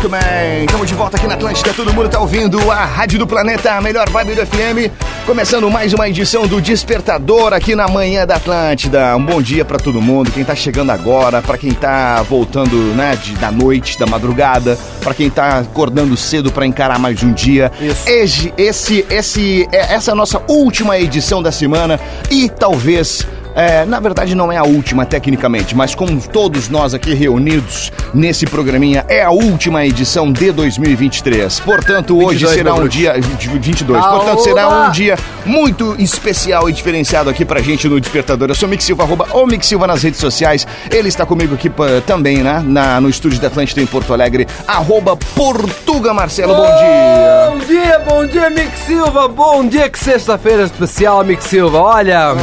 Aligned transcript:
Muito 0.00 0.10
bem. 0.10 0.64
Estamos 0.64 0.86
de 0.86 0.94
volta 0.94 1.16
aqui 1.16 1.26
na 1.26 1.34
Atlântida. 1.34 1.74
Todo 1.74 1.92
mundo 1.92 2.08
tá 2.08 2.20
ouvindo 2.20 2.70
a 2.70 2.84
Rádio 2.84 3.18
do 3.18 3.26
Planeta, 3.26 3.72
a 3.72 3.80
melhor 3.80 4.08
vibe 4.08 4.36
do 4.36 4.46
FM. 4.46 4.92
Começando 5.26 5.68
mais 5.68 5.92
uma 5.92 6.08
edição 6.08 6.46
do 6.46 6.60
Despertador 6.60 7.52
aqui 7.52 7.74
na 7.74 7.88
manhã 7.88 8.24
da 8.24 8.36
Atlântida. 8.36 9.16
Um 9.16 9.24
bom 9.24 9.42
dia 9.42 9.64
para 9.64 9.76
todo 9.76 10.00
mundo, 10.00 10.30
quem 10.30 10.44
tá 10.44 10.54
chegando 10.54 10.92
agora, 10.92 11.42
para 11.42 11.58
quem 11.58 11.72
tá 11.72 12.22
voltando, 12.22 12.76
né, 12.94 13.16
de, 13.16 13.34
da 13.34 13.50
noite, 13.50 13.98
da 13.98 14.06
madrugada, 14.06 14.78
para 15.02 15.12
quem 15.14 15.28
tá 15.28 15.58
acordando 15.58 16.16
cedo 16.16 16.52
para 16.52 16.64
encarar 16.64 17.00
mais 17.00 17.20
um 17.24 17.32
dia. 17.32 17.72
Esse, 18.06 18.54
esse, 18.56 19.04
esse, 19.10 19.68
é- 19.72 19.94
essa 19.94 20.10
é 20.10 20.12
a 20.12 20.14
nossa 20.14 20.40
última 20.46 20.96
edição 20.96 21.42
da 21.42 21.50
semana 21.50 21.98
e 22.30 22.48
talvez 22.48 23.26
é, 23.54 23.84
na 23.84 24.00
verdade, 24.00 24.34
não 24.34 24.50
é 24.52 24.56
a 24.56 24.62
última, 24.62 25.04
tecnicamente, 25.04 25.74
mas 25.74 25.94
como 25.94 26.20
todos 26.20 26.68
nós 26.68 26.94
aqui 26.94 27.14
reunidos 27.14 27.92
nesse 28.14 28.46
programinha, 28.46 29.04
é 29.08 29.22
a 29.22 29.30
última 29.30 29.84
edição 29.84 30.32
de 30.32 30.52
2023. 30.52 31.60
Portanto, 31.60 32.16
hoje 32.16 32.44
22, 32.44 32.54
será 32.54 32.74
um 32.74 32.76
bruxo. 32.76 32.98
dia. 32.98 33.20
de 33.20 33.48
22. 33.48 34.02
Aoba! 34.02 34.16
Portanto, 34.16 34.42
será 34.42 34.68
um 34.68 34.90
dia 34.90 35.16
muito 35.44 35.94
especial 35.98 36.68
e 36.68 36.72
diferenciado 36.72 37.30
aqui 37.30 37.44
pra 37.44 37.60
gente 37.60 37.88
no 37.88 38.00
Despertador. 38.00 38.48
Eu 38.48 38.54
sou 38.54 38.66
o 38.66 38.70
Mix 38.70 38.84
Silva, 38.84 39.02
arroba 39.02 39.26
o 39.32 39.46
Mix 39.46 39.66
Silva 39.66 39.86
nas 39.86 40.02
redes 40.02 40.20
sociais. 40.20 40.66
Ele 40.90 41.08
está 41.08 41.26
comigo 41.26 41.54
aqui 41.54 41.70
também, 42.06 42.38
né? 42.38 42.62
Na, 42.64 43.00
no 43.00 43.08
estúdio 43.08 43.40
da 43.40 43.48
Atlântida 43.48 43.80
em 43.80 43.86
Porto 43.86 44.12
Alegre, 44.12 44.46
arroba 44.66 45.16
Portuga 45.16 46.14
Marcelo. 46.14 46.54
Bom 46.54 46.62
dia. 46.62 47.48
Bom 47.50 47.58
dia, 47.66 47.98
bom 48.00 48.26
dia, 48.26 48.50
Mick 48.50 48.78
Silva. 48.86 49.28
Bom 49.28 49.66
dia, 49.66 49.88
que 49.88 49.98
sexta-feira 49.98 50.64
especial, 50.64 51.24
Mick 51.24 51.42
Silva. 51.42 51.78
Olha, 51.78 52.34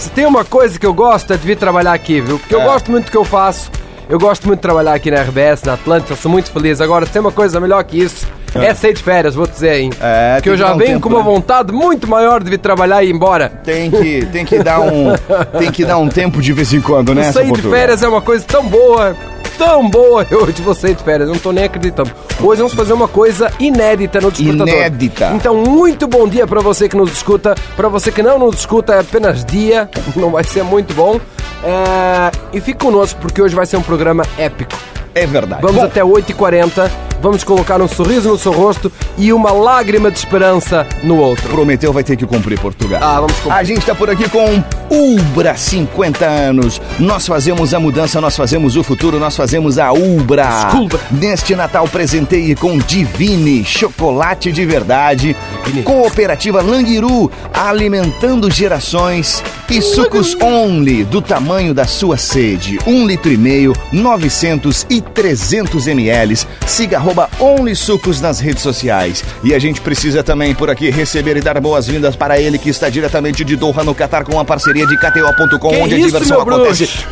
se 0.00 0.10
tem 0.10 0.26
uma 0.26 0.44
coisa 0.44 0.78
que 0.78 0.86
eu 0.86 0.94
gosto 0.94 1.32
é 1.32 1.36
de 1.36 1.46
vir 1.46 1.56
trabalhar 1.56 1.92
aqui, 1.92 2.20
viu? 2.20 2.38
Porque 2.38 2.54
eu 2.54 2.60
É. 2.62 2.64
gosto 2.64 2.90
muito 2.90 3.06
do 3.06 3.10
que 3.10 3.16
eu 3.16 3.24
faço. 3.24 3.70
Eu 4.08 4.18
gosto 4.18 4.44
muito 4.46 4.58
de 4.58 4.62
trabalhar 4.62 4.94
aqui 4.94 5.08
na 5.10 5.20
RBS, 5.22 5.62
na 5.64 5.74
Atlântica, 5.74 6.16
sou 6.16 6.30
muito 6.30 6.50
feliz. 6.50 6.80
Agora, 6.80 7.06
se 7.06 7.12
tem 7.12 7.20
uma 7.20 7.30
coisa 7.30 7.60
melhor 7.60 7.84
que 7.84 7.96
isso, 8.02 8.26
é, 8.56 8.74
sair 8.74 8.92
de 8.92 9.02
férias, 9.02 9.36
vou 9.36 9.46
dizer, 9.46 9.78
hein? 9.78 9.90
É, 10.00 10.34
Porque 10.34 10.48
eu 10.50 10.56
já 10.56 10.74
um 10.74 10.78
venho 10.78 10.94
tempo, 10.94 11.02
com 11.02 11.08
uma 11.10 11.18
né? 11.18 11.24
vontade 11.24 11.72
muito 11.72 12.08
maior 12.08 12.42
de 12.42 12.50
vir 12.50 12.58
trabalhar 12.58 13.04
e 13.04 13.08
ir 13.08 13.14
embora. 13.14 13.48
Tem 13.62 13.88
que, 13.88 14.26
tem 14.26 14.44
que 14.44 14.58
dar 14.64 14.80
um. 14.80 15.12
tem 15.58 15.70
que 15.70 15.84
dar 15.84 15.98
um 15.98 16.08
tempo 16.08 16.42
de 16.42 16.52
vez 16.52 16.72
em 16.72 16.80
quando, 16.80 17.14
né? 17.14 17.30
sair 17.30 17.52
de 17.52 17.62
férias 17.62 18.02
é 18.02 18.08
uma 18.08 18.20
coisa 18.20 18.44
tão 18.44 18.66
boa, 18.66 19.14
tão 19.60 19.90
boa. 19.90 20.26
Hoje 20.32 20.62
vou 20.62 20.74
sair 20.74 20.94
de 20.94 21.04
férias, 21.04 21.28
não 21.28 21.38
tô 21.38 21.52
nem 21.52 21.64
acreditando. 21.64 22.10
Hoje 22.40 22.62
vamos 22.62 22.72
fazer 22.72 22.94
uma 22.94 23.06
coisa 23.06 23.52
inédita 23.60 24.18
no 24.18 24.30
Despertador. 24.30 24.66
Inédita. 24.68 25.32
Então, 25.34 25.54
muito 25.54 26.08
bom 26.08 26.26
dia 26.26 26.46
pra 26.46 26.62
você 26.62 26.88
que 26.88 26.96
nos 26.96 27.12
escuta. 27.12 27.54
Pra 27.76 27.88
você 27.88 28.10
que 28.10 28.22
não 28.22 28.38
nos 28.38 28.60
escuta, 28.60 28.94
é 28.94 29.00
apenas 29.00 29.44
dia. 29.44 29.88
Não 30.16 30.30
vai 30.30 30.44
ser 30.44 30.62
muito 30.62 30.94
bom. 30.94 31.20
É, 31.62 32.30
E 32.52 32.60
fique 32.60 32.78
conosco, 32.78 33.20
porque 33.20 33.40
hoje 33.40 33.54
vai 33.54 33.66
ser 33.66 33.76
um 33.76 33.82
programa 33.82 34.24
épico. 34.38 34.76
É 35.14 35.26
verdade. 35.26 35.62
Vamos 35.62 35.76
Bom, 35.76 35.86
até 35.86 36.00
8h40. 36.02 36.90
Vamos 37.22 37.44
colocar 37.44 37.80
um 37.82 37.88
sorriso 37.88 38.30
no 38.30 38.38
seu 38.38 38.50
rosto 38.50 38.90
e 39.18 39.30
uma 39.30 39.52
lágrima 39.52 40.10
de 40.10 40.18
esperança 40.18 40.86
no 41.02 41.18
outro. 41.18 41.50
Prometeu 41.50 41.92
vai 41.92 42.02
ter 42.02 42.16
que 42.16 42.24
cumprir, 42.24 42.58
Portugal. 42.58 43.00
Ah, 43.02 43.20
vamos 43.20 43.36
cumprir. 43.36 43.52
A 43.52 43.62
gente 43.62 43.84
tá 43.84 43.94
por 43.94 44.08
aqui 44.08 44.26
com 44.28 44.64
Ubra 44.90 45.54
50 45.54 46.24
anos. 46.24 46.80
Nós 46.98 47.26
fazemos 47.26 47.74
a 47.74 47.80
mudança, 47.80 48.20
nós 48.22 48.34
fazemos 48.34 48.74
o 48.74 48.82
futuro, 48.82 49.20
nós 49.20 49.36
fazemos 49.36 49.78
a 49.78 49.92
Ubra. 49.92 50.64
Desculpa. 50.64 50.98
Neste 51.10 51.54
Natal 51.54 51.86
presenteie 51.86 52.54
com 52.54 52.78
Divine, 52.78 53.66
chocolate 53.66 54.50
de 54.50 54.64
verdade. 54.64 55.36
Divine. 55.64 55.82
Cooperativa 55.82 56.62
Languiru, 56.62 57.30
alimentando 57.52 58.50
gerações. 58.50 59.44
E 59.68 59.80
sucos 59.80 60.36
Only, 60.42 61.04
do 61.04 61.22
tamanho 61.22 61.72
da 61.72 61.86
sua 61.86 62.16
sede. 62.16 62.80
Um 62.84 63.06
litro 63.06 63.30
e 63.30 63.36
meio, 63.36 63.72
900 63.92 64.84
e 64.90 65.00
300 65.00 65.86
ml. 65.86 66.40
Siga 66.66 66.98
arroba 67.10 67.28
Only 67.40 67.74
Sucos 67.74 68.20
nas 68.20 68.38
redes 68.38 68.62
sociais. 68.62 69.24
E 69.42 69.52
a 69.54 69.58
gente 69.58 69.80
precisa 69.80 70.22
também 70.22 70.54
por 70.54 70.70
aqui 70.70 70.90
receber 70.90 71.36
e 71.36 71.40
dar 71.40 71.60
boas-vindas 71.60 72.14
para 72.14 72.40
ele 72.40 72.58
que 72.58 72.70
está 72.70 72.88
diretamente 72.88 73.44
de 73.44 73.56
Doha, 73.56 73.82
no 73.82 73.94
Catar, 73.94 74.24
com 74.24 74.38
a 74.38 74.44
parceria 74.44 74.86
de 74.86 74.96
KTO.com, 74.96 75.82
onde 75.82 75.94
a 75.94 75.98
isso, 75.98 76.06
diversão 76.06 76.44
meu 76.44 76.54
acontece. 76.54 77.04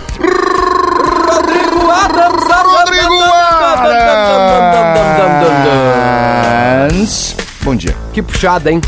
Rodrigo 1.26 1.91
Adams! 1.91 2.44
Rodrigo 2.48 3.22
Adams. 6.91 7.37
Bom 7.62 7.75
dia. 7.75 7.94
Que 8.12 8.22
puxada, 8.22 8.70
hein? 8.70 8.81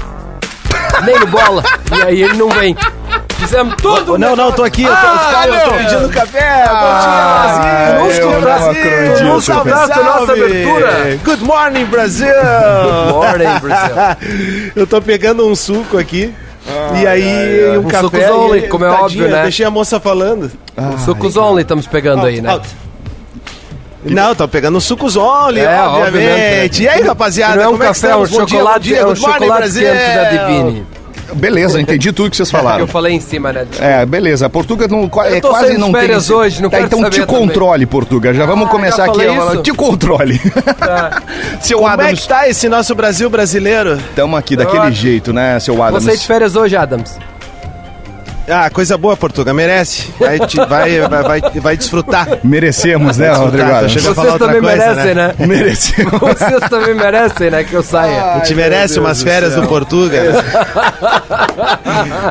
Nem 1.05 1.19
no 1.19 1.27
bola. 1.27 1.65
E 1.99 2.03
aí 2.03 2.23
ele 2.23 2.35
não 2.35 2.49
vem. 2.49 2.77
Fizemos 3.51 3.75
tudo. 3.83 4.17
Não, 4.17 4.37
não, 4.37 4.53
tô 4.53 4.63
aqui, 4.63 4.85
eu 4.85 4.91
tô, 4.91 4.95
Ah, 4.97 5.43
eu 5.45 5.65
tô 5.65 5.77
pedindo 5.77 6.09
café. 6.09 6.65
Ah, 6.69 7.97
bom 7.99 8.07
dia, 8.09 8.21
eu 8.21 8.31
Brasil. 8.31 8.31
não 8.31 8.41
Brasil. 8.41 9.25
Não 9.25 9.41
Saudaste 9.41 9.99
a 9.99 10.03
nossa 10.05 10.33
abertura. 10.33 11.19
Good 11.25 11.43
morning, 11.45 11.85
Brasil. 11.87 12.29
Good 12.29 13.13
morning, 13.13 13.59
Brasil. 13.61 13.97
eu 14.77 14.87
tô 14.87 15.03
pegando 15.03 15.45
um 15.49 15.57
suco 15.57 15.99
aqui. 15.99 16.33
e 17.03 17.07
aí, 17.09 17.77
um 17.77 17.81
Um 17.81 17.89
café. 17.89 18.03
sucos 18.05 18.31
only, 18.31 18.69
como 18.69 18.85
é 18.85 18.89
tadinha, 18.89 19.05
óbvio, 19.05 19.29
né? 19.29 19.43
Deixei 19.43 19.67
a 19.67 19.71
moça 19.71 19.99
falando. 19.99 20.53
Sucos 21.05 21.37
only 21.37 21.63
estamos 21.63 21.89
pegando 21.89 22.27
aí, 22.27 22.41
né? 22.41 22.53
Out. 22.53 22.69
Não, 24.05 24.33
tô 24.33 24.47
pegando 24.47 24.81
sucos 24.81 25.17
only, 25.17 25.59
É, 25.61 25.81
obviamente. 25.83 26.07
obviamente, 26.07 26.83
E 26.85 26.89
aí, 26.89 27.03
rapaziada, 27.03 27.57
Não 27.57 27.63
é 27.63 27.67
um 27.67 27.71
como 27.73 27.83
é 27.83 27.87
que 27.89 27.95
café, 27.95 28.11
é 28.13 28.17
um 28.17 28.25
dia, 28.25 28.39
chocolate, 28.39 28.79
bom 28.79 28.79
dia, 28.81 28.99
é 28.99 29.07
um 29.07 29.17
chocolate 29.17 29.47
Brasil. 29.47 29.83
quente 29.91 30.15
da 30.15 30.25
Divine. 30.31 30.87
Beleza, 31.35 31.81
entendi 31.81 32.13
tudo 32.13 32.31
que 32.31 32.37
vocês 32.37 32.49
Que 32.51 32.57
falaram. 32.57 32.81
eu 32.81 32.87
falei 32.87 33.15
em 33.15 33.21
cima, 33.21 33.53
né? 33.53 33.67
É, 33.79 34.05
beleza. 34.07 34.47
A 34.47 34.51
Portuga 34.51 34.87
não, 34.89 35.03
é, 35.25 35.37
Eu 35.39 35.41
quase 35.41 35.79
não 35.79 35.91
férias 35.93 36.27
tem. 36.27 36.37
hoje, 36.37 36.63
não 36.63 36.71
tá, 36.71 36.77
quero 36.79 36.87
então 36.87 36.99
saber 37.01 37.11
te 37.15 37.27
também. 37.27 37.41
controle, 37.49 37.87
Portuga. 37.87 38.35
Já 38.35 38.47
vamos 38.47 38.67
Ah, 38.69 38.71
começar 38.71 39.07
já 39.07 39.13
aqui. 39.13 39.23
isso? 39.27 39.63
Te 39.63 39.73
controle. 39.73 40.39
Tá. 40.79 41.23
seu 41.61 41.79
Como 41.79 41.91
é 41.91 41.97
que 41.97 42.03
Adams, 42.03 42.27
tá 42.27 42.49
esse 42.49 42.69
nosso 42.69 42.95
Brasil 42.95 43.29
brasileiro? 43.31 43.99
tamo 44.15 44.37
aqui 44.37 44.57
daquele 44.57 44.79
Ó, 44.87 44.91
jeito, 44.91 45.33
né, 45.33 45.59
seu 45.61 45.83
Adams? 45.83 46.05
sair 46.05 46.17
de 46.19 46.27
férias 46.27 46.57
hoje, 46.57 46.77
Adams. 46.77 47.17
Ah, 48.49 48.69
coisa 48.69 48.99
boa, 48.99 49.17
Portuga, 49.17 49.55
merece. 49.55 50.09
Vai, 50.19 50.39
te- 50.41 50.57
vai, 50.57 51.01
vai, 51.01 51.23
vai, 51.23 51.41
vai 51.61 51.77
desfrutar. 51.77 52.27
Merecemos, 52.43 53.17
né, 53.17 53.31
Rodrigo 53.33 53.69
Tá, 53.69 53.83
Vocês 53.83 54.05
falar 54.07 54.33
outra 54.33 54.47
também 54.49 54.61
coisa, 54.63 54.87
merecem, 54.95 55.15
né? 55.15 55.35
Merecemos. 55.39 56.21
Vocês 56.21 56.61
também 56.69 56.95
merecem, 56.95 57.51
né? 57.51 57.63
Que 57.65 57.75
eu 57.75 57.83
saia. 57.83 58.25
A 58.35 58.39
gente 58.39 58.55
merece 58.57 58.99
umas 58.99 59.23
férias 59.23 59.55
do 59.55 59.67
Portuga. 59.69 60.21
né? 60.33 60.43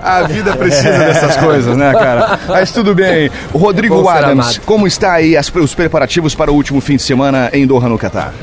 A 0.04 0.24
vida 0.24 0.56
precisa 0.56 0.98
dessas 1.00 1.38
coisas, 1.38 1.78
né, 1.78 1.94
cara? 1.94 2.40
Mas 2.48 2.72
tudo 2.72 2.94
bem. 2.94 3.30
Rodrigo 3.54 4.02
Bom 4.02 4.10
Adams, 4.10 4.58
como 4.66 4.88
está 4.88 5.14
aí 5.14 5.38
as- 5.38 5.50
os 5.54 5.74
preparativos 5.76 6.36
para 6.36 6.52
o 6.52 6.56
último 6.56 6.82
fim 6.82 6.96
de 6.98 7.04
semana 7.04 7.50
em 7.54 7.66
Doha, 7.66 7.88
no 7.88 7.98
Catar? 7.98 8.34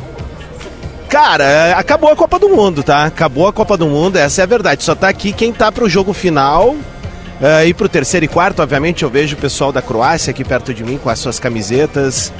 Cara, 1.08 1.44
é, 1.44 1.72
acabou 1.74 2.10
a 2.10 2.16
Copa 2.16 2.38
do 2.38 2.48
Mundo, 2.48 2.82
tá? 2.82 3.04
Acabou 3.04 3.46
a 3.46 3.52
Copa 3.52 3.76
do 3.76 3.86
Mundo, 3.86 4.16
essa 4.16 4.40
é 4.40 4.44
a 4.44 4.46
verdade. 4.46 4.82
Só 4.82 4.94
tá 4.94 5.08
aqui 5.08 5.32
quem 5.32 5.52
tá 5.52 5.70
pro 5.70 5.88
jogo 5.88 6.12
final. 6.12 6.74
É, 7.40 7.66
e 7.66 7.74
pro 7.74 7.88
terceiro 7.88 8.24
e 8.24 8.28
quarto, 8.28 8.62
obviamente, 8.62 9.02
eu 9.02 9.10
vejo 9.10 9.36
o 9.36 9.38
pessoal 9.38 9.70
da 9.70 9.82
Croácia 9.82 10.30
aqui 10.30 10.44
perto 10.44 10.72
de 10.72 10.82
mim 10.82 10.98
com 10.98 11.10
as 11.10 11.18
suas 11.18 11.38
camisetas. 11.38 12.32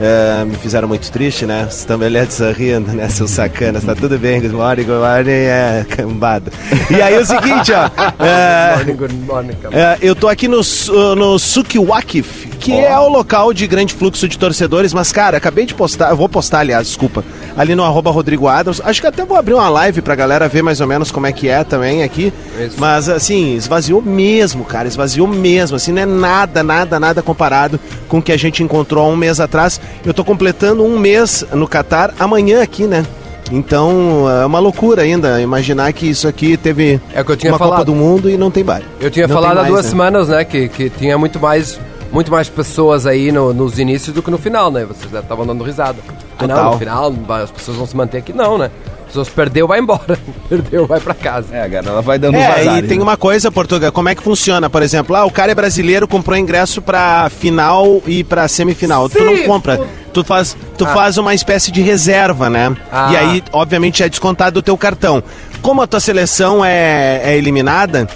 É, 0.00 0.44
me 0.44 0.56
fizeram 0.56 0.88
muito 0.88 1.10
triste, 1.12 1.46
né? 1.46 1.68
Estão 1.70 1.96
beleza 1.96 2.48
sorrindo, 2.52 2.90
né? 2.92 3.08
Seus 3.08 3.30
sacanas. 3.30 3.84
Tá 3.84 3.94
tudo 3.94 4.18
bem, 4.18 4.40
good 4.40 4.52
morning, 4.54 4.82
good 4.82 4.98
morning, 4.98 5.30
é 5.30 5.86
cambada. 5.88 6.50
E 6.90 7.00
aí 7.00 7.14
é 7.14 7.20
o 7.20 7.24
seguinte, 7.24 7.72
ó. 7.72 7.88
é, 8.24 8.74
Morning, 8.76 8.94
good 8.96 9.14
morning, 9.14 9.52
é, 9.70 9.96
eu 10.02 10.16
tô 10.16 10.26
aqui 10.26 10.48
no, 10.48 10.64
Su- 10.64 11.14
no 11.14 11.38
Sukiwakif, 11.38 12.48
que 12.58 12.72
é 12.72 12.98
o 12.98 13.08
local 13.08 13.52
de 13.54 13.66
grande 13.68 13.94
fluxo 13.94 14.26
de 14.28 14.36
torcedores, 14.36 14.92
mas, 14.92 15.12
cara, 15.12 15.36
acabei 15.36 15.64
de 15.64 15.74
postar, 15.74 16.10
eu 16.10 16.16
vou 16.16 16.28
postar, 16.28 16.58
aliás, 16.60 16.88
desculpa, 16.88 17.22
ali 17.56 17.76
no 17.76 17.84
arroba 17.84 18.10
Rodrigo 18.10 18.48
Adams. 18.48 18.80
Acho 18.84 19.00
que 19.00 19.06
até 19.06 19.24
vou 19.24 19.36
abrir 19.36 19.54
uma 19.54 19.68
live 19.68 20.02
pra 20.02 20.16
galera 20.16 20.48
ver 20.48 20.62
mais 20.62 20.80
ou 20.80 20.88
menos 20.88 21.12
como 21.12 21.26
é 21.28 21.32
que 21.32 21.48
é 21.48 21.62
também 21.62 22.02
aqui. 22.02 22.32
Isso. 22.58 22.74
Mas, 22.78 23.08
assim, 23.08 23.54
esvaziou 23.54 24.02
mesmo, 24.02 24.64
cara, 24.64 24.88
esvaziou 24.88 25.28
mesmo. 25.28 25.76
Assim, 25.76 25.92
não 25.92 26.02
é 26.02 26.06
nada, 26.06 26.64
nada, 26.64 26.98
nada 26.98 27.22
comparado 27.22 27.78
com 28.08 28.18
o 28.18 28.22
que 28.22 28.32
a 28.32 28.36
gente 28.36 28.60
encontrou 28.60 29.04
há 29.04 29.08
um 29.08 29.16
mês 29.16 29.38
atrás. 29.38 29.80
Eu 30.04 30.12
tô 30.14 30.24
completando 30.24 30.84
um 30.84 30.98
mês 30.98 31.44
no 31.52 31.66
Catar, 31.68 32.14
amanhã 32.18 32.62
aqui, 32.62 32.84
né? 32.86 33.04
Então 33.52 34.24
é 34.30 34.46
uma 34.46 34.58
loucura 34.58 35.02
ainda 35.02 35.40
imaginar 35.40 35.92
que 35.92 36.06
isso 36.08 36.26
aqui 36.26 36.56
teve 36.56 37.00
É 37.12 37.22
que 37.22 37.30
eu 37.30 37.36
tinha 37.36 37.52
uma 37.52 37.58
falado. 37.58 37.72
Copa 37.78 37.84
do 37.84 37.94
Mundo 37.94 38.30
e 38.30 38.36
não 38.36 38.50
tem 38.50 38.64
bar. 38.64 38.82
Eu 39.00 39.10
tinha 39.10 39.26
Não 39.26 39.34
falado 39.34 39.52
há 39.58 39.60
mais, 39.62 39.68
duas 39.68 39.84
né? 39.84 39.90
semanas, 39.90 40.28
né, 40.28 40.44
que, 40.44 40.68
que 40.68 40.88
tinha 40.90 41.18
muito 41.18 41.38
mais, 41.38 41.78
muito 42.10 42.30
mais 42.30 42.48
pessoas 42.48 43.06
aí 43.06 43.30
no- 43.30 43.52
nos 43.52 43.78
inícios 43.78 44.14
do 44.14 44.22
que 44.22 44.30
no 44.30 44.38
final, 44.38 44.70
né? 44.70 44.84
Vocês 44.86 45.12
estavam 45.12 45.46
dando 45.46 45.62
risada. 45.62 45.98
Ah, 46.38 46.46
Não, 46.46 46.72
no 46.72 46.78
final 46.78 47.12
as 47.42 47.50
pessoas 47.50 47.76
vão 47.76 47.86
se 47.86 47.94
manter 47.96 48.18
aqui. 48.18 48.32
Não, 48.32 48.56
né? 48.56 48.70
As 49.14 49.28
pessoas 49.28 49.28
perdeu, 49.28 49.68
vai 49.68 49.78
embora. 49.78 50.18
Perdeu, 50.48 50.86
vai 50.86 50.98
pra 50.98 51.14
casa. 51.14 51.54
É, 51.54 51.68
cara, 51.68 51.88
ela 51.88 52.02
vai 52.02 52.18
dando 52.18 52.36
É, 52.36 52.48
vazar. 52.48 52.78
e 52.78 52.82
tem 52.88 53.00
uma 53.00 53.16
coisa, 53.16 53.50
Portugal, 53.50 53.92
como 53.92 54.08
é 54.08 54.14
que 54.14 54.22
funciona? 54.22 54.68
Por 54.68 54.82
exemplo, 54.82 55.14
ah, 55.14 55.24
o 55.24 55.30
cara 55.30 55.52
é 55.52 55.54
brasileiro, 55.54 56.08
comprou 56.08 56.36
ingresso 56.36 56.82
pra 56.82 57.30
final 57.30 58.02
e 58.06 58.24
pra 58.24 58.48
semifinal. 58.48 59.08
Tu 59.08 59.22
não 59.22 59.38
compra. 59.44 59.80
Tu 60.12 60.24
faz, 60.24 60.56
tu 60.76 60.84
faz 60.86 61.16
uma 61.16 61.32
espécie 61.32 61.70
de 61.70 61.80
reserva, 61.80 62.50
né? 62.50 62.76
Ah. 62.90 63.12
E 63.12 63.16
aí, 63.16 63.44
obviamente, 63.52 64.02
é 64.02 64.08
descontado 64.08 64.54
do 64.54 64.62
teu 64.62 64.76
cartão. 64.76 65.22
Como 65.62 65.80
a 65.80 65.86
tua 65.86 66.00
seleção 66.00 66.64
é, 66.64 67.20
é 67.22 67.36
eliminada, 67.36 68.08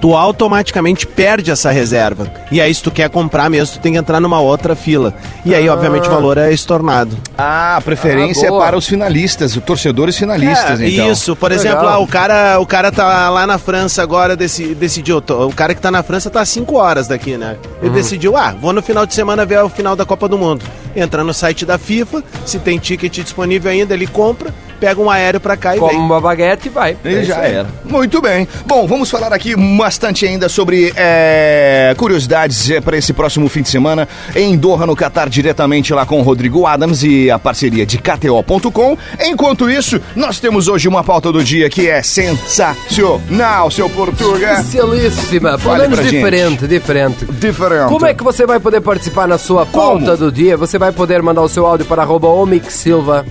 tu 0.00 0.14
automaticamente 0.16 1.06
perde 1.06 1.50
essa 1.50 1.70
reserva. 1.70 2.32
E 2.50 2.60
aí, 2.60 2.74
se 2.74 2.82
tu 2.82 2.90
quer 2.90 3.10
comprar 3.10 3.50
mesmo, 3.50 3.74
tu 3.76 3.80
tem 3.80 3.92
que 3.92 3.98
entrar 3.98 4.18
numa 4.20 4.40
outra 4.40 4.74
fila. 4.74 5.12
E 5.44 5.54
aí, 5.54 5.68
obviamente, 5.68 6.08
o 6.08 6.10
valor 6.10 6.38
é 6.38 6.52
estornado. 6.52 7.16
Ah, 7.36 7.76
a 7.76 7.80
preferência 7.80 8.50
Ah, 8.50 8.54
é 8.54 8.58
para 8.58 8.76
os 8.78 8.86
finalistas, 8.86 9.54
os 9.56 9.62
torcedores 9.62 10.16
finalistas, 10.16 10.80
É, 10.80 10.88
então. 10.88 11.10
Isso, 11.12 11.36
por 11.36 11.50
Legal. 11.50 11.64
exemplo, 11.66 11.88
ah, 11.88 11.98
o, 11.98 12.06
cara, 12.06 12.58
o 12.60 12.66
cara 12.66 12.90
tá 12.90 13.28
lá 13.28 13.46
na 13.46 13.58
França 13.58 14.02
agora, 14.02 14.34
deci- 14.36 14.74
decidiu. 14.74 15.18
O 15.18 15.52
cara 15.52 15.74
que 15.74 15.80
tá 15.80 15.90
na 15.90 16.02
França 16.02 16.30
tá 16.30 16.40
a 16.40 16.44
5 16.46 16.76
horas 16.76 17.06
daqui, 17.06 17.36
né? 17.36 17.56
Ele 17.82 17.90
decidiu, 17.90 18.36
ah, 18.36 18.54
vou 18.58 18.72
no 18.72 18.80
final 18.82 19.04
de 19.04 19.14
semana 19.14 19.44
ver 19.44 19.62
o 19.62 19.68
final 19.68 19.94
da 19.94 20.06
Copa 20.06 20.26
do 20.28 20.38
Mundo. 20.38 20.64
Entra 20.96 21.22
no 21.22 21.34
site 21.34 21.66
da 21.66 21.76
FIFA, 21.78 22.22
se 22.46 22.58
tem 22.58 22.78
ticket 22.78 23.12
disponível 23.22 23.70
ainda, 23.70 23.92
ele 23.94 24.06
compra, 24.06 24.52
pega 24.80 25.00
um 25.00 25.10
aéreo 25.10 25.38
pra 25.38 25.56
cá 25.56 25.76
e 25.76 25.78
Come 25.78 25.92
vem. 25.92 26.00
uma 26.00 26.20
baguete 26.20 26.66
e 26.68 26.70
vai. 26.70 26.96
E 27.04 27.08
É 27.08 27.12
isso 27.12 27.24
já 27.24 27.36
era. 27.42 27.66
Muito 27.84 28.20
bem. 28.22 28.48
Bom, 28.66 28.86
vamos 28.86 29.10
falar 29.10 29.32
aqui 29.32 29.54
bastante 29.76 30.26
ainda 30.26 30.48
sobre 30.48 30.92
é, 30.96 31.94
curiosidades 31.96 32.70
para 32.82 32.96
esse 32.96 33.12
próximo 33.12 33.48
fim 33.48 33.62
de 33.62 33.68
semana 33.68 34.08
em 34.34 34.56
Doha, 34.56 34.86
no 34.86 34.96
Catar, 34.96 35.28
diretamente 35.28 35.92
lá 35.92 36.06
com 36.06 36.18
o 36.18 36.22
Rodrigo 36.22 36.66
Adams 36.66 37.02
e 37.02 37.30
a 37.30 37.38
parceria 37.38 37.84
de 37.84 37.98
KTO.com. 37.98 38.96
Enquanto 39.20 39.68
isso, 39.68 40.00
nós 40.16 40.40
temos 40.40 40.66
hoje 40.66 40.88
uma 40.88 41.04
pauta 41.04 41.30
do 41.30 41.44
dia 41.44 41.68
que 41.68 41.88
é 41.88 42.02
sensacional, 42.02 43.70
seu 43.70 43.88
Portuga. 43.90 44.52
Especialíssima. 44.54 45.58
Gente. 45.58 46.10
diferente, 46.10 46.66
diferente. 46.66 47.24
Diferente. 47.26 47.88
Como 47.88 48.06
é 48.06 48.14
que 48.14 48.24
você 48.24 48.46
vai 48.46 48.58
poder 48.58 48.80
participar 48.80 49.28
na 49.28 49.36
sua 49.36 49.66
pauta 49.66 50.04
Como? 50.04 50.16
do 50.16 50.32
dia? 50.32 50.56
Você 50.56 50.78
vai 50.78 50.92
poder 50.92 51.22
mandar 51.22 51.42
o 51.42 51.48
seu 51.48 51.66
áudio 51.66 51.86
para 51.86 52.02
arroba 52.02 52.28
Silva 52.68 53.26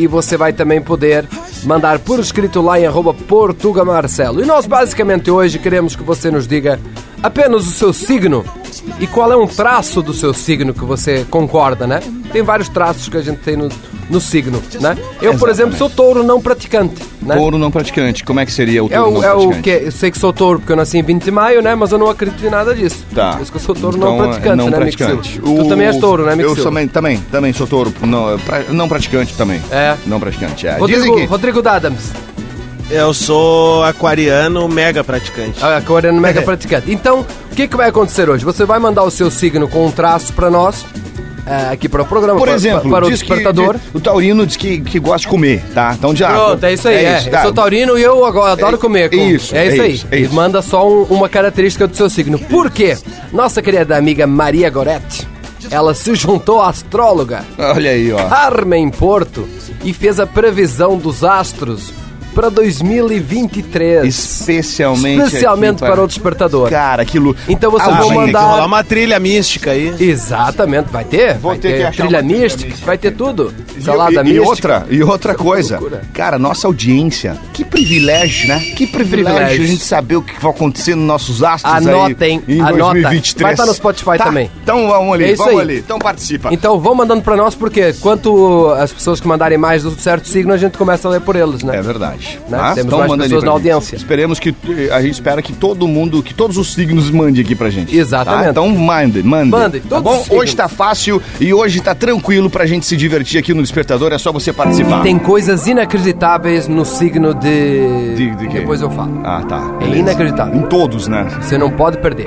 e 0.00 0.06
você 0.06 0.34
vai 0.34 0.50
também 0.50 0.80
poder 0.80 1.26
mandar 1.64 1.98
por 1.98 2.18
escrito 2.18 2.62
lá 2.62 2.80
em 2.80 2.86
arroba. 2.86 3.14
E 4.40 4.46
nós 4.46 4.64
basicamente 4.64 5.30
hoje 5.30 5.58
queremos 5.58 5.94
que 5.94 6.02
você 6.02 6.30
nos 6.30 6.48
diga 6.48 6.80
apenas 7.22 7.66
o 7.66 7.70
seu 7.70 7.92
signo 7.92 8.42
e 8.98 9.06
qual 9.06 9.30
é 9.30 9.36
um 9.36 9.46
traço 9.46 10.00
do 10.00 10.14
seu 10.14 10.32
signo 10.32 10.72
que 10.72 10.84
você 10.86 11.26
concorda, 11.28 11.86
né? 11.86 12.00
Tem 12.32 12.42
vários 12.42 12.68
traços 12.68 13.08
que 13.08 13.16
a 13.16 13.20
gente 13.22 13.38
tem 13.38 13.56
no, 13.56 13.68
no 14.08 14.20
signo, 14.20 14.62
né? 14.80 14.96
Eu, 15.20 15.36
por 15.36 15.48
Exatamente. 15.48 15.50
exemplo, 15.50 15.76
sou 15.78 15.90
touro 15.90 16.22
não 16.22 16.40
praticante, 16.40 16.94
né? 17.22 17.34
Touro 17.34 17.58
não 17.58 17.70
praticante. 17.70 18.22
Como 18.24 18.38
é 18.40 18.46
que 18.46 18.52
seria 18.52 18.84
o 18.84 18.86
É 18.86 18.96
touro 18.96 19.10
o, 19.10 19.14
não 19.14 19.24
é 19.24 19.32
o 19.32 19.48
praticante? 19.48 19.62
que 19.62 19.86
eu 19.86 19.92
sei 19.92 20.10
que 20.10 20.18
sou 20.18 20.32
touro 20.32 20.60
porque 20.60 20.72
eu 20.72 20.76
nasci 20.76 20.98
em 20.98 21.02
20 21.02 21.22
de 21.24 21.30
maio, 21.30 21.60
né? 21.60 21.74
Mas 21.74 21.90
eu 21.90 21.98
não 21.98 22.08
acredito 22.08 22.44
em 22.46 22.50
nada 22.50 22.74
disso. 22.74 23.04
Tá. 23.14 23.32
Por 23.32 23.42
isso 23.42 23.50
que 23.50 23.58
eu 23.58 23.62
sou 23.62 23.74
touro 23.74 23.96
Então, 23.96 24.10
não 24.16 24.18
praticante, 24.28 24.56
não 24.56 24.70
né, 24.70 24.76
praticante. 24.76 25.32
Silva? 25.40 25.62
Tu 25.62 25.68
também 25.68 25.86
és 25.88 25.96
touro, 25.98 26.24
né, 26.24 26.36
Mick 26.36 26.48
Eu 26.48 26.56
também, 26.62 26.86
também, 26.88 27.16
também 27.32 27.52
sou 27.52 27.66
touro. 27.66 27.92
Não, 28.02 28.38
pra- 28.38 28.62
não 28.70 28.88
praticante 28.88 29.34
também. 29.36 29.60
É. 29.70 29.96
Não 30.06 30.20
praticante, 30.20 30.66
é. 30.66 30.76
Rodrigo, 30.76 31.16
que... 31.16 31.24
Rodrigo 31.24 31.60
Dadams, 31.62 32.12
Eu 32.90 33.12
sou 33.14 33.82
aquariano 33.84 34.68
mega 34.68 35.02
praticante. 35.04 35.64
a 35.64 35.80
coreano 35.80 36.20
mega 36.20 36.42
praticante. 36.46 36.90
Então, 36.92 37.20
o 37.50 37.54
que, 37.56 37.66
que 37.68 37.76
vai 37.76 37.88
acontecer 37.88 38.28
hoje? 38.30 38.44
Você 38.44 38.64
vai 38.64 38.78
mandar 38.78 39.02
o 39.04 39.10
seu 39.10 39.30
signo 39.30 39.66
com 39.68 39.86
um 39.86 39.90
traço 39.90 40.32
para 40.32 40.48
nós, 40.50 40.84
é, 41.46 41.72
aqui 41.72 41.88
para 41.88 42.02
o 42.02 42.06
programa, 42.06 42.38
Por 42.38 42.46
para, 42.46 42.54
exemplo, 42.56 42.90
para 42.90 43.06
o 43.06 43.10
diz 43.10 43.22
que- 43.22 43.28
despertador. 43.28 43.74
diz- 43.74 43.82
o 43.94 44.00
taurino 44.00 44.46
diz 44.46 44.56
que, 44.56 44.80
que 44.80 44.98
gosta 44.98 45.20
de 45.20 45.28
comer, 45.28 45.62
tá? 45.74 45.94
Então 45.98 46.14
já. 46.14 46.28
Pronto, 46.32 46.64
é 46.64 46.72
isso 46.72 46.88
aí. 46.88 47.04
É 47.04 47.20
tá. 47.22 47.38
Eu 47.38 47.42
sou 47.44 47.52
taurino 47.52 47.98
e 47.98 48.02
eu 48.02 48.24
agora 48.24 48.52
adoro 48.52 48.76
É 48.76 48.78
comer. 48.78 49.10
com- 49.10 49.16
isso, 49.16 49.54
é 49.56 49.66
isso 49.68 49.80
é 49.80 49.84
aí. 49.84 49.94
isso, 49.94 50.06
é 50.10 50.18
E 50.18 50.22
isso. 50.22 50.34
manda 50.34 50.62
só 50.62 50.88
um- 50.88 51.02
uma 51.04 51.28
característica 51.28 51.86
do 51.86 51.96
seu 51.96 52.08
signo. 52.10 52.38
Por 52.38 52.70
quê? 52.70 52.96
Nossa 53.32 53.60
querida 53.62 53.96
amiga 53.96 54.26
Maria 54.26 54.68
Goretti, 54.70 55.26
ela 55.70 55.94
se 55.94 56.14
juntou 56.14 56.60
à 56.60 56.68
astróloga 56.70 57.44
Olha 57.58 57.90
aí, 57.90 58.12
ó. 58.12 58.28
Carmen 58.28 58.90
Porto 58.90 59.46
e 59.84 59.92
fez 59.92 60.18
a 60.20 60.26
previsão 60.26 60.96
dos 60.98 61.22
astros 61.24 61.92
para 62.34 62.48
2023. 62.48 64.04
Especialmente. 64.06 65.22
Especialmente 65.24 65.82
aqui 65.84 65.92
para 65.92 66.02
o 66.02 66.06
despertador. 66.06 66.70
Cara, 66.70 67.02
aquilo. 67.02 67.36
Então 67.48 67.70
vocês 67.70 67.88
Ah, 67.88 67.92
vão 68.00 68.08
gente, 68.08 68.16
Tem 68.18 68.26
que 68.26 68.32
mandar- 68.32 68.66
uma 68.66 68.84
trilha 68.84 69.18
mística 69.18 69.70
aí. 69.72 69.94
Exatamente, 69.98 70.90
vai 70.90 71.04
ter? 71.04 71.34
Vou 71.38 71.52
vai 71.52 71.58
ter 71.58 71.84
achar 71.86 72.04
trilha 72.04 72.22
mística, 72.22 72.64
mística. 72.66 72.86
vai 72.86 72.98
ter 72.98 73.10
tudo. 73.12 73.52
E- 73.76 73.82
Salada 73.82 74.12
e, 74.12 74.16
e 74.18 74.22
mística. 74.24 74.48
outra, 74.48 74.86
e 74.90 75.02
outra 75.02 75.34
coisa, 75.34 75.78
loucura. 75.78 76.02
cara, 76.12 76.38
nossa 76.38 76.66
audiência, 76.66 77.36
que 77.52 77.64
privilégio, 77.64 78.48
né? 78.48 78.60
Que 78.60 78.86
privilégio, 78.86 79.34
privilégio. 79.36 79.64
a 79.64 79.66
gente 79.66 79.84
saber 79.84 80.16
o 80.16 80.22
que 80.22 80.40
vai 80.40 80.50
acontecer 80.50 80.94
nos 80.94 81.06
nossos 81.06 81.42
astros 81.42 81.74
Anotem, 81.74 82.42
aí 82.48 82.54
em 82.56 82.60
anota. 82.60 82.76
2023. 82.94 83.42
Vai 83.42 83.52
estar 83.52 83.66
no 83.66 83.74
Spotify 83.74 84.18
Tá, 84.18 84.24
também. 84.24 84.50
Então 84.62 84.88
vamos 84.88 85.14
ali, 85.14 85.32
É 85.32 85.34
vamos 85.34 85.54
aí. 85.54 85.60
ali. 85.60 85.78
Então 85.78 85.98
participa. 85.98 86.48
Então 86.52 86.78
vão 86.78 86.94
mandando 86.94 87.22
pra 87.22 87.36
nós, 87.36 87.54
porque 87.54 87.92
quanto 87.94 88.68
as 88.78 88.92
pessoas 88.92 89.20
que 89.20 89.26
mandarem 89.26 89.58
mais 89.58 89.82
do 89.82 89.90
certo 89.98 90.28
signo, 90.28 90.52
a 90.52 90.56
gente 90.56 90.76
começa 90.76 91.08
a 91.08 91.10
ler 91.10 91.20
por 91.20 91.36
eles, 91.36 91.62
né? 91.62 91.76
É 91.76 91.82
verdade. 91.82 92.19
Né? 92.48 92.58
tá? 92.58 92.74
Temos 92.74 92.86
Então 92.86 92.98
mais 93.00 93.10
pessoas 93.12 93.30
na 93.30 93.38
gente. 93.38 93.48
audiência. 93.48 93.96
Esperemos 93.96 94.38
que 94.38 94.54
a 94.92 95.00
gente 95.02 95.12
espera 95.14 95.40
que 95.42 95.52
todo 95.52 95.86
mundo, 95.88 96.22
que 96.22 96.34
todos 96.34 96.56
os 96.56 96.72
signos 96.74 97.10
mandem 97.10 97.42
aqui 97.42 97.54
pra 97.54 97.70
gente. 97.70 97.96
Exatamente. 97.96 98.44
tá? 98.44 98.50
Então 98.50 98.68
mande, 98.68 99.22
mande. 99.22 99.50
Mande, 99.50 99.80
tá 99.80 100.00
bom? 100.00 100.24
Hoje 100.30 100.54
tá 100.54 100.68
fácil 100.68 101.20
e 101.40 101.52
hoje 101.52 101.80
tá 101.80 101.94
tranquilo 101.94 102.48
pra 102.50 102.66
gente 102.66 102.86
se 102.86 102.96
divertir 102.96 103.38
aqui 103.38 103.52
no 103.54 103.62
Despertador, 103.62 104.12
é 104.12 104.18
só 104.18 104.32
você 104.32 104.52
participar. 104.52 105.02
Tem 105.02 105.18
coisas 105.18 105.66
inacreditáveis 105.66 106.68
no 106.68 106.84
signo 106.84 107.34
de. 107.34 108.14
De- 108.14 108.34
de 108.36 108.48
quê? 108.48 108.58
Depois 108.60 108.80
eu 108.80 108.90
falo. 108.90 109.20
Ah, 109.24 109.42
tá. 109.48 109.60
É 109.80 109.84
beleza. 109.84 110.00
inacreditável. 110.00 110.54
Em 110.54 110.62
todos, 110.62 111.08
né? 111.08 111.26
Você 111.40 111.56
não 111.58 111.70
pode 111.70 111.98
perder. 111.98 112.26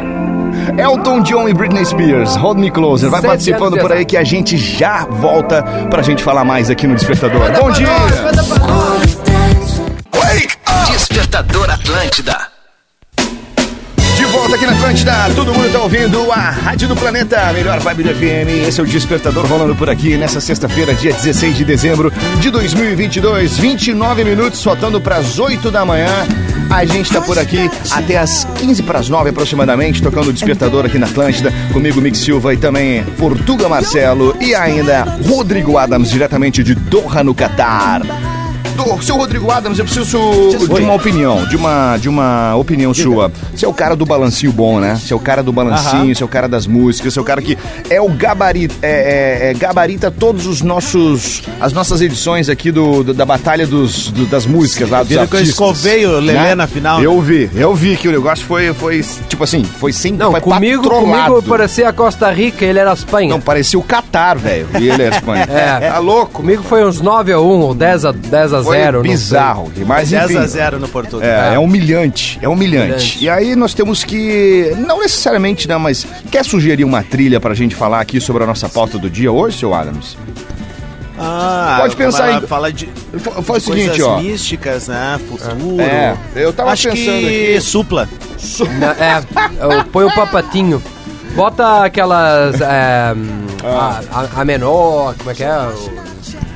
Elton 0.78 1.22
John 1.22 1.50
e 1.50 1.54
Britney 1.54 1.84
Spears, 1.84 2.36
Hold 2.36 2.60
Me 2.60 2.69
Closer. 2.69 3.10
Vai 3.10 3.22
Sete 3.22 3.30
participando 3.30 3.78
por 3.80 3.92
aí 3.92 4.06
que 4.06 4.16
a 4.16 4.24
gente 4.24 4.56
já 4.57 5.06
volta 5.06 5.63
pra 5.90 6.01
gente 6.01 6.24
falar 6.24 6.44
mais 6.45 6.69
aqui 6.69 6.86
no 6.88 6.95
Despertador. 6.95 7.42
Bom 7.60 7.72
dia! 7.72 9.23
Despertador 11.24 11.70
Atlântida. 11.70 12.38
De 14.18 14.26
volta 14.26 14.56
aqui 14.56 14.66
na 14.66 14.74
Atlântida, 14.74 15.14
todo 15.33 15.54
mundo 15.54 15.71
tá 15.71 15.80
ouvindo 15.80 16.30
a 16.31 16.50
Rádio 16.50 16.90
do 16.90 16.97
Planeta, 16.97 17.54
melhor 17.54 17.80
vibe 17.80 18.04
FM. 18.04 18.68
Esse 18.68 18.81
é 18.81 18.83
o 18.83 18.86
Despertador 18.86 19.45
rolando 19.45 19.74
por 19.74 19.90
aqui 19.90 20.18
nessa 20.18 20.42
sexta-feira, 20.42 20.94
dia 20.94 21.14
16 21.14 21.56
de 21.56 21.64
dezembro 21.64 22.12
de 22.42 22.52
2022. 22.52 23.57
29 23.57 24.24
minutos, 24.26 24.62
faltando 24.62 25.00
para 25.00 25.16
as 25.16 25.40
8 25.40 25.71
da 25.71 25.86
manhã. 25.86 26.12
A 26.69 26.83
gente 26.83 27.12
tá 27.12 27.21
por 27.21 27.40
aqui 27.40 27.71
até 27.90 28.18
as 28.18 28.44
15 28.56 28.83
para 28.83 29.00
as 29.00 29.07
9 29.07 29.30
aproximadamente, 29.30 30.04
tocando 30.04 30.28
o 30.28 30.33
Despertador 30.33 30.86
aqui 30.86 31.00
na 31.00 31.07
Atlântida. 31.07 31.54
Comigo, 31.71 32.02
Mick 32.02 32.18
Silva 32.18 32.54
e 32.54 32.57
também 32.57 33.02
Portuga 33.18 33.69
Marcelo 33.69 34.36
e 34.42 34.54
ainda 34.54 35.04
Rodrigo 35.26 35.78
Adams, 35.78 36.12
diretamente 36.12 36.62
de 36.62 36.76
Doha, 36.76 37.24
no 37.24 37.33
Catar. 37.33 38.02
Do, 38.75 39.01
seu 39.03 39.15
Rodrigo 39.18 39.49
Adams, 39.51 39.77
eu 39.77 39.85
preciso 39.85 40.49
de 40.49 40.81
uma 40.81 40.94
opinião, 40.95 41.45
de 41.45 41.56
uma, 41.56 41.97
de 41.97 42.09
uma 42.09 42.56
opinião 42.56 42.94
sua. 42.94 43.31
Você 43.56 43.65
é 43.65 43.68
o 43.68 43.73
cara 43.73 43.95
do 43.95 44.06
balancinho 44.06 44.51
bom, 44.51 44.80
né? 44.80 44.95
Você 44.95 45.13
é 45.13 45.15
o 45.15 45.19
cara 45.19 45.44
do 45.44 45.51
balancinho, 45.51 46.15
você 46.15 46.23
é 46.23 46.25
o 46.25 46.30
cara 46.30 46.47
das 46.47 46.65
músicas, 46.65 47.13
você 47.13 47.19
é 47.19 47.21
o 47.21 47.25
cara 47.25 47.42
que 47.42 47.57
é 47.89 48.01
o 48.01 48.09
gabarito, 48.09 48.75
é, 48.81 49.47
é- 49.47 49.51
é 49.51 49.53
gabarita 49.53 50.09
todos 50.09 50.47
os 50.47 50.61
nossos, 50.61 51.44
as 51.59 51.71
nossas 51.73 52.01
edições 52.01 52.49
aqui 52.49 52.71
do, 52.71 53.03
do- 53.03 53.13
da 53.13 53.25
batalha 53.25 53.68
dos, 53.68 54.09
do- 54.11 54.25
das 54.25 54.45
músicas 54.45 54.89
lá 54.89 54.99
dos 54.99 55.09
Viram 55.09 55.27
que 55.27 55.35
eu 55.35 55.39
artistas, 55.39 55.68
escovei 55.68 56.06
o 56.06 56.19
Lelê 56.19 56.56
na 56.56 56.65
final, 56.68 56.99
né? 56.99 57.06
Eu 57.06 57.19
vi, 57.21 57.49
eu 57.56 57.73
vi 57.75 57.95
que 57.95 58.07
o 58.07 58.11
negócio 58.11 58.45
foi, 58.45 58.73
foi 58.73 59.03
tipo 59.30 59.44
assim, 59.44 59.63
foi 59.63 59.92
sem, 59.94 60.13
Não, 60.13 60.31
foi 60.31 60.42
comigo, 60.42 60.83
patrolado. 60.83 61.33
comigo 61.35 61.47
parecia 61.49 61.89
a 61.89 61.94
Costa 61.94 62.31
Rica, 62.31 62.65
ele 62.65 62.80
era 62.80 62.92
a 62.92 62.94
Espanha. 62.94 63.30
Não, 63.30 63.42
parecia 63.42 63.77
o 63.77 63.83
Catar, 63.83 64.37
velho, 64.37 64.68
e 64.80 64.89
ele 64.89 65.03
é 65.03 65.07
a 65.07 65.11
Espanha. 65.11 65.44
É. 65.53 65.89
Tá 65.92 65.99
louco? 65.99 66.31
Comigo 66.33 66.63
foi 66.63 66.83
uns 66.85 66.99
9 67.01 67.31
a 67.31 67.39
1 67.39 67.44
ou 67.44 67.73
10 67.75 68.06
a, 68.06 68.11
10 68.11 68.53
a 68.53 68.63
0 68.72 68.98
não 68.98 69.04
sei. 69.04 69.12
bizarro, 69.12 69.72
mas 69.86 70.10
10 70.10 70.24
enfim. 70.32 70.38
a 70.40 70.48
0 70.48 70.80
no 70.80 70.88
Portugal. 70.88 71.28
É, 71.30 71.56
é 71.56 71.60
humilhante, 71.60 72.40
é 72.42 72.48
humilhante. 72.48 72.84
Humilhante. 72.94 73.24
E 73.24 73.30
aí 73.30 73.56
nós 73.56 73.74
temos 73.74 74.04
que, 74.04 74.74
não 74.78 75.00
necessariamente, 75.00 75.68
né, 75.68 75.78
mas 75.78 76.06
quer 76.32 76.44
sugerir 76.46 76.84
uma 76.84 77.04
trilha 77.04 77.40
pra 77.40 77.54
gente 77.54 77.76
falar 77.76 78.00
aqui 78.02 78.20
sobre 78.22 78.44
a 78.44 78.48
nossa 78.48 78.68
pauta 78.70 78.98
do 78.98 79.10
dia 79.10 79.32
hoje, 79.32 79.60
seu 79.60 79.74
Adams? 79.74 80.18
Ah, 81.18 81.78
Pode 81.82 81.96
pensar 81.96 82.34
em- 82.44 82.48
Fala 82.48 82.72
de 82.74 82.88
Fa- 83.20 83.42
Faz 83.44 83.68
o 83.68 83.74
seguinte, 83.74 84.02
ó. 84.02 84.20
místicas, 84.20 84.88
né? 84.88 85.20
Futuro. 85.30 85.80
É, 85.80 86.16
eu 86.36 86.52
tava 86.52 86.72
Acho 86.72 86.90
pensando 86.90 87.20
que 87.20 87.52
aqui. 87.54 87.62
supla. 87.62 88.10
Na- 88.80 88.92
É, 88.94 89.84
põe 89.94 90.06
o 90.06 90.12
papatinho. 90.14 90.82
Bota 91.36 91.84
aquelas. 91.86 92.60
é, 92.62 93.14
a, 93.64 94.02
a- 94.12 94.42
a 94.42 94.46
menor, 94.46 95.16
como 95.18 95.30
é 95.32 95.34
que 95.36 95.44
é? 95.44 95.56
O- 95.56 96.03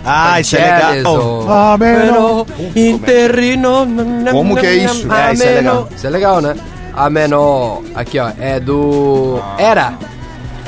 Ah, 0.08 0.40
isso 0.40 0.56
é 0.56 0.94
legal. 0.94 1.52
Ameno. 1.74 2.48
Interrino. 2.76 3.88
Como 4.32 4.56
que 4.56 4.66
é 4.66 4.74
isso? 4.76 5.12
É, 5.12 5.34
isso 5.34 5.44
é 5.44 5.52
legal. 5.56 5.90
Isso 5.96 6.08
é 6.08 6.10
legal, 6.10 6.42
né? 6.42 6.56
Ameno. 6.96 7.84
Aqui, 7.94 8.18
ó. 8.20 8.32
É 8.40 8.60
do. 8.60 9.40
Era. 9.58 9.94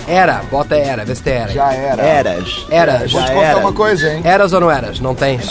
Era. 0.08 0.42
Bota 0.52 0.76
era. 0.76 1.06
Vê 1.06 1.16
se 1.16 1.24
tem 1.24 1.34
era. 1.36 1.52
Já 1.52 1.74
era. 1.74 2.02
Eras. 2.04 2.66
Eras. 2.70 3.12
Vou 3.12 3.22
te 3.22 3.28
Já 3.28 3.34
contar 3.34 3.48
era. 3.48 3.58
uma 3.60 3.74
coisa, 3.74 4.10
hein? 4.14 4.22
Eras 4.24 4.52
ou 4.54 4.60
não 4.60 4.70
eras? 4.70 5.00
Não 5.00 5.16
tem. 5.16 5.40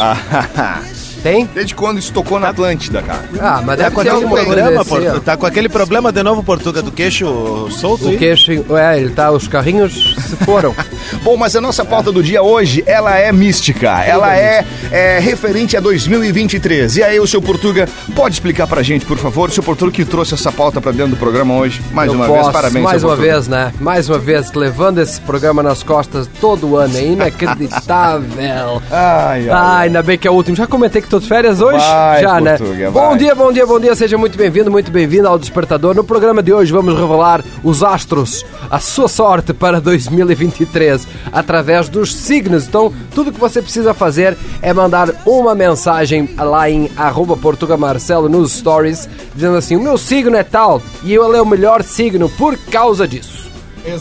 Tem? 1.22 1.48
Desde 1.54 1.75
quando 1.75 1.98
isso 1.98 2.12
tocou 2.12 2.38
na 2.38 2.48
Atlântida, 2.48 3.02
cara? 3.02 3.25
Ah, 3.40 3.60
mas 3.64 3.76
Tá 3.78 3.84
deve 3.84 3.94
com 3.96 4.02
ter 4.02 4.10
aquele 4.10 4.26
problema, 4.28 4.84
Portu- 4.84 5.16
ó. 5.16 5.20
tá 5.20 5.37
com 5.37 5.46
aquele 5.46 5.68
problema 5.68 6.12
de 6.12 6.22
novo, 6.22 6.42
Portuga, 6.42 6.80
do 6.82 6.90
queixo 6.92 7.68
solto 7.70 8.06
O 8.06 8.08
aí? 8.10 8.16
queixo. 8.16 8.52
É, 8.76 8.98
ele 9.00 9.10
tá. 9.10 9.30
Os 9.30 9.48
carrinhos 9.48 10.16
se 10.28 10.37
foram. 10.44 10.75
Bom, 11.22 11.37
mas 11.37 11.54
a 11.56 11.60
nossa 11.60 11.84
pauta 11.84 12.12
do 12.12 12.22
dia 12.22 12.42
hoje, 12.42 12.82
ela 12.87 13.16
é 13.18 13.30
mística. 13.32 13.88
Ela 14.04 14.37
é, 14.37 14.64
é 14.90 15.18
referente 15.18 15.76
a 15.76 15.80
2023. 15.80 16.96
E 16.96 17.02
aí, 17.02 17.18
o 17.20 17.26
seu 17.26 17.42
Portuga, 17.42 17.88
pode 18.14 18.34
explicar 18.37 18.66
pra 18.66 18.82
gente, 18.82 19.04
por 19.04 19.18
favor? 19.18 19.48
O 19.48 19.52
seu 19.52 19.62
Portuga 19.62 19.90
que 19.92 20.04
trouxe 20.04 20.34
essa 20.34 20.52
pauta 20.52 20.80
pra 20.80 20.92
dentro 20.92 21.08
do 21.12 21.16
programa 21.16 21.54
hoje. 21.54 21.80
Mais 21.92 22.08
Eu 22.10 22.14
uma 22.16 22.26
posso, 22.26 22.42
vez, 22.42 22.52
parabéns, 22.52 22.84
Mais 22.84 23.02
uma 23.02 23.10
Portuga. 23.16 23.32
vez, 23.32 23.48
né? 23.48 23.72
Mais 23.80 24.08
uma 24.08 24.18
vez, 24.18 24.52
levando 24.52 24.98
esse 25.00 25.20
programa 25.20 25.62
nas 25.62 25.82
costas 25.82 26.28
todo 26.40 26.76
ano. 26.76 26.96
É 26.96 27.02
inacreditável. 27.02 28.82
Ai, 28.90 29.48
ai, 29.48 29.50
Ah, 29.50 29.78
ainda 29.80 30.02
bem 30.02 30.16
que 30.18 30.26
é 30.26 30.30
o 30.30 30.34
último. 30.34 30.56
Já 30.56 30.66
comentei 30.66 31.00
que 31.02 31.07
tô 31.08 31.18
de 31.18 31.26
férias 31.26 31.60
hoje? 31.60 31.78
Vai, 31.78 32.22
Já, 32.22 32.40
né? 32.40 32.56
Portuga, 32.58 32.90
Bom 32.90 33.08
vai. 33.08 33.18
dia, 33.18 33.34
bom 33.34 33.52
dia, 33.52 33.66
bom 33.66 33.80
dia. 33.80 33.94
Seja 33.94 34.18
muito 34.18 34.36
bem-vindo, 34.36 34.70
muito 34.70 34.90
bem-vindo 34.90 35.26
ao 35.26 35.38
Despertador. 35.38 35.94
No 35.94 36.04
programa 36.04 36.42
de 36.42 36.52
hoje 36.52 36.72
vamos 36.72 36.94
revelar 36.98 37.42
os 37.64 37.82
astros, 37.82 38.44
a 38.70 38.78
sua 38.78 39.08
sorte 39.08 39.52
para 39.54 39.80
2023 39.82 41.06
através 41.32 41.88
dos 41.88 42.14
signos. 42.14 42.66
Então, 42.66 42.92
tudo 43.14 43.32
que 43.32 43.40
você 43.40 43.62
precisa 43.62 43.94
fazer 43.94 44.36
é 44.60 44.72
mandar 44.72 45.08
uma 45.26 45.54
mensagem 45.54 46.28
lá 46.36 46.68
em 46.68 46.90
arroba 46.96 47.36
Portuga 47.36 47.76
Marcelo 47.76 48.28
nos 48.28 48.52
stories, 48.52 49.08
dizendo 49.34 49.56
assim, 49.56 49.76
o 49.76 49.82
meu 49.82 49.96
signo 49.96 50.36
é 50.36 50.42
tal 50.44 50.82
e 51.02 51.14
eu 51.14 51.34
é 51.34 51.40
o 51.40 51.46
melhor 51.46 51.82
signo 51.82 52.28
por 52.28 52.56
causa 52.70 53.08
disso. 53.08 53.48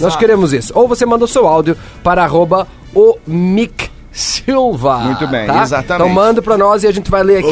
Nós 0.02 0.16
queremos 0.18 0.52
isso. 0.52 0.74
Ou 0.76 0.88
você 0.88 1.06
manda 1.06 1.24
o 1.24 1.28
seu 1.28 1.48
áudio 1.48 1.78
para 2.04 2.24
arroba 2.24 2.68
o 2.94 3.16
Mick 3.26 3.90
Silva. 4.18 4.98
Muito 5.00 5.28
bem, 5.28 5.46
tá? 5.46 5.62
exatamente. 5.64 6.10
Então 6.10 6.10
manda 6.10 6.42
pra 6.42 6.58
nós 6.58 6.84
e 6.84 6.88
a 6.88 6.92
gente 6.92 7.10
vai 7.12 7.24
ler 7.24 7.38
aqui 7.38 7.48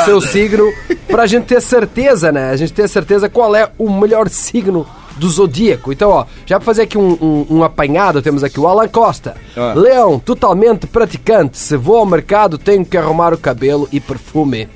o 0.00 0.04
seu 0.04 0.20
signo 0.20 0.64
pra 1.06 1.26
gente 1.26 1.44
ter 1.44 1.60
certeza, 1.60 2.32
né? 2.32 2.50
A 2.50 2.56
gente 2.56 2.72
ter 2.72 2.88
certeza 2.88 3.28
qual 3.28 3.54
é 3.54 3.68
o 3.78 3.90
melhor 3.90 4.28
signo 4.28 4.86
do 5.16 5.28
zodíaco. 5.30 5.92
Então, 5.92 6.10
ó, 6.10 6.24
já 6.44 6.56
pra 6.58 6.64
fazer 6.66 6.82
aqui 6.82 6.98
um, 6.98 7.12
um- 7.20 7.46
um 7.58 7.64
apanhado, 7.64 8.20
temos 8.20 8.44
aqui 8.44 8.60
o 8.60 8.66
Alan 8.66 8.86
Costa. 8.88 9.34
Ah. 9.56 9.72
Leão, 9.74 10.18
totalmente 10.18 10.86
praticante. 10.86 11.56
Se 11.58 11.74
vou 11.76 11.96
ao 11.98 12.06
mercado, 12.06 12.58
tenho 12.58 12.84
que 12.84 12.98
arrumar 12.98 13.32
o 13.32 13.38
cabelo 13.38 13.88
e 13.92 13.98
perfume. 14.00 14.68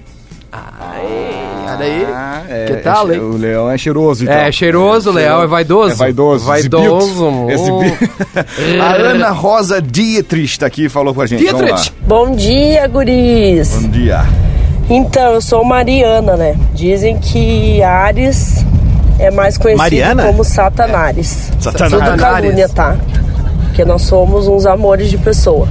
Ai, 0.52 1.72
olha 1.72 1.84
aí. 1.84 2.06
Ah, 2.12 2.42
é, 2.48 2.64
que 2.66 2.76
tal, 2.78 3.10
é, 3.10 3.14
hein? 3.14 3.20
O 3.20 3.36
leão 3.36 3.70
é 3.70 3.78
cheiroso, 3.78 4.24
então. 4.24 4.34
É 4.34 4.50
cheiroso, 4.50 5.12
leão 5.12 5.42
é 5.42 5.46
vaidoso. 5.46 5.92
É 5.92 5.94
vaidoso. 5.94 6.44
Vaidoso. 6.44 7.50
Exibido. 7.50 7.82
Exibido. 7.84 8.10
a 8.82 8.92
Ana 8.94 9.30
Rosa 9.30 9.80
Dietrich 9.80 10.58
tá 10.58 10.66
aqui 10.66 10.86
e 10.86 10.88
falou 10.88 11.14
com 11.14 11.20
a 11.22 11.26
gente. 11.26 11.40
Dietrich. 11.40 11.92
Bom 12.04 12.32
dia, 12.32 12.86
guris. 12.88 13.70
Bom 13.80 13.88
dia. 13.90 14.24
Então, 14.88 15.34
eu 15.34 15.40
sou 15.40 15.64
Mariana, 15.64 16.36
né? 16.36 16.56
Dizem 16.74 17.18
que 17.20 17.80
Ares 17.80 18.64
é 19.20 19.30
mais 19.30 19.56
conhecido 19.56 19.82
Mariana? 19.82 20.24
como 20.24 20.42
Satanares. 20.42 21.52
Satanás. 21.60 21.92
Tudo 21.92 22.00
Satanares. 22.00 22.20
calúnia, 22.20 22.68
tá? 22.68 22.96
Porque 23.66 23.84
nós 23.84 24.02
somos 24.02 24.48
uns 24.48 24.66
amores 24.66 25.08
de 25.08 25.16
pessoa. 25.18 25.68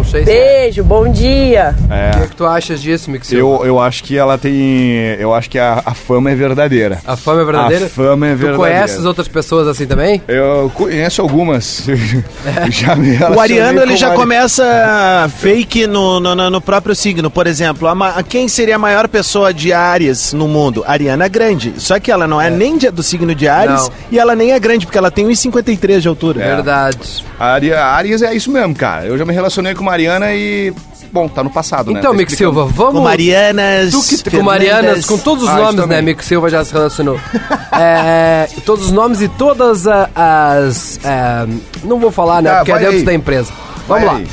Não 0.00 0.04
sei 0.04 0.24
se 0.24 0.30
é. 0.30 0.34
Beijo, 0.62 0.82
bom 0.82 1.10
dia. 1.12 1.74
O 1.88 1.92
É. 1.92 2.10
que, 2.10 2.18
é 2.22 2.26
que 2.26 2.36
tu 2.36 2.46
achas 2.46 2.80
disso, 2.80 3.10
Mixil? 3.10 3.38
Eu, 3.38 3.66
eu 3.66 3.78
acho 3.80 4.02
que 4.02 4.16
ela 4.16 4.38
tem. 4.38 4.94
Eu 5.18 5.34
acho 5.34 5.50
que 5.50 5.58
a, 5.58 5.82
a 5.84 5.92
fama 5.92 6.30
é 6.30 6.34
verdadeira. 6.34 6.98
A 7.06 7.16
fama 7.16 7.42
é 7.42 7.44
verdadeira? 7.44 7.84
A 7.84 7.88
fama 7.90 8.26
é 8.26 8.30
Tu 8.32 8.36
verdadeira. 8.38 8.56
conheces 8.78 9.04
outras 9.04 9.28
pessoas 9.28 9.68
assim 9.68 9.86
também? 9.86 10.22
Eu 10.26 10.72
conheço 10.74 11.20
algumas. 11.20 11.86
já 12.70 12.96
me 12.96 13.16
O 13.18 13.38
Ariano 13.40 13.80
ele 13.82 13.90
com 13.92 13.96
já 13.98 14.06
vari- 14.08 14.20
começa 14.20 15.30
fake 15.38 15.86
no, 15.86 16.18
no, 16.18 16.34
no- 16.50 16.60
próprio 16.62 16.94
signo. 16.94 17.30
Por 17.30 17.46
exemplo, 17.46 17.86
a 17.86 18.22
quem 18.22 18.48
seria 18.48 18.76
a 18.76 18.78
maior 18.78 19.06
pessoa 19.06 19.52
de 19.52 19.70
Ares 19.72 20.32
no 20.32 20.48
mundo? 20.48 20.82
Ariana 20.86 21.28
Grande. 21.28 21.74
Só 21.76 22.00
que 22.00 22.10
ela 22.10 22.26
não 22.26 22.40
é, 22.40 22.48
nem 22.48 22.78
de- 22.78 22.90
do 22.90 23.02
signo 23.02 23.34
de 23.34 23.46
Ares 23.48 23.82
Não. 23.82 23.92
e 24.10 24.18
ela 24.18 24.34
nem 24.34 24.52
é 24.52 24.58
grande, 24.58 24.86
porque 24.86 24.96
ela 24.98 25.10
tem 25.10 25.26
1,53 25.26 26.00
de 26.00 26.08
altura. 26.08 26.40
Verdade. 26.40 27.24
A 27.38 27.52
Ari- 27.52 27.72
a 27.74 27.86
Aries 27.86 28.22
é 28.22 28.34
isso 28.34 28.50
mesmo, 28.50 28.74
cara. 28.74 29.06
Eu 29.06 29.18
já 29.18 29.24
me 29.24 29.32
relacionei 29.34 29.74
com 29.74 29.82
Mariana 29.90 30.32
e. 30.32 30.72
Bom, 31.12 31.26
tá 31.28 31.42
no 31.42 31.50
passado, 31.50 31.90
né? 31.90 31.98
Então, 31.98 32.12
Tá 32.12 32.16
Mick. 32.16 32.32
Silva, 32.32 32.66
vamos. 32.66 32.94
Com 32.94 33.00
Marianas. 33.00 33.90
Tu 33.90 34.02
que, 34.24 34.30
com. 34.36 34.42
Marianas, 34.44 35.04
com 35.04 35.18
todos 35.18 35.42
os 35.42 35.50
Ah, 35.50 35.56
nomes, 35.56 35.86
né? 35.88 36.00
Mick 36.00 36.24
Silva 36.24 36.48
já 36.48 36.64
se 36.64 36.72
relacionou. 36.72 37.18
É, 37.82 38.46
todos 38.66 38.86
os 38.86 38.90
nomes 38.92 39.22
e 39.22 39.28
todas 39.28 39.86
as. 39.86 41.00
é, 41.02 41.46
não 41.82 41.98
vou 41.98 42.10
falar, 42.10 42.42
né? 42.42 42.50
Tá, 42.50 42.56
porque 42.58 42.72
é 42.72 42.78
dentro 42.78 42.96
aí. 42.98 43.02
da 43.04 43.14
empresa. 43.14 43.50
Vamos 43.88 44.04
Vai 44.04 44.04
lá. 44.04 44.16
aí. 44.18 44.26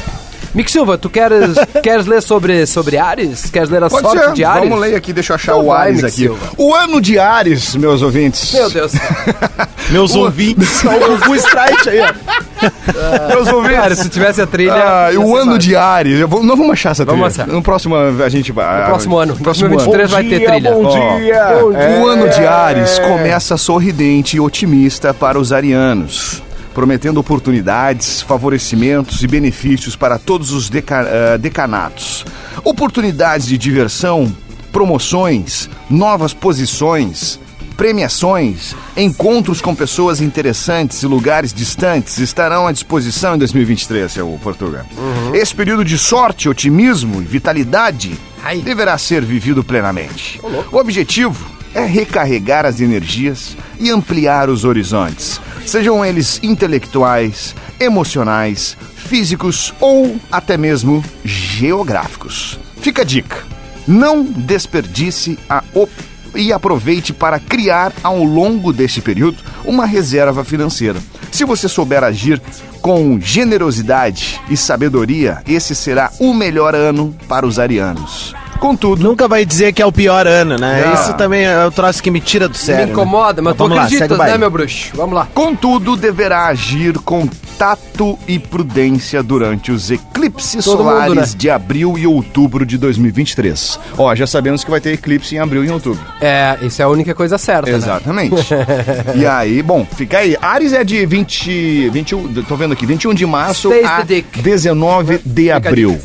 Mick 0.58 0.72
Silva, 0.72 0.98
tu 0.98 1.08
queres, 1.08 1.56
queres 1.84 2.08
ler 2.08 2.20
sobre, 2.20 2.66
sobre 2.66 2.98
Ares? 2.98 3.46
Queres 3.52 3.70
ler 3.70 3.84
a 3.84 3.90
Pode 3.90 4.02
sorte 4.08 4.24
ser. 4.26 4.34
de 4.34 4.44
Ares? 4.44 4.64
Vamos 4.70 4.80
ler 4.80 4.96
aqui, 4.96 5.14
deixa 5.14 5.34
eu 5.34 5.36
achar 5.36 5.52
Então 5.52 5.66
o 5.66 5.68
vai, 5.70 5.82
Ares 5.90 5.96
Mick 5.98 6.08
aqui. 6.08 6.16
Silva. 6.16 6.46
O 6.58 6.74
ano 6.74 7.00
de 7.00 7.20
Ares, 7.20 7.76
meus 7.76 8.02
ouvintes. 8.02 8.52
Meu 8.54 8.70
Deus. 8.72 8.92
Meus 9.92 10.16
ouvintes. 10.16 10.82
o 10.84 11.18
full 11.24 11.36
strike 11.36 11.90
aí, 11.90 12.00
ó. 12.02 13.28
Meus 13.36 13.48
ouvintes. 13.48 13.78
Cara, 13.78 13.96
se 13.96 14.10
tivesse 14.10 14.42
a 14.42 14.48
trilha. 14.48 14.74
Ah, 14.74 15.10
o 15.16 15.34
ano 15.36 15.46
fácil. 15.54 15.58
de 15.60 15.76
Ares. 15.78 16.20
Eu 16.20 16.28
vou, 16.28 16.44
nós 16.44 16.58
vamos 16.58 16.74
achar 16.74 16.90
essa 16.92 17.06
trilha. 17.06 17.18
Vamos 17.22 17.40
achar. 17.40 17.48
No 17.48 17.62
próximo 17.62 17.96
a 17.96 18.28
gente 18.30 18.52
vai. 18.52 18.82
No 18.82 18.86
próximo 18.88 19.18
ano. 19.18 19.34
No 19.36 19.40
próximo 19.40 19.70
2023 19.70 20.12
ano. 20.14 20.14
vai 20.14 20.40
ter 20.40 20.46
trilha. 20.52 20.72
Bom 20.72 20.90
dia. 21.20 21.66
O 21.66 21.74
É. 22.10 22.14
ano 22.14 22.30
de 22.30 22.46
Ares 22.46 23.00
começa 23.00 23.56
sorridente 23.56 24.36
e 24.36 24.40
otimista 24.42 25.14
para 25.14 25.40
os 25.40 25.54
arianos, 25.54 26.42
prometendo 26.82 27.18
oportunidades, 27.20 28.22
favorecimentos 28.22 29.24
e 29.24 29.28
benefícios 29.28 29.96
para 29.96 30.20
todos 30.20 30.52
os 30.52 30.70
deca- 30.70 31.08
ah, 31.34 31.36
decanatos. 31.36 32.24
Oportunidades 32.64 33.48
de 33.48 33.58
diversão, 33.58 34.32
promoções, 34.72 35.68
novas 35.90 36.36
posições, 36.36 37.40
premiações, 37.76 38.76
encontros 38.96 39.60
com 39.60 39.74
pessoas 39.74 40.22
interessantes 40.22 41.02
e 41.02 41.08
lugares 41.08 41.52
distantes 41.52 42.20
estarão 42.20 42.68
à 42.68 42.72
disposição 42.72 43.34
em 43.34 43.40
2023, 43.40 44.12
seu 44.12 44.40
Portugal. 44.44 44.86
Esse 45.34 45.56
período 45.56 45.84
de 45.84 45.98
sorte, 45.98 46.48
otimismo 46.48 47.20
e 47.24 47.26
vitalidade 47.26 48.16
Ai. 48.44 48.60
deverá 48.60 49.00
ser 49.00 49.26
vivido 49.26 49.64
plenamente. 49.64 50.40
O 50.72 50.78
objetivo 50.78 51.44
é 51.74 51.84
recarregar 51.86 52.68
as 52.68 52.80
energias 52.82 53.58
e 53.80 53.90
ampliar 53.90 54.48
os 54.48 54.64
horizontes, 54.64 55.42
sejam 55.70 56.04
eles 56.04 56.40
intelectuais, 56.42 57.54
emocionais, 57.80 58.78
físicos 58.96 59.74
ou 59.80 60.16
até 60.32 60.58
mesmo 60.58 61.04
geográficos. 61.24 62.60
Fica 62.82 63.02
a 63.02 63.06
dica: 63.06 63.44
não 63.88 64.24
desperdice 64.24 65.38
a 65.50 65.64
op 65.74 65.92
e 66.36 66.54
aproveite 66.54 67.14
para 67.14 67.40
criar 67.40 67.92
ao 68.04 68.24
longo 68.24 68.72
deste 68.72 69.02
período 69.02 69.38
uma 69.66 69.86
reserva 69.86 70.44
financeira. 70.44 71.00
Se 71.32 71.44
você 71.44 71.68
souber 71.68 72.04
agir 72.04 72.42
com 72.82 73.20
generosidade 73.20 74.40
e 74.50 74.56
sabedoria, 74.56 75.42
esse 75.48 75.76
será 75.76 76.12
o 76.20 76.34
melhor 76.34 76.74
ano 76.76 77.16
para 77.28 77.46
os 77.46 77.60
arianos. 77.60 78.37
Contudo, 78.58 79.04
Nunca 79.04 79.28
vai 79.28 79.46
dizer 79.46 79.74
que 79.74 79.82
é 79.82 79.86
o 79.86 79.92
pior 79.92 80.28
ano, 80.28 80.58
né? 80.58 80.84
Ah. 80.86 80.94
Isso 80.94 81.14
também 81.14 81.46
é 81.46 81.66
o 81.66 81.72
troço 81.72 82.02
que 82.02 82.12
me 82.12 82.20
tira 82.20 82.48
do 82.48 82.58
sério. 82.58 82.86
Me 82.88 82.92
incomoda, 82.92 83.42
mas 83.42 83.54
né? 83.54 83.58
tu 83.58 83.64
Vamos 83.64 83.78
lá, 83.78 83.84
segue 83.84 84.04
acreditas, 84.04 84.32
né, 84.32 84.38
meu 84.38 84.50
bruxo? 84.50 84.92
Vamos 84.96 85.16
lá. 85.16 85.28
Contudo, 85.34 85.96
deverá 85.96 86.48
agir 86.48 86.98
com 87.00 87.28
tato 87.58 88.18
e 88.28 88.38
prudência 88.38 89.24
durante 89.24 89.72
os 89.72 89.90
eclipses 89.90 90.64
Todo 90.64 90.84
mundo, 90.84 90.90
solares 90.90 91.34
né? 91.34 91.38
de 91.40 91.50
abril 91.50 91.98
e 91.98 92.06
outubro 92.06 92.66
de 92.66 92.78
2023. 92.78 93.80
Ó, 93.98 94.14
já 94.16 94.28
sabemos 94.28 94.64
que 94.64 94.70
vai 94.70 94.80
ter 94.80 94.94
eclipse 94.94 95.36
em 95.36 95.40
abril 95.40 95.64
e 95.64 95.68
em 95.68 95.72
outubro. 95.72 96.00
É, 96.22 96.58
isso 96.62 96.82
é 96.82 96.86
a 96.86 96.88
única 96.88 97.16
coisa 97.16 97.38
certa. 97.38 97.70
né? 97.72 97.78
Exatamente. 97.78 98.36
e 99.16 99.26
aí, 99.26 99.64
bom, 99.64 99.86
fica 99.96 100.20
aí. 100.20 100.38
Ares 100.42 100.72
é 100.74 100.84
de 100.84 101.06
20, 101.06 101.90
21, 101.90 102.44
tô 102.44 102.56
vendo 102.56 102.74
aqui, 102.74 102.86
21 102.86 103.14
de 103.14 103.26
março 103.26 103.70
Stays 103.70 103.88
a 103.88 103.98
the 103.98 104.16
dick. 104.16 104.42
19 104.42 105.22
de 105.26 105.52
abril. 105.52 106.00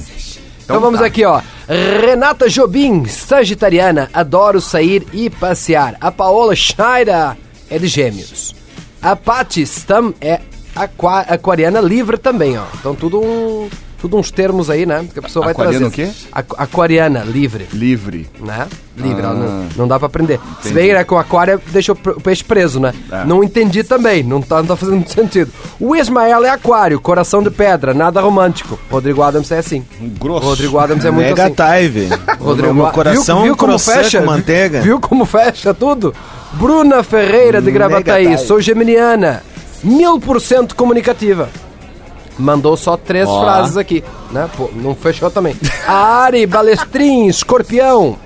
Então, 0.65 0.81
vamos 0.81 1.01
tá. 1.01 1.07
aqui, 1.07 1.25
ó. 1.25 1.41
Renata 2.01 2.49
Jobim, 2.49 3.05
sagitariana, 3.07 4.11
adoro 4.13 4.61
sair 4.61 5.07
e 5.13 5.29
passear. 5.31 5.97
A 6.01 6.11
Paola 6.11 6.55
Schneider 6.55 7.37
é 7.71 7.79
de 7.79 7.87
gêmeos. 7.87 8.55
A 9.01 9.17
Patti 9.17 9.63
Stam 9.63 10.13
é 10.21 10.41
aqua- 10.75 11.21
aquariana 11.21 11.81
livre 11.81 12.17
também, 12.17 12.59
ó. 12.59 12.65
Então 12.79 12.95
tudo 12.95 13.21
um 13.21 13.69
Tudo 14.03 14.17
uns 14.17 14.33
termos 14.33 14.69
aí, 14.69 14.85
né? 14.85 15.07
Que 15.13 15.21
a 15.21 15.23
pessoa 15.23 15.45
vai 15.45 15.53
Aquariano 15.53 15.89
trazer. 15.91 16.09
o 16.11 16.13
quê? 16.13 16.19
Aqu- 16.33 16.57
aquariana, 16.59 17.21
livre, 17.21 17.69
Livre. 17.73 18.29
né? 18.41 18.67
Livre, 18.97 19.23
Ah. 19.25 19.33
não, 19.33 19.69
não 19.77 19.89
dá 19.89 19.97
pra 19.97 20.07
aprender. 20.07 20.41
Se 20.61 20.73
bem 20.73 20.93
né, 20.93 21.05
que 21.05 21.15
o 21.15 21.19
aquário 21.19 21.61
deixa 21.69 21.93
o 21.93 21.97
peixe 21.97 22.43
preso, 22.43 22.81
né? 22.81 22.93
É. 23.13 23.25
Não 23.25 23.45
entendi 23.45 23.85
também, 23.85 24.25
não 24.25 24.43
tá, 24.43 24.57
não 24.57 24.67
tá 24.67 24.75
fazendo 24.77 24.97
muito 24.97 25.13
sentido. 25.15 25.53
O 25.79 25.95
Ismael 25.95 26.45
é 26.45 26.49
aquário, 26.51 27.01
coração 27.01 27.45
de 27.45 27.51
pedra, 27.51 27.95
nada 27.95 28.21
romântico. 28.21 28.77
Rodrigo 28.91 29.23
Adams 29.23 29.53
é 29.53 29.59
assim. 29.59 29.85
Grosso. 30.21 30.45
Rodrigo 30.47 30.79
Adams 30.81 31.05
é 31.05 31.11
muito 31.13 31.29
Mega 31.29 31.45
assim. 31.45 31.55
Taive. 31.55 32.09
Rodrigo 32.41 32.75
Meu 32.75 32.87
Adams- 32.87 32.95
coração 32.97 33.37
viu, 33.37 33.45
viu 33.45 33.57
como 33.57 33.69
croissant 33.69 33.95
fecha? 34.03 34.19
com 34.21 34.27
manteiga. 34.27 34.81
Viu 34.81 34.99
como 35.01 35.25
fecha 35.25 35.73
tudo? 35.73 36.13
Bruna 36.55 37.05
Ferreira 37.05 37.63
de 37.63 37.71
Gravataí, 37.71 38.37
sou 38.37 38.61
geminiana, 38.61 39.45
mil 39.83 40.19
por 40.19 40.41
cento 40.41 40.75
comunicativa. 40.75 41.49
Mandou 42.39 42.77
só 42.77 42.97
três 42.97 43.29
Ó. 43.29 43.41
frases 43.43 43.77
aqui, 43.77 44.03
né? 44.31 44.49
Pô, 44.57 44.71
não 44.75 44.95
fechou 44.95 45.31
também. 45.31 45.55
A 45.87 46.23
Ari 46.25 46.47
Balestrin, 46.47 47.27
escorpião. 47.27 48.17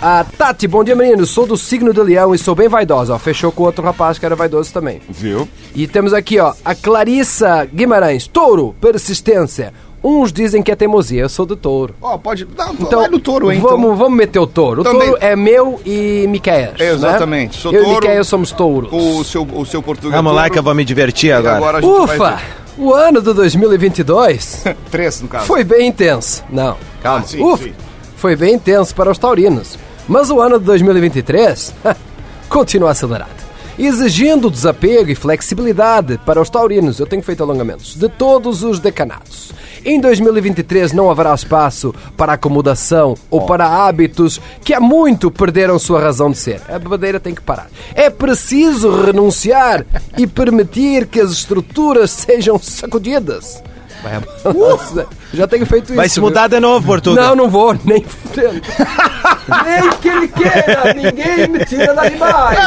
A 0.00 0.24
Tati, 0.24 0.68
bom 0.68 0.84
dia 0.84 0.94
meninos, 0.94 1.30
sou 1.30 1.46
do 1.46 1.56
signo 1.56 1.92
de 1.92 2.00
leão 2.02 2.34
e 2.34 2.38
sou 2.38 2.54
bem 2.54 2.68
vaidosa. 2.68 3.14
Ó, 3.14 3.18
fechou 3.18 3.50
com 3.50 3.62
outro 3.64 3.82
rapaz 3.82 4.18
que 4.18 4.26
era 4.26 4.36
vaidoso 4.36 4.72
também. 4.72 5.00
Viu? 5.08 5.48
E 5.74 5.86
temos 5.86 6.12
aqui, 6.12 6.38
ó, 6.38 6.52
a 6.64 6.74
Clarissa 6.74 7.64
Guimarães, 7.64 8.26
touro, 8.26 8.74
persistência. 8.80 9.72
Uns 10.04 10.30
dizem 10.32 10.62
que 10.62 10.70
é 10.70 10.76
teimosia, 10.76 11.22
eu 11.22 11.28
sou 11.28 11.44
do 11.46 11.56
touro. 11.56 11.94
Ó, 12.00 12.16
pode. 12.18 12.46
Não, 12.56 12.74
Então, 12.74 13.00
vai 13.00 13.08
no 13.08 13.18
touro, 13.18 13.50
hein? 13.50 13.58
Vamos, 13.58 13.86
então. 13.86 13.96
vamos 13.96 14.16
meter 14.18 14.38
o 14.38 14.46
touro. 14.46 14.82
O 14.82 14.84
Também. 14.84 15.00
touro 15.08 15.18
é 15.20 15.34
meu 15.34 15.80
e 15.84 16.26
Miqueias. 16.28 16.78
Exatamente. 16.78 17.56
Né? 17.56 17.62
Sou 17.62 17.72
eu 17.72 17.82
touro. 17.82 17.92
e 17.92 18.00
Miqueias 18.00 18.26
somos 18.28 18.52
touros. 18.52 18.90
O 18.92 19.24
seu, 19.24 19.42
o 19.42 19.64
seu 19.66 19.82
português. 19.82 20.14
Vamos 20.14 20.32
lá 20.32 20.42
touro. 20.42 20.52
que 20.52 20.58
eu 20.58 20.62
vou 20.62 20.74
me 20.74 20.84
divertir 20.84 21.32
agora. 21.32 21.56
agora 21.56 21.78
a 21.78 21.80
gente 21.80 21.90
Ufa! 21.90 22.16
vai 22.18 22.44
O 22.78 22.92
ano 22.92 23.22
de 23.22 23.32
2022 23.32 24.62
ver. 24.64 24.76
Três, 24.90 25.20
no 25.20 25.28
caso. 25.28 25.46
foi 25.46 25.64
bem 25.64 25.88
intenso. 25.88 26.44
Não, 26.50 26.76
calma. 27.02 27.20
Ah, 27.24 27.26
sim, 27.26 27.42
Ufa! 27.42 27.64
sim. 27.64 27.74
Foi 28.16 28.36
bem 28.36 28.54
intenso 28.54 28.94
para 28.94 29.10
os 29.10 29.18
taurinos. 29.18 29.78
Mas 30.08 30.30
o 30.30 30.40
ano 30.40 30.58
de 30.58 30.64
2023 30.66 31.74
continua 32.48 32.90
acelerado. 32.90 33.30
Exigindo 33.78 34.50
desapego 34.50 35.10
e 35.10 35.14
flexibilidade 35.14 36.18
para 36.24 36.40
os 36.40 36.48
taurinos, 36.48 36.98
eu 36.98 37.06
tenho 37.06 37.22
feito 37.22 37.42
alongamentos, 37.42 37.94
de 37.94 38.08
todos 38.08 38.62
os 38.62 38.80
decanados. 38.80 39.52
Em 39.84 40.00
2023 40.00 40.92
não 40.92 41.10
haverá 41.10 41.34
espaço 41.34 41.94
para 42.16 42.32
acomodação 42.32 43.14
ou 43.30 43.44
para 43.44 43.68
hábitos 43.68 44.40
que 44.64 44.72
há 44.72 44.80
muito 44.80 45.30
perderam 45.30 45.78
sua 45.78 46.00
razão 46.00 46.30
de 46.30 46.38
ser. 46.38 46.62
A 46.68 46.78
bebedeira 46.78 47.20
tem 47.20 47.34
que 47.34 47.42
parar. 47.42 47.68
É 47.94 48.08
preciso 48.08 48.90
renunciar 48.90 49.84
e 50.16 50.26
permitir 50.26 51.06
que 51.06 51.20
as 51.20 51.30
estruturas 51.30 52.10
sejam 52.10 52.58
sacudidas. 52.58 53.62
Vai, 54.02 55.06
Já 55.32 55.46
tenho 55.46 55.66
feito 55.66 55.86
isso. 55.86 55.94
Vai 55.96 56.08
se 56.08 56.20
mudar 56.20 56.48
de 56.48 56.60
novo, 56.60 56.86
Portugal. 56.86 57.28
Não, 57.28 57.36
não 57.44 57.50
vou, 57.50 57.76
nem 57.84 58.04
fudendo. 58.04 58.60
nem 59.64 59.90
que 60.00 60.08
ele 60.08 60.28
queira, 60.28 60.94
ninguém 60.94 61.48
me 61.48 61.64
tira 61.64 61.94
da 61.94 62.02
ribaia. 62.02 62.58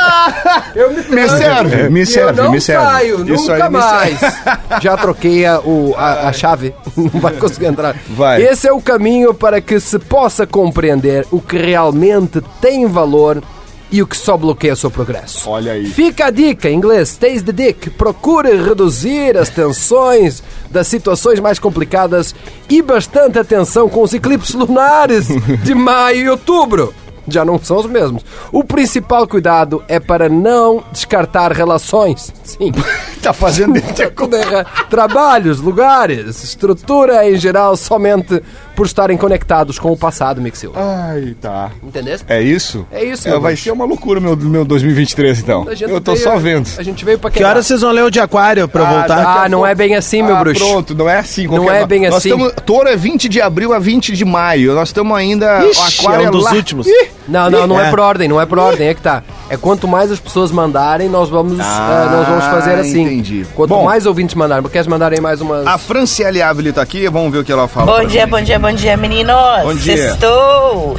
Eu 0.75 0.89
me, 0.91 0.95
Me 1.03 1.29
serve, 1.29 1.89
me 1.89 1.99
Eu 2.01 2.05
serve, 2.05 2.41
não 2.41 2.51
me 2.51 2.61
serve. 2.61 2.85
saio, 2.85 3.33
Isso 3.33 3.51
nunca 3.51 3.69
mais. 3.69 4.19
Já 4.81 4.97
troquei 4.97 5.45
a, 5.45 5.59
o- 5.59 5.93
a- 5.97 6.29
a 6.29 6.33
chave, 6.33 6.73
não 6.97 7.21
vai 7.21 7.33
conseguir 7.33 7.67
entrar. 7.67 7.95
Vai. 8.09 8.41
Esse 8.41 8.67
é 8.67 8.73
o 8.73 8.81
caminho 8.81 9.33
para 9.33 9.61
que 9.61 9.79
se 9.79 9.97
possa 9.99 10.45
compreender 10.47 11.25
o 11.31 11.39
que 11.41 11.57
realmente 11.57 12.41
tem 12.61 12.85
valor 12.87 13.41
e 13.91 14.01
o 14.01 14.07
que 14.07 14.15
só 14.17 14.37
bloqueia 14.37 14.75
seu 14.75 14.91
progresso. 14.91 15.49
Olha 15.49 15.73
aí. 15.73 15.85
Fica 15.85 16.25
a 16.25 16.29
dica, 16.29 16.69
em 16.69 16.75
inglês, 16.75 17.09
stays 17.09 17.41
the 17.41 17.51
dick. 17.51 17.89
Procure 17.91 18.55
reduzir 18.55 19.37
as 19.37 19.49
tensões 19.49 20.43
das 20.69 20.87
situações 20.87 21.39
mais 21.39 21.59
complicadas 21.59 22.35
e 22.69 22.81
bastante 22.81 23.39
atenção 23.39 23.89
com 23.89 24.01
os 24.01 24.13
eclipses 24.13 24.53
lunares 24.53 25.27
de 25.63 25.73
maio 25.73 26.25
e 26.25 26.29
outubro. 26.29 26.93
Já 27.27 27.45
não 27.45 27.59
são 27.59 27.77
os 27.77 27.85
mesmos. 27.85 28.25
O 28.51 28.63
principal 28.63 29.27
cuidado 29.27 29.83
é 29.87 29.99
para 29.99 30.27
não 30.27 30.83
descartar 30.91 31.51
relações. 31.51 32.33
Sim. 32.43 32.71
Tá 33.19 33.33
fazendo. 33.33 33.75
Errado. 33.75 34.89
Trabalhos, 34.89 35.59
lugares, 35.59 36.41
estrutura 36.41 37.29
em 37.29 37.35
geral, 37.35 37.75
somente 37.75 38.41
por 38.79 38.85
estarem 38.85 39.17
conectados 39.17 39.77
com 39.77 39.91
o 39.91 39.97
passado, 39.97 40.39
Mixil. 40.41 40.71
Ai, 40.73 41.35
tá. 41.41 41.69
Entendeste? 41.83 42.25
É 42.29 42.41
isso? 42.41 42.87
É 42.89 43.03
isso, 43.03 43.27
É, 43.27 43.31
meu 43.31 43.41
vai 43.41 43.53
ser 43.57 43.71
uma 43.71 43.83
loucura 43.83 44.21
meu, 44.21 44.37
meu 44.37 44.63
2023, 44.63 45.39
então. 45.39 45.67
Eu 45.81 45.99
tô 45.99 46.13
veio- 46.13 46.23
só 46.23 46.37
vendo. 46.37 46.69
A 46.77 46.81
gente 46.81 47.03
veio 47.03 47.19
pra 47.19 47.29
Que 47.29 47.43
horas 47.43 47.67
vocês 47.67 47.81
vão 47.81 47.91
ler 47.91 48.05
o 48.05 48.09
de 48.09 48.21
aquário 48.21 48.69
pra 48.69 48.87
Ah, 48.87 48.93
voltar? 48.93 49.43
Ah, 49.43 49.49
não 49.49 49.65
é 49.67 49.75
bem 49.75 49.95
assim, 49.95 50.23
meu 50.23 50.33
ah, 50.33 50.39
bruxo. 50.39 50.65
Pronto, 50.65 50.95
não 50.95 51.09
é 51.09 51.17
assim. 51.19 51.45
Não 51.45 51.69
é 51.69 51.85
bem 51.85 52.03
Nós 52.03 52.15
assim. 52.15 52.29
Tamo, 52.29 52.49
touro 52.65 52.87
é 52.87 52.95
20 52.95 53.27
de 53.27 53.41
abril 53.41 53.73
a 53.73 53.79
20 53.79 54.13
de 54.15 54.23
maio. 54.23 54.73
Nós 54.73 54.87
estamos 54.87 55.17
ainda. 55.17 55.65
Ixi, 55.65 55.79
o 56.01 56.05
aquário 56.07 56.25
é 56.25 56.29
um 56.29 56.31
dos 56.31 56.45
lá- 56.45 56.53
últimos. 56.53 56.87
Ih, 56.87 57.09
Não, 57.27 57.49
não, 57.49 57.67
não 57.67 57.81
é. 57.81 57.87
É. 57.87 57.89
por 57.89 57.99
ordem, 57.99 58.29
não 58.29 58.39
é 58.39 58.45
por 58.45 58.59
ordem, 58.59 58.87
é 58.87 58.93
que 58.93 59.01
tá. 59.01 59.23
É 59.49 59.57
quanto 59.57 59.87
mais 59.89 60.09
as 60.09 60.19
pessoas 60.19 60.51
mandarem, 60.51 61.09
nós 61.09 61.27
vamos, 61.29 61.59
Ah, 61.59 62.07
eh, 62.07 62.15
nós 62.15 62.27
vamos 62.29 62.45
fazer 62.45 62.75
assim. 62.79 63.01
entendi. 63.01 63.45
Quanto 63.55 63.69
Bom. 63.71 63.83
mais 63.83 64.05
ouvintes 64.05 64.35
mandarem, 64.35 64.63
queres 64.69 64.87
mandarem 64.87 65.19
mais 65.19 65.41
umas. 65.41 65.67
A 65.67 65.77
Franciele 65.77 66.41
Ávila 66.41 66.71
tá 66.71 66.81
aqui, 66.81 67.07
vamos 67.09 67.31
ver 67.31 67.39
o 67.39 67.43
que 67.43 67.51
ela 67.51 67.67
fala. 67.67 67.85
Bom 67.99 68.05
dia, 68.07 68.21
gente. 68.21 68.29
bom 68.29 68.41
dia, 68.41 68.57
bom 68.59 68.68
dia, 68.73 68.97
meninos. 68.97 69.63
Bom 69.63 69.75
dia. 69.75 70.09
Sextou. 70.09 70.97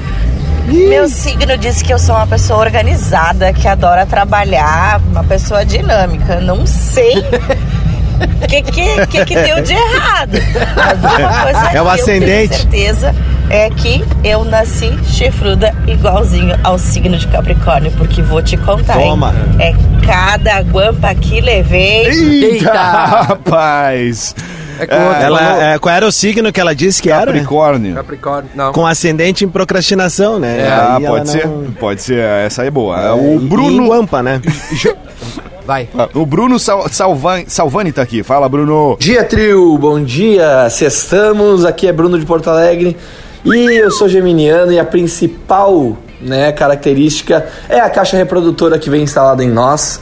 Meu 0.66 1.08
signo 1.08 1.56
diz 1.58 1.82
que 1.82 1.92
eu 1.92 1.98
sou 1.98 2.14
uma 2.14 2.26
pessoa 2.26 2.60
organizada, 2.60 3.52
que 3.52 3.66
adora 3.66 4.06
trabalhar, 4.06 5.00
uma 5.10 5.24
pessoa 5.24 5.64
dinâmica. 5.64 6.40
Não 6.40 6.64
sei 6.64 7.18
o 7.18 8.46
que, 8.46 8.62
que, 8.62 9.06
que, 9.06 9.24
que 9.24 9.34
deu 9.34 9.62
de 9.62 9.72
errado. 9.72 10.30
Coisa 11.42 11.70
É 11.72 11.82
o 11.82 11.84
que 11.86 11.90
ascendente. 11.90 12.54
Eu 12.54 12.66
tenho 12.66 12.94
certeza 12.94 13.14
é 13.50 13.68
que 13.68 14.04
eu 14.22 14.44
nasci 14.44 14.96
chifruda 15.08 15.74
igualzinho 15.88 16.56
ao 16.62 16.78
signo 16.78 17.18
de 17.18 17.26
Capricórnio, 17.26 17.90
porque 17.92 18.22
vou 18.22 18.40
te 18.40 18.56
contar. 18.56 19.00
hein? 19.00 19.10
Toma. 19.10 19.34
É 19.58 19.74
cada 20.06 20.62
guampa 20.62 21.12
que 21.16 21.40
levei. 21.40 22.06
Eita, 22.06 22.46
Eita! 22.46 22.72
rapaz! 23.26 24.36
É 24.80 24.86
com 24.86 24.96
outro. 25.06 25.22
Ela, 25.22 25.62
é, 25.74 25.78
qual 25.78 25.94
era 25.94 26.06
o 26.06 26.12
signo 26.12 26.52
que 26.52 26.60
ela 26.60 26.74
disse 26.74 27.00
que 27.02 27.10
era? 27.10 27.26
Capricórnio. 27.26 27.94
Capricórnio. 27.94 28.50
Não. 28.54 28.72
Com 28.72 28.86
ascendente 28.86 29.44
em 29.44 29.48
procrastinação, 29.48 30.38
né? 30.38 30.66
Ah, 30.68 30.96
Aí 30.96 31.04
ela 31.04 31.16
pode 31.18 31.30
ser. 31.30 31.46
não- 31.46 31.70
Pode 31.72 32.02
ser. 32.02 32.18
Essa 32.18 32.64
é 32.64 32.70
boa. 32.70 32.98
É, 33.00 33.12
o 33.12 33.36
e- 33.36 33.38
Bruno. 33.38 33.84
E 33.84 33.88
Guampa, 33.88 34.22
né? 34.22 34.40
Vai. 35.66 35.88
Ah, 35.96 36.08
O 36.14 36.26
Bruno 36.26 36.58
Sal, 36.58 36.88
Salvan, 36.88 37.44
Salvani 37.46 37.92
tá 37.92 38.02
aqui. 38.02 38.22
Fala, 38.22 38.48
Bruno. 38.48 38.96
Dia 38.98 39.22
trio, 39.24 39.76
bom 39.78 40.02
dia, 40.02 40.68
sextamos, 40.70 41.64
aqui 41.64 41.86
é 41.86 41.92
Bruno 41.92 42.18
de 42.18 42.26
Porto 42.26 42.50
Alegre 42.50 42.96
e 43.44 43.76
eu 43.76 43.90
sou 43.90 44.08
geminiano 44.08 44.72
e 44.72 44.78
a 44.78 44.84
principal 44.84 45.96
né, 46.20 46.50
característica 46.52 47.46
é 47.68 47.78
a 47.80 47.88
caixa 47.88 48.16
reprodutora 48.16 48.78
que 48.78 48.90
vem 48.90 49.02
instalada 49.02 49.44
em 49.44 49.48
nós. 49.50 50.00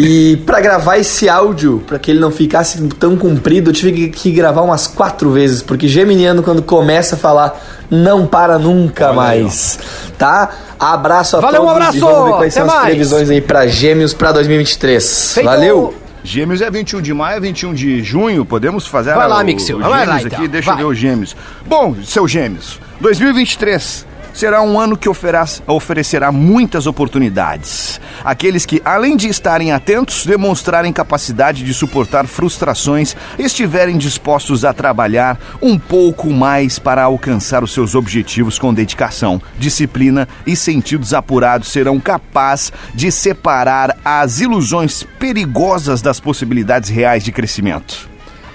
E 0.00 0.36
para 0.46 0.60
gravar 0.60 0.96
esse 0.98 1.28
áudio, 1.28 1.82
para 1.84 1.98
que 1.98 2.12
ele 2.12 2.20
não 2.20 2.30
ficasse 2.30 2.80
tão 3.00 3.16
comprido, 3.16 3.70
eu 3.70 3.74
tive 3.74 4.08
que 4.10 4.30
gravar 4.30 4.62
umas 4.62 4.86
quatro 4.86 5.32
vezes, 5.32 5.60
porque 5.60 5.88
geminiano 5.88 6.40
quando 6.40 6.62
começa 6.62 7.16
a 7.16 7.18
falar 7.18 7.60
não 7.90 8.24
para 8.24 8.58
nunca 8.60 9.12
mais, 9.12 9.76
tá? 10.16 10.50
Abraço 10.78 11.36
a 11.36 11.40
Valeu, 11.40 11.62
um 11.62 11.64
todos 11.66 11.76
abraço, 11.78 11.96
e 11.96 12.00
vamos 12.00 12.24
ver 12.30 12.36
quais 12.36 12.56
até 12.56 12.60
são 12.66 12.68
as 12.68 12.82
mais. 12.82 12.84
previsões 12.94 13.30
aí 13.30 13.40
para 13.40 13.66
gêmeos 13.66 14.14
para 14.14 14.30
2023. 14.30 15.32
Feito. 15.34 15.46
Valeu! 15.46 15.94
Gêmeos 16.22 16.60
é 16.60 16.70
21 16.70 17.00
de 17.00 17.12
maio, 17.14 17.40
21 17.40 17.74
de 17.74 18.02
junho. 18.02 18.44
Podemos 18.44 18.86
fazer 18.86 19.14
Vai 19.14 19.24
a- 19.24 19.26
lá, 19.28 19.40
o- 19.40 19.44
Mixil. 19.44 19.80
Vai 19.80 19.88
lá, 19.90 19.98
gêmeos 20.04 20.26
então. 20.26 20.38
aqui. 20.38 20.48
Deixa 20.48 20.66
Vai. 20.72 20.82
eu 20.82 20.86
ver 20.88 20.92
os 20.92 20.98
gêmeos. 20.98 21.36
Bom, 21.66 21.96
seus 22.04 22.30
gêmeos. 22.30 22.78
2023 23.00 24.06
será 24.38 24.62
um 24.62 24.78
ano 24.78 24.96
que 24.96 25.08
oferecerá 25.08 26.30
muitas 26.30 26.86
oportunidades. 26.86 28.00
Aqueles 28.22 28.64
que, 28.64 28.80
além 28.84 29.16
de 29.16 29.26
estarem 29.26 29.72
atentos, 29.72 30.24
demonstrarem 30.24 30.92
capacidade 30.92 31.64
de 31.64 31.74
suportar 31.74 32.24
frustrações, 32.24 33.16
estiverem 33.36 33.98
dispostos 33.98 34.64
a 34.64 34.72
trabalhar 34.72 35.40
um 35.60 35.76
pouco 35.76 36.30
mais 36.30 36.78
para 36.78 37.02
alcançar 37.02 37.64
os 37.64 37.72
seus 37.72 37.96
objetivos 37.96 38.60
com 38.60 38.72
dedicação, 38.72 39.42
disciplina 39.58 40.28
e 40.46 40.54
sentidos 40.54 41.12
apurados, 41.12 41.72
serão 41.72 41.98
capazes 41.98 42.72
de 42.94 43.10
separar 43.10 43.98
as 44.04 44.38
ilusões 44.38 45.02
perigosas 45.18 46.00
das 46.00 46.20
possibilidades 46.20 46.90
reais 46.90 47.24
de 47.24 47.32
crescimento. 47.32 48.08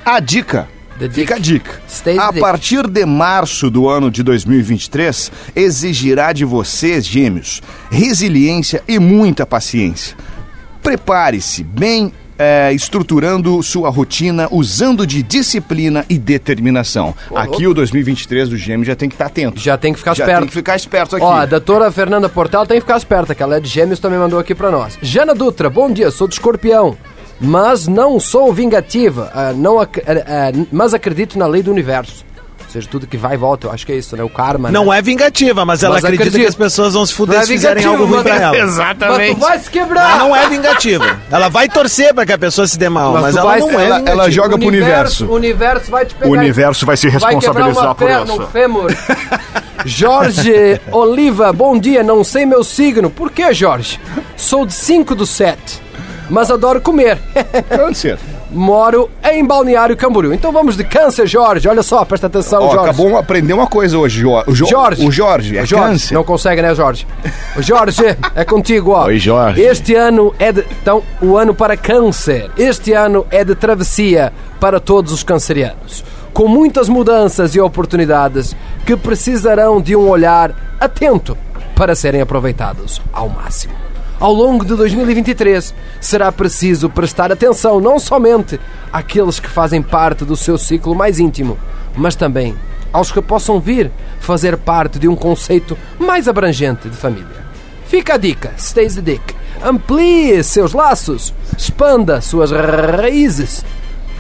A 0.06 0.22
dica. 0.22 0.66
Fica 1.12 1.36
a 1.36 1.40
dica. 1.40 1.82
A 2.20 2.32
partir 2.34 2.88
de 2.88 3.06
março 3.06 3.70
do 3.70 3.90
ano 3.90 4.12
de 4.12 4.24
2023, 4.24 5.32
exigirá 5.56 6.32
de 6.32 6.46
vocês, 6.46 7.06
gêmeos, 7.06 7.62
resiliência 7.90 8.84
e 8.88 9.00
muita 9.00 9.46
paciência. 9.46 10.16
Prepare-se 10.82 11.64
bem 11.64 12.12
é, 12.38 12.72
estruturando 12.74 13.62
sua 13.64 13.90
rotina, 13.90 14.48
usando 14.52 15.06
de 15.06 15.24
disciplina 15.24 16.06
e 16.10 16.18
determinação. 16.18 17.14
Aqui 17.34 17.68
o 17.68 17.74
2023 17.74 18.50
do 18.50 18.58
Gêmeos 18.58 18.88
já 18.88 18.96
tem 18.96 19.08
que 19.08 19.16
estar 19.16 19.28
atento. 19.28 19.60
Já 19.60 19.78
tem 19.78 19.94
que 19.94 20.00
ficar 20.00 20.14
Já 20.14 20.24
esperto. 20.24 20.40
tem 20.40 20.48
que 20.48 20.54
ficar 20.54 20.76
esperto 20.76 21.16
aqui. 21.16 21.26
Ó, 21.26 21.34
a 21.34 21.46
doutora 21.46 21.92
Fernanda 21.92 22.28
Portal 22.28 22.66
tem 22.66 22.78
que 22.78 22.82
ficar 22.82 22.98
esperta, 22.98 23.34
que 23.36 23.42
ela 23.44 23.58
é 23.58 23.60
de 23.60 23.70
gêmeos, 23.70 24.00
também 24.00 24.20
mandou 24.20 24.40
aqui 24.40 24.56
pra 24.56 24.72
nós. 24.72 24.98
Jana 25.02 25.34
Dutra, 25.34 25.70
bom 25.70 25.92
dia, 25.92 26.12
sou 26.12 26.28
do 26.28 26.34
escorpião. 26.34 26.98
Mas 27.44 27.88
não 27.88 28.20
sou 28.20 28.54
vingativa, 28.54 29.32
ah, 29.36 29.52
não 29.54 29.80
ac- 29.80 30.02
ah, 30.08 30.52
mas 30.72 30.94
acredito 30.94 31.38
na 31.38 31.46
lei 31.46 31.62
do 31.62 31.72
universo. 31.72 32.24
Ou 32.66 32.70
seja, 32.74 32.88
tudo 32.90 33.06
que 33.06 33.18
vai 33.18 33.36
e 33.36 33.38
volta, 33.38 33.68
eu 33.68 33.72
acho 33.72 33.86
que 33.86 33.92
é 33.92 33.96
isso, 33.96 34.18
né? 34.18 34.24
O 34.24 34.30
karma. 34.30 34.72
Não 34.72 34.86
né? 34.88 34.98
é 34.98 35.02
vingativa, 35.02 35.64
mas 35.64 35.84
ela 35.84 35.94
Mas 35.96 36.04
acredita 36.06 36.30
acredita. 36.30 36.44
que 36.44 36.50
as 36.50 36.56
pessoas 36.56 36.94
vão 36.96 37.06
se 37.06 37.14
fuder 37.14 37.36
Não 37.36 37.42
é 37.44 37.46
se 37.46 37.52
fizerem 37.54 37.84
vingativo, 37.84 38.02
algo 38.04 38.16
ruim 38.16 38.24
mas- 38.24 38.34
pra 38.34 38.42
ela. 39.06 39.18
Mas 39.18 39.30
tu 39.34 39.40
vai 39.40 39.60
se 39.60 39.70
quebrar! 39.70 40.10
Ela 40.12 40.18
não 40.20 40.36
é 40.36 40.50
vingativa. 40.50 41.20
Ela 41.30 41.50
vai 41.50 41.70
torcer 41.70 42.14
pra 42.16 42.26
que 42.26 42.32
a 42.34 42.38
pessoa 42.38 42.66
se 42.66 42.80
dê 42.80 42.90
mal, 42.90 43.14
mas, 43.14 43.36
tu 43.36 43.40
ela 43.40 43.52
vai- 43.52 43.60
não 43.60 43.80
é 43.80 44.04
ela- 44.10 44.32
joga 44.32 44.58
pro 44.58 44.68
universo. 44.68 45.26
O 45.28 45.34
universo 45.36 45.92
vai 45.92 46.06
te 46.06 46.16
pegar. 46.16 46.32
O 46.32 46.34
universo 46.34 46.86
vai 46.86 46.98
se 46.98 47.10
Vai 47.10 47.20
quebrar 47.20 47.36
responsabilizar 47.68 47.84
uma 47.86 47.96
por 47.96 48.08
perna, 48.08 48.24
isso. 48.34 48.42
um 48.42 48.48
fêmur. 48.48 48.92
Jorge 49.86 50.82
Oliva, 50.92 51.52
bom 51.54 51.78
dia. 51.78 52.02
Não 52.02 52.24
sei 52.24 52.46
meu 52.46 52.64
signo. 52.64 53.10
Por 53.10 53.30
que, 53.32 53.54
Jorge? 53.54 54.00
Sou 54.36 54.66
de 54.66 54.74
5 54.74 55.14
do 55.14 55.26
7, 55.28 55.82
mas 56.30 56.50
adoro 56.52 56.82
comer. 56.82 57.18
Câncer. 57.70 58.18
Moro 58.52 59.10
em 59.32 59.44
Balneário 59.44 59.98
Camboriú. 59.98 60.32
Então 60.34 60.52
vamos 60.52 60.78
de 60.78 60.84
câncer, 60.84 61.26
Jorge. 61.28 61.68
Olha 61.68 61.82
só, 61.82 62.06
presta 62.06 62.28
atenção, 62.28 62.62
Ó, 62.64 62.72
Jorge. 62.72 62.90
acabou 62.90 63.10
de 63.10 63.16
aprender 63.16 63.54
uma 63.54 63.66
coisa 63.66 63.98
hoje, 63.98 64.22
Jo- 64.22 64.44
o 64.46 64.54
Jo- 64.54 64.66
Jorge. 64.68 65.08
O 65.08 65.12
Jorge, 65.12 65.58
é 65.58 65.64
O 65.64 65.66
Jorge, 65.66 65.86
câncer. 65.90 66.14
não 66.14 66.24
consegue, 66.24 66.62
né, 66.62 66.76
Jorge? 66.76 67.08
O 67.58 67.62
Jorge, 67.64 68.04
é 68.36 68.46
contigo, 68.46 68.92
ó. 68.92 69.06
Oi, 69.06 69.18
Jorge. 69.18 69.60
Este 69.62 69.96
ano 69.96 70.34
é 70.38 70.52
de. 70.52 70.64
Então, 70.82 71.02
o 71.22 71.36
ano 71.36 71.56
para 71.56 71.76
câncer. 71.76 72.52
Este 72.56 72.94
ano 72.94 73.26
é 73.32 73.44
de 73.44 73.56
travessia 73.56 74.32
para 74.60 74.80
todos 74.80 75.12
os 75.12 75.24
cancerianos. 75.24 76.04
Com 76.32 76.48
muitas 76.48 76.88
mudanças 76.90 77.56
e 77.56 77.60
oportunidades 77.60 78.56
que 78.86 78.96
precisarão 78.96 79.82
de 79.82 79.96
um 79.96 80.08
olhar 80.08 80.54
atento 80.80 81.36
para 81.76 81.96
serem 81.96 82.22
aproveitados 82.22 83.02
ao 83.12 83.28
máximo. 83.30 83.74
Ao 84.24 84.32
longo 84.32 84.64
de 84.64 84.74
2023, 84.74 85.76
será 86.00 86.32
preciso 86.32 86.90
prestar 86.90 87.30
atenção 87.30 87.82
não 87.82 88.00
somente 88.00 88.58
àqueles 88.90 89.38
que 89.38 89.50
fazem 89.50 89.82
parte 89.82 90.24
do 90.24 90.38
seu 90.38 90.58
ciclo 90.58 90.96
mais 90.96 91.20
íntimo, 91.20 91.60
mas 91.94 92.16
também 92.16 92.56
aos 92.94 93.12
que 93.12 93.22
possam 93.22 93.60
vir 93.60 93.92
fazer 94.22 94.56
parte 94.56 94.98
de 94.98 95.10
um 95.10 95.16
conceito 95.18 95.78
mais 96.00 96.30
abrangente 96.30 96.88
de 96.88 96.96
família. 96.96 97.46
Fica 97.86 98.14
a 98.14 98.18
dica, 98.18 98.54
stays 98.56 98.96
the 98.96 99.02
dick. 99.02 99.36
Amplie 99.62 100.42
seus 100.42 100.72
laços, 100.72 101.34
expanda 101.58 102.22
suas 102.22 102.50
raízes, 102.50 103.66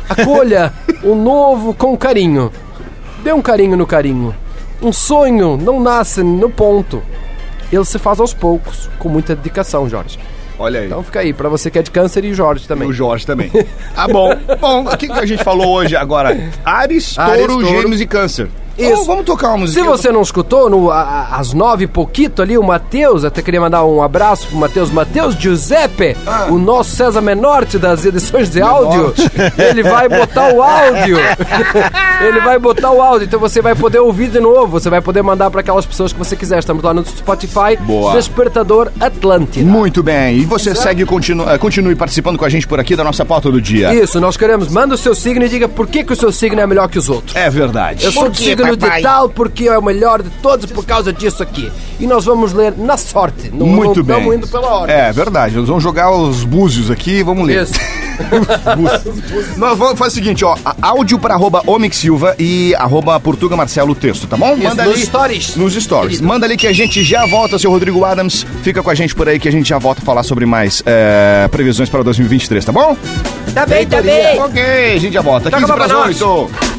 acolha 0.09 0.73
o 1.01 1.15
novo 1.15 1.73
com 1.73 1.95
carinho. 1.95 2.51
Dê 3.23 3.31
um 3.31 3.41
carinho 3.41 3.77
no 3.77 3.87
carinho. 3.87 4.35
Um 4.81 4.91
sonho 4.91 5.55
não 5.55 5.79
nasce 5.79 6.21
no 6.21 6.49
ponto. 6.49 7.01
Ele 7.73 7.85
se 7.85 7.97
faz 7.97 8.19
aos 8.19 8.33
poucos, 8.33 8.89
com 8.99 9.09
muita 9.09 9.35
dedicação, 9.35 9.89
Jorge. 9.89 10.19
Olha 10.59 10.81
aí. 10.81 10.85
Então 10.85 11.03
fica 11.03 11.19
aí, 11.19 11.33
pra 11.33 11.49
você 11.49 11.71
que 11.71 11.79
é 11.79 11.81
de 11.81 11.89
câncer 11.89 12.23
e 12.23 12.33
Jorge 12.33 12.67
também. 12.67 12.87
O 12.87 12.93
Jorge 12.93 13.25
também. 13.25 13.51
Ah, 13.95 14.07
bom. 14.07 14.29
Bom, 14.59 14.83
o 14.83 14.97
que 14.97 15.07
que 15.07 15.13
a 15.19 15.25
gente 15.25 15.43
falou 15.43 15.67
hoje 15.73 15.95
agora? 15.95 16.29
Ares, 16.65 17.17
Ares, 17.17 17.45
touro, 17.47 17.61
touro. 17.61 17.67
gêmeos 17.67 18.01
e 18.01 18.05
câncer. 18.05 18.49
Isso. 18.77 18.89
Vamos, 18.91 19.07
vamos 19.07 19.25
tocar 19.25 19.49
uma 19.49 19.57
música. 19.59 19.79
Se 19.81 19.85
você 19.87 20.11
não 20.11 20.21
escutou, 20.21 20.69
no, 20.69 20.89
a- 20.91 21.27
às 21.33 21.53
nove 21.53 21.83
e 21.85 21.87
pouquito 21.87 22.41
ali, 22.41 22.57
o 22.57 22.63
Matheus, 22.63 23.23
até 23.23 23.41
queria 23.41 23.61
mandar 23.61 23.83
um 23.85 24.01
abraço 24.01 24.47
pro 24.47 24.57
Matheus, 24.57 24.89
Matheus 24.91 25.35
Giuseppe, 25.35 26.15
Ah. 26.25 26.47
o 26.49 26.57
nosso 26.57 26.91
César 26.95 27.21
Menorte 27.21 27.77
das 27.77 28.05
edições 28.05 28.49
de 28.49 28.61
áudio, 28.61 29.13
ele 29.57 29.83
vai 29.83 30.09
botar 30.09 30.53
o 30.53 30.61
áudio. 30.61 31.17
ele 32.25 32.39
vai 32.41 32.57
botar 32.59 32.91
o 32.91 33.01
áudio, 33.01 33.25
então 33.25 33.39
você 33.39 33.61
vai 33.61 33.75
poder 33.75 33.99
ouvir 33.99 34.29
de 34.29 34.39
novo, 34.39 34.67
você 34.79 34.89
vai 34.89 35.01
poder 35.01 35.21
mandar 35.21 35.49
para 35.51 35.59
aquelas 35.61 35.85
pessoas 35.85 36.11
que 36.13 36.19
você 36.19 36.35
quiser. 36.35 36.59
Estamos 36.59 36.83
lá 36.83 36.93
no 36.93 37.05
Spotify, 37.05 37.77
Boa. 37.81 38.13
Despertador 38.13 38.91
Atlântida. 38.99 39.69
Muito 39.69 40.01
bem. 40.01 40.37
E 40.37 40.45
você 40.45 40.73
segue 40.75 41.03
e 41.03 41.05
eh, 41.05 41.57
continue 41.57 41.95
participando 41.95 42.37
com 42.37 42.45
a 42.45 42.49
gente 42.49 42.67
por 42.67 42.79
aqui 42.79 42.95
da 42.95 43.03
nossa 43.03 43.25
pauta 43.25 43.51
do 43.51 43.61
dia. 43.61 43.93
Isso, 43.93 44.19
nós 44.19 44.37
queremos, 44.37 44.67
manda 44.69 44.95
o 44.95 44.97
seu 44.97 45.13
signo 45.13 45.45
e 45.45 45.49
diga 45.49 45.67
por 45.67 45.87
que, 45.87 46.03
que 46.03 46.13
o 46.13 46.15
seu 46.15 46.31
signo 46.31 46.59
é 46.61 46.67
melhor 46.67 46.87
que 46.89 46.97
os 46.97 47.09
outros. 47.09 47.35
É 47.35 47.49
verdade. 47.49 48.05
Eu 48.05 48.11
sou 48.11 48.29
do 48.29 48.37
signo 48.37 48.62
de 48.71 49.01
tal 49.01 49.29
porque 49.29 49.67
é 49.67 49.77
o 49.77 49.83
melhor 49.83 50.21
de 50.21 50.29
todos 50.41 50.71
por 50.71 50.85
causa 50.85 51.11
disso 51.11 51.43
aqui. 51.43 51.71
E 51.99 52.07
nós 52.07 52.25
vamos 52.25 52.53
ler 52.53 52.73
na 52.77 52.97
sorte. 52.97 53.49
Não, 53.53 53.65
Muito 53.65 53.99
não 53.99 54.05
bem. 54.05 54.17
Estamos 54.17 54.35
indo 54.35 54.47
pela 54.47 54.67
ordem. 54.67 54.95
É 54.95 55.11
verdade. 55.11 55.55
Nós 55.55 55.67
vamos 55.67 55.83
jogar 55.83 56.11
os 56.11 56.43
búzios 56.43 56.89
aqui 56.89 57.19
e 57.19 57.23
vamos 57.23 57.47
ler. 57.47 57.63
Isso. 57.63 57.73
Nós 59.57 59.77
vamos 59.77 59.97
fazer 59.97 60.11
o 60.11 60.13
seguinte, 60.13 60.45
ó. 60.45 60.55
Áudio 60.81 61.17
para 61.17 61.33
arroba 61.33 61.61
Omix 61.65 61.97
Silva 61.97 62.35
e 62.37 62.73
arroba 62.75 63.19
Portuga 63.19 63.55
Marcelo 63.55 63.91
o 63.91 63.95
texto, 63.95 64.27
tá 64.27 64.37
bom? 64.37 64.55
Isso, 64.55 64.75
nos 64.75 65.01
stories. 65.01 65.55
Nos 65.55 65.73
stories. 65.73 66.09
Querido. 66.11 66.27
Manda 66.27 66.45
ali 66.45 66.57
que 66.57 66.67
a 66.67 66.73
gente 66.73 67.03
já 67.03 67.25
volta, 67.25 67.57
seu 67.57 67.71
Rodrigo 67.71 68.03
Adams. 68.03 68.45
Fica 68.61 68.83
com 68.83 68.89
a 68.89 68.95
gente 68.95 69.15
por 69.15 69.27
aí 69.27 69.39
que 69.39 69.47
a 69.47 69.51
gente 69.51 69.67
já 69.67 69.77
volta 69.77 70.01
a 70.01 70.05
falar 70.05 70.23
sobre 70.23 70.45
mais 70.45 70.83
eh, 70.85 71.47
previsões 71.51 71.89
para 71.89 72.03
2023, 72.03 72.63
tá 72.65 72.71
bom? 72.71 72.95
Tá 73.53 73.65
bem, 73.65 73.85
tá 73.85 74.01
bem. 74.01 74.39
Ok, 74.39 74.61
a 74.95 74.97
gente 74.99 75.13
já 75.13 75.21
volta. 75.21 75.49
Toca 75.49 75.61
15 75.61 75.73
pra 75.73 75.85
para 75.85 75.93
nós. 75.93 76.21
8. 76.21 76.72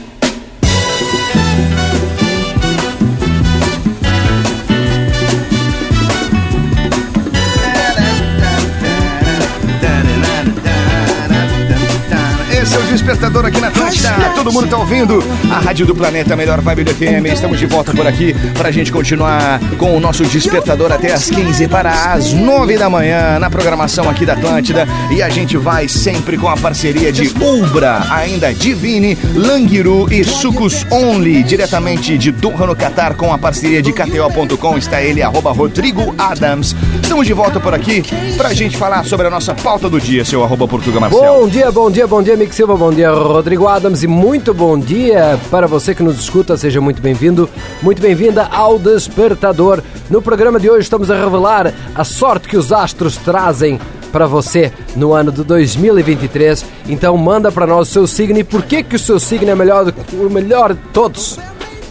Despertador 12.94 13.44
aqui 13.44 13.60
na 13.60 13.66
Atlântida. 13.66 14.08
Todo 14.36 14.52
mundo 14.52 14.68
tá 14.68 14.78
ouvindo 14.78 15.18
a 15.50 15.58
Rádio 15.58 15.84
do 15.84 15.96
Planeta, 15.96 16.36
melhor 16.36 16.60
vibe 16.60 16.84
do 16.84 16.94
FM. 16.94 17.26
Estamos 17.26 17.58
de 17.58 17.66
volta 17.66 17.92
por 17.92 18.06
aqui 18.06 18.32
pra 18.56 18.70
gente 18.70 18.92
continuar 18.92 19.58
com 19.78 19.96
o 19.96 19.98
nosso 19.98 20.22
Despertador 20.24 20.92
até 20.92 21.12
as 21.12 21.28
15 21.28 21.66
para 21.66 22.12
as 22.12 22.32
9 22.32 22.78
da 22.78 22.88
manhã 22.88 23.36
na 23.40 23.50
programação 23.50 24.08
aqui 24.08 24.24
da 24.24 24.34
Atlântida. 24.34 24.86
E 25.10 25.20
a 25.20 25.28
gente 25.28 25.56
vai 25.56 25.88
sempre 25.88 26.38
com 26.38 26.48
a 26.48 26.56
parceria 26.56 27.10
de 27.10 27.34
Ubra, 27.42 28.06
ainda 28.10 28.54
Divine, 28.54 29.18
Langiru 29.34 30.06
e 30.08 30.22
Sucos 30.22 30.86
Only, 30.88 31.42
diretamente 31.42 32.16
de 32.16 32.30
Doha 32.30 32.64
no 32.64 32.76
Catar 32.76 33.14
com 33.14 33.32
a 33.32 33.38
parceria 33.38 33.82
de 33.82 33.92
KTO.com. 33.92 34.78
Está 34.78 35.02
ele, 35.02 35.20
arroba 35.20 35.50
Rodrigo 35.50 36.14
Adams. 36.16 36.76
Estamos 37.02 37.26
de 37.26 37.32
volta 37.32 37.58
por 37.58 37.74
aqui 37.74 38.04
pra 38.36 38.54
gente 38.54 38.76
falar 38.76 39.04
sobre 39.04 39.26
a 39.26 39.30
nossa 39.30 39.52
pauta 39.52 39.90
do 39.90 40.00
dia, 40.00 40.24
seu 40.24 40.44
arroba 40.44 40.68
Portuga 40.68 41.00
Marcelo. 41.00 41.40
Bom 41.40 41.48
dia, 41.48 41.72
bom 41.72 41.90
dia, 41.90 42.06
bom 42.06 42.22
dia, 42.22 42.36
Mick 42.36 42.54
Silva, 42.54 42.83
bom 42.84 42.92
dia, 42.92 43.10
Rodrigo 43.10 43.66
Adams 43.66 44.02
e 44.02 44.06
muito 44.06 44.52
bom 44.52 44.78
dia 44.78 45.40
para 45.50 45.66
você 45.66 45.94
que 45.94 46.02
nos 46.02 46.18
escuta, 46.20 46.54
seja 46.54 46.82
muito 46.82 47.00
bem-vindo, 47.00 47.48
muito 47.80 48.02
bem-vinda 48.02 48.46
ao 48.52 48.78
Despertador. 48.78 49.82
No 50.10 50.20
programa 50.20 50.60
de 50.60 50.68
hoje 50.68 50.82
estamos 50.82 51.10
a 51.10 51.16
revelar 51.16 51.72
a 51.94 52.04
sorte 52.04 52.46
que 52.46 52.58
os 52.58 52.72
astros 52.72 53.16
trazem 53.16 53.80
para 54.12 54.26
você 54.26 54.70
no 54.94 55.14
ano 55.14 55.32
de 55.32 55.42
2023. 55.44 56.62
Então 56.86 57.16
manda 57.16 57.50
para 57.50 57.66
nós 57.66 57.88
o 57.88 57.90
seu 57.90 58.06
signo 58.06 58.38
e 58.38 58.44
por 58.44 58.62
que 58.62 58.82
que 58.82 58.96
o 58.96 58.98
seu 58.98 59.18
signo 59.18 59.50
é 59.50 59.54
melhor 59.54 59.90
o 60.12 60.28
melhor 60.28 60.74
de 60.74 60.80
todos 60.92 61.38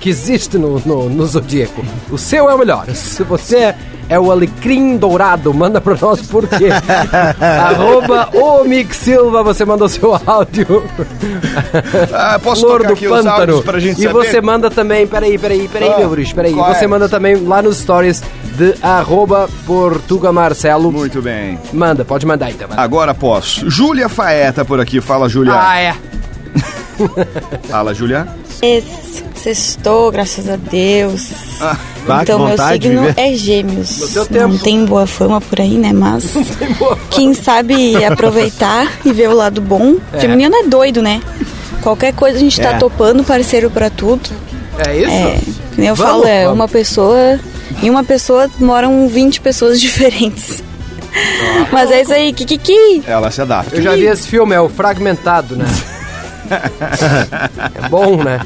que 0.04 0.10
existe 0.10 0.58
no, 0.58 0.82
no, 0.86 1.10
no 1.10 1.26
Zodíaco. 1.26 1.82
O 2.12 2.18
seu 2.18 2.50
é 2.50 2.54
o 2.54 2.58
melhor. 2.58 2.86
Se 2.94 3.24
você 3.24 3.74
é 4.10 4.20
o 4.20 4.30
alecrim 4.34 4.98
dourado, 4.98 5.54
manda 5.54 5.80
pra 5.80 5.96
nós 6.00 6.22
por 6.28 6.46
quê. 6.46 6.68
Arroba 7.40 8.28
o 8.34 8.66
Mick 8.66 8.94
Silva, 8.94 9.42
você 9.44 9.64
manda 9.64 9.86
o 9.86 9.88
seu 9.88 10.14
áudio. 10.26 10.84
Ah, 12.14 12.38
posso 12.38 12.62
Flor 12.64 12.80
tocar 12.82 12.88
do 12.90 12.94
aqui 12.96 13.08
os 13.08 13.14
Pântano. 13.14 13.40
áudios 13.40 13.62
pra 13.64 13.80
gente 13.80 14.00
e 14.02 14.04
saber? 14.04 14.14
você 14.14 14.42
manda 14.42 14.70
também, 14.70 15.08
peraí, 15.08 15.38
peraí, 15.38 15.70
peraí, 15.70 15.94
Ah, 15.94 16.00
meu 16.00 16.10
bruxo, 16.10 16.36
peraí. 16.36 16.54
qual 16.54 16.70
é? 16.70 16.76
Você 16.76 16.86
manda 16.86 17.08
também 17.08 17.38
lá 17.38 17.62
nos 17.62 17.78
stories 17.78 18.22
de 18.58 18.76
arroba 18.82 19.50
Portuga 19.66 20.34
Marcelo. 20.34 20.92
Muito 20.92 21.22
bem. 21.22 21.58
Manda, 21.72 22.04
pode 22.04 22.26
mandar 22.26 22.52
então. 22.52 22.68
vai. 22.68 22.78
Agora 22.78 23.14
posso. 23.14 23.70
Júlia 23.70 24.10
Faeta 24.10 24.66
por 24.66 24.82
aqui. 24.82 25.00
Fala, 25.00 25.30
Júlia. 25.30 25.54
Ah, 25.56 25.80
é. 25.80 25.96
Fala, 27.72 27.94
Júlia. 27.94 28.28
Sextou, 29.44 30.10
graças 30.12 30.48
a 30.50 30.56
Deus. 30.56 31.32
Ah, 31.60 31.78
então, 32.22 32.40
meu 32.48 32.58
signo 32.58 33.02
viver. 33.02 33.14
é 33.18 33.34
gêmeos. 33.34 34.16
Não 34.32 34.58
tem 34.58 34.86
boa 34.86 35.06
fama 35.06 35.42
por 35.42 35.60
aí, 35.60 35.78
né? 35.78 35.92
Mas 35.92 36.24
quem 37.10 37.34
sabe 37.34 38.04
aproveitar 38.06 38.90
e 39.06 39.12
ver 39.12 39.30
o 39.30 39.36
lado 39.36 39.60
bom. 39.62 39.96
É. 40.14 40.20
Geminiano 40.20 40.56
é 40.56 40.64
doido, 40.64 41.02
né? 41.02 41.22
Qualquer 41.82 42.14
coisa 42.14 42.38
a 42.38 42.40
gente 42.40 42.60
tá 42.60 42.70
É. 42.72 42.78
topando, 42.78 43.24
parceiro 43.24 43.70
pra 43.70 43.90
tudo. 43.90 44.30
É 44.88 44.96
isso? 44.98 45.10
É, 45.12 45.38
eu 45.90 45.96
Vamos, 45.96 46.00
falo, 46.00 46.26
é 46.26 46.44
vamos. 46.46 46.60
uma 46.60 46.68
pessoa. 46.70 47.40
Em 47.82 47.90
uma 47.90 48.04
pessoa 48.04 48.50
moram 48.60 49.10
20 49.10 49.42
pessoas 49.42 49.80
diferentes. 49.82 50.64
Mas 51.72 51.92
é 51.92 52.02
isso 52.02 52.14
aí, 52.14 52.32
Kikiki. 52.34 53.04
ela 53.06 53.30
se 53.30 53.42
adapta. 53.42 53.76
Eu 53.76 53.82
já 53.82 53.92
vi 53.96 54.06
esse 54.06 54.28
filme, 54.28 54.56
é 54.56 54.60
o 54.62 54.70
Fragmentado, 54.70 55.56
né? 55.56 55.66
é 57.84 57.90
bom, 57.90 58.24
né? 58.24 58.40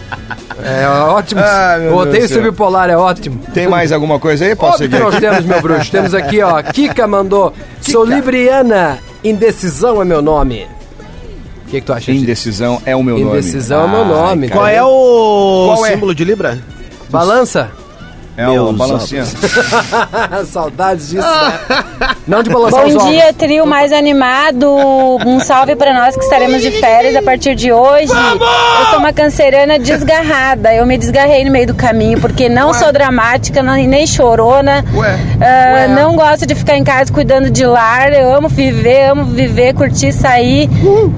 É 0.64 0.88
ótimo. 0.88 1.42
Ah, 1.44 1.78
o 1.92 1.96
Odeio. 1.96 2.28
Subpolar 2.28 2.90
é 2.90 2.98
ótimo. 2.98 3.40
Tem 3.54 3.68
mais 3.68 3.92
alguma 3.92 4.20
coisa 4.20 4.46
aí? 4.46 4.56
Posso 4.56 4.80
seguir? 4.80 5.00
nós 5.00 5.16
temos, 5.20 5.46
meu 5.46 5.62
bruxo. 5.62 5.90
Temos 5.92 6.14
aqui, 6.14 6.42
ó. 6.42 6.62
Kika 6.64 7.08
mandou. 7.08 7.54
Sou 7.82 8.04
libriana. 8.04 8.98
Indecisão 9.24 10.02
é 10.02 10.06
meu 10.06 10.22
nome. 10.22 10.68
O 11.66 11.70
que, 11.70 11.82
que 11.82 11.86
tu 11.86 11.94
acha? 11.94 12.12
Indecisão 12.12 12.82
é 12.86 12.96
o 12.96 13.04
meu 13.04 13.18
nome. 13.18 13.32
Indecisão 13.32 13.82
é 13.82 13.86
o 13.86 13.90
meu 13.90 14.06
nome. 14.06 14.48
cara. 14.48 14.60
Qual 14.60 14.68
é 14.68 14.84
o 14.84 15.66
Qual 15.76 15.86
é? 15.86 15.92
símbolo 15.92 16.16
de 16.16 16.24
Libra? 16.24 16.58
Balança? 17.10 17.70
É 18.38 18.48
o 18.48 18.66
Meus 18.72 18.76
balancinha. 18.78 19.26
Saudades 20.46 21.10
disso, 21.10 21.26
né? 21.28 22.16
Não 22.28 22.44
de 22.44 22.50
balançar 22.50 22.84
Bom 22.88 23.10
dia, 23.10 23.34
trio 23.34 23.66
mais 23.66 23.92
animado. 23.92 24.70
Um 25.26 25.40
salve 25.40 25.76
pra 25.76 25.94
nós 25.94 26.16
que 26.16 26.24
estaremos 26.24 26.62
de 26.62 26.72
férias 26.72 27.16
a 27.16 27.22
partir 27.22 27.56
de 27.56 27.72
hoje. 27.72 28.12
Eu 28.12 28.86
sou 28.92 29.00
uma 29.00 29.12
canceriana 29.14 29.80
desgarrada. 29.80 30.74
Eu 30.74 30.86
me 30.86 30.98
desgarrei 30.98 31.44
no 31.46 31.52
meio 31.52 31.68
do 31.68 31.74
caminho 31.74 32.20
porque 32.20 32.48
não 32.50 32.74
sou 32.74 32.92
dramática, 32.92 33.64
não- 33.64 33.76
nem 33.76 34.06
chorona. 34.06 34.84
Ué. 34.94 35.18
Ah, 35.42 35.88
Não 35.88 36.16
gosto 36.16 36.46
de 36.46 36.54
ficar 36.54 36.78
em 36.78 36.84
casa 36.84 37.12
cuidando 37.12 37.50
de 37.50 37.66
lar. 37.66 38.12
Eu 38.14 38.36
amo 38.36 38.50
viver, 38.50 39.10
amo 39.12 39.24
viver, 39.26 39.74
curtir, 39.74 40.12
sair. 40.12 40.70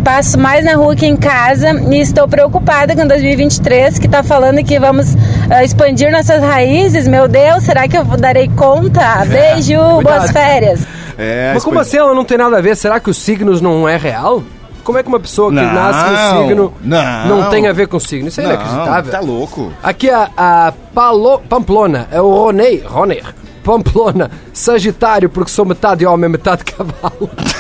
Passo 0.06 0.38
mais 0.40 0.64
na 0.64 0.76
rua 0.76 0.96
que 0.96 1.06
em 1.06 1.18
casa 1.18 1.72
e 1.92 2.00
estou 2.00 2.28
preocupada 2.28 2.96
com 2.96 3.06
2023 3.06 3.98
que 4.00 4.08
tá 4.08 4.22
falando 4.24 4.64
que 4.64 4.80
vamos 4.80 5.16
ah, 5.50 5.64
expandir 5.64 6.12
nossas 6.12 6.42
raízes. 6.42 7.08
Meu 7.08 7.28
Deus, 7.28 7.64
será 7.64 7.88
que 7.88 7.98
eu 7.98 8.04
darei 8.06 8.48
conta? 8.50 9.26
Beijo, 9.26 9.78
boas 10.02 10.32
férias. 10.32 10.82
É, 11.18 11.52
Mas 11.54 11.64
como 11.66 11.80
assim 11.80 11.98
ela 11.98 12.14
não 12.16 12.24
tem 12.24 12.38
nada 12.38 12.58
a 12.58 12.62
ver? 12.62 12.76
Será 12.78 13.00
que 13.00 13.10
os 13.10 13.18
signos 13.18 13.60
não 13.62 13.88
é 13.88 13.98
real? 13.98 14.42
Como 14.84 14.98
é 14.98 15.04
que 15.04 15.10
uma 15.10 15.20
pessoa 15.20 15.50
que 15.50 15.56
Não, 15.56 15.74
nasce 15.74 16.10
no 16.10 16.42
signo 16.48 16.74
não. 16.82 17.50
tem 17.50 17.68
a 17.68 17.74
ver 17.74 17.88
com 17.88 17.98
o 17.98 18.00
signo? 18.00 18.30
Isso 18.30 18.40
é 18.40 18.44
Não, 18.46 18.52
inacreditável. 18.54 19.12
tá 19.12 19.20
louco. 19.20 19.72
Aqui 19.84 20.10
a, 20.10 20.30
a 20.36 20.74
Palo, 20.96 21.40
Pamplona, 21.48 22.08
é 22.12 22.20
o 22.22 22.30
Ronei, 22.46 22.82
Roner, 22.86 23.24
Pamplona, 23.64 24.32
Sagitário, 24.54 25.30
porque 25.30 25.52
sou 25.52 25.66
metade 25.66 26.06
homem, 26.06 26.30
metade 26.30 26.64
cavalo. 26.64 27.30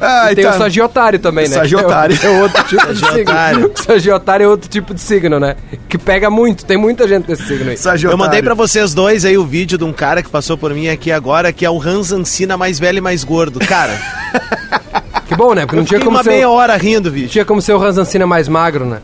Ai, 0.00 0.34
Tem 0.34 0.44
tá. 0.44 0.50
o 0.50 0.58
Sagiotário 0.58 1.18
também, 1.18 1.48
né? 1.48 1.54
Sagiotário. 1.54 2.18
É, 2.22 2.26
é 2.26 2.30
outro 2.42 2.64
tipo 2.64 2.92
de 2.92 3.00
Sagiotário. 3.00 3.60
signo. 3.60 3.72
Sagiotário 3.76 4.44
é 4.44 4.48
outro 4.48 4.68
tipo 4.68 4.94
de 4.94 5.00
signo, 5.00 5.40
né? 5.40 5.56
Que 5.88 5.98
pega 5.98 6.30
muito, 6.30 6.64
tem 6.64 6.76
muita 6.76 7.06
gente 7.08 7.28
nesse 7.28 7.46
signo 7.46 7.70
aí. 7.70 7.78
Eu 8.04 8.16
mandei 8.16 8.42
pra 8.42 8.54
vocês 8.54 8.94
dois 8.94 9.24
aí 9.24 9.36
o 9.36 9.44
vídeo 9.44 9.78
de 9.78 9.84
um 9.84 9.92
cara 9.92 10.22
que 10.22 10.28
passou 10.28 10.56
por 10.56 10.72
mim 10.72 10.88
aqui 10.88 11.10
agora, 11.12 11.52
que 11.52 11.64
é 11.64 11.70
o 11.70 11.80
Hans 11.80 12.12
Ancina 12.12 12.56
mais 12.56 12.78
velho 12.78 12.98
e 12.98 13.00
mais 13.00 13.24
gordo. 13.24 13.58
Cara, 13.60 13.98
Que 15.26 15.34
bom, 15.34 15.54
né? 15.54 15.62
Porque 15.62 15.76
não 15.76 15.84
tinha 15.84 16.00
como 16.00 16.10
uma 16.16 16.22
ser... 16.22 16.30
meia 16.30 16.50
hora 16.50 16.76
rindo, 16.76 17.10
vídeo. 17.10 17.28
Tinha 17.28 17.44
como 17.44 17.60
ser 17.62 17.72
o 17.72 17.78
Ranzancina 17.78 18.26
mais 18.26 18.46
magro, 18.48 18.84
né? 18.84 18.98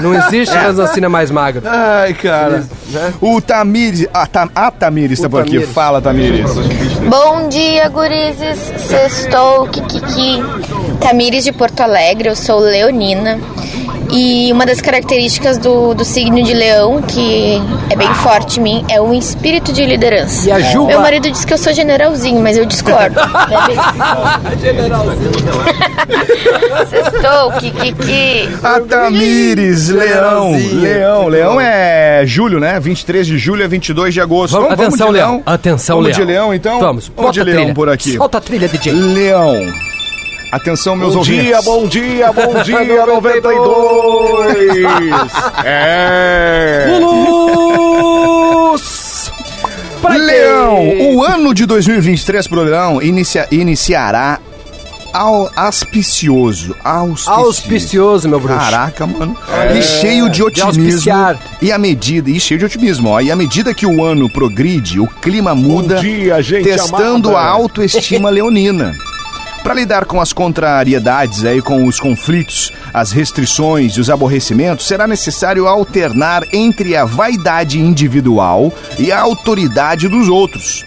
Não 0.00 0.14
existe 0.14 0.54
É. 0.56 0.58
Ranzancina 0.60 1.08
mais 1.08 1.30
magro. 1.30 1.62
Ai, 1.66 2.14
cara. 2.14 2.64
Né? 2.88 3.12
O 3.20 3.40
Tamires. 3.40 4.06
A, 4.14 4.26
Tam, 4.26 4.48
a 4.54 4.70
Tamires 4.70 5.20
tá 5.20 5.26
O 5.26 5.30
por 5.30 5.40
aqui. 5.40 5.50
Tamires. 5.52 5.72
Fala, 5.72 6.00
Tamires. 6.00 6.50
Bom 7.08 7.48
dia, 7.48 7.88
gurizes. 7.88 8.58
Sextou, 8.78 9.66
Kikiki. 9.68 10.42
Tamires 11.00 11.44
de 11.44 11.52
Porto 11.52 11.80
Alegre, 11.80 12.28
eu 12.28 12.36
sou 12.36 12.58
leonina. 12.60 13.38
E 14.18 14.50
uma 14.50 14.64
das 14.64 14.80
características 14.80 15.58
do, 15.58 15.92
do 15.92 16.02
signo 16.02 16.42
de 16.42 16.54
leão, 16.54 17.02
que 17.02 17.60
é 17.90 17.96
bem 17.96 18.08
forte 18.14 18.58
em 18.58 18.62
mim, 18.62 18.84
é 18.90 18.98
o 18.98 19.12
espírito 19.12 19.74
de 19.74 19.84
liderança. 19.84 20.48
E 20.48 20.52
a 20.52 20.58
Juba? 20.58 20.86
Meu 20.86 21.00
marido 21.02 21.30
diz 21.30 21.44
que 21.44 21.52
eu 21.52 21.58
sou 21.58 21.70
generalzinho, 21.74 22.40
mas 22.40 22.56
eu 22.56 22.64
discordo. 22.64 23.14
Sextou, 26.88 27.52
Kikiki. 27.58 28.48
A 28.62 28.80
Tamires, 28.80 29.90
Leão. 29.90 30.52
Leãozinho. 30.52 30.80
Leão. 30.80 31.28
Leão 31.28 31.60
é 31.60 32.22
julho, 32.24 32.58
né? 32.58 32.80
23 32.80 33.26
de 33.26 33.36
julho 33.36 33.64
a 33.64 33.68
22 33.68 34.14
de 34.14 34.20
agosto. 34.22 34.54
Vamos, 34.54 34.72
atenção, 34.72 35.08
de 35.08 35.12
Leão. 35.12 35.42
Atenção, 35.44 35.96
vamos 35.96 36.16
Leão. 36.16 36.26
de 36.26 36.32
Leão, 36.32 36.54
então? 36.54 36.80
Vamos, 36.80 37.12
Vamos 37.14 37.32
de 37.32 37.42
Leão 37.42 37.58
trilha. 37.58 37.74
por 37.74 37.90
aqui. 37.90 38.16
Solta 38.16 38.38
a 38.38 38.40
trilha, 38.40 38.66
DJ. 38.66 38.92
Leão. 38.92 39.66
Atenção, 40.50 40.96
meus 40.96 41.12
Bom 41.14 41.20
ouvintes. 41.20 41.44
dia, 41.44 41.62
bom 41.62 41.86
dia, 41.86 42.32
bom 42.32 42.54
dia, 42.62 43.06
92! 43.06 44.82
É. 45.64 46.98
Luz! 47.00 49.30
Leão, 50.08 51.14
o 51.16 51.22
ano 51.24 51.52
de 51.52 51.66
2023 51.66 52.46
pro 52.46 52.62
Leão 52.62 53.02
inicia- 53.02 53.48
iniciará 53.50 54.38
ao 55.12 55.50
auspicioso. 55.56 56.76
Auspicioso. 56.84 57.40
Auspicioso, 57.46 58.28
meu 58.28 58.38
bruxo. 58.38 58.58
Caraca, 58.60 59.04
mano. 59.06 59.36
e 59.76 59.82
cheio 59.82 60.28
de 60.28 60.36
de 60.36 60.42
otimismo. 60.44 60.84
auspiciar. 60.84 61.38
e 61.60 61.72
a 61.72 61.78
medida, 61.78 62.30
e 62.30 62.38
cheio 62.38 62.58
de 62.60 62.66
otimismo, 62.66 63.08
ó. 63.10 63.20
E 63.20 63.32
à 63.32 63.36
medida 63.36 63.74
que 63.74 63.86
o 63.86 64.04
ano 64.04 64.28
progride, 64.30 65.00
o 65.00 65.06
clima 65.08 65.54
muda, 65.54 65.96
dia, 65.96 66.40
gente 66.42 66.64
testando 66.64 67.30
amada. 67.30 67.46
a 67.46 67.50
autoestima 67.50 68.30
leonina. 68.30 68.94
Para 69.66 69.74
lidar 69.74 70.04
com 70.04 70.20
as 70.20 70.32
contrariedades 70.32 71.44
aí, 71.44 71.60
com 71.60 71.88
os 71.88 71.98
conflitos, 71.98 72.72
as 72.94 73.10
restrições 73.10 73.94
e 73.94 74.00
os 74.00 74.08
aborrecimentos, 74.08 74.86
será 74.86 75.08
necessário 75.08 75.66
alternar 75.66 76.44
entre 76.52 76.94
a 76.94 77.04
vaidade 77.04 77.80
individual 77.80 78.72
e 78.96 79.10
a 79.10 79.18
autoridade 79.18 80.06
dos 80.06 80.28
outros. 80.28 80.86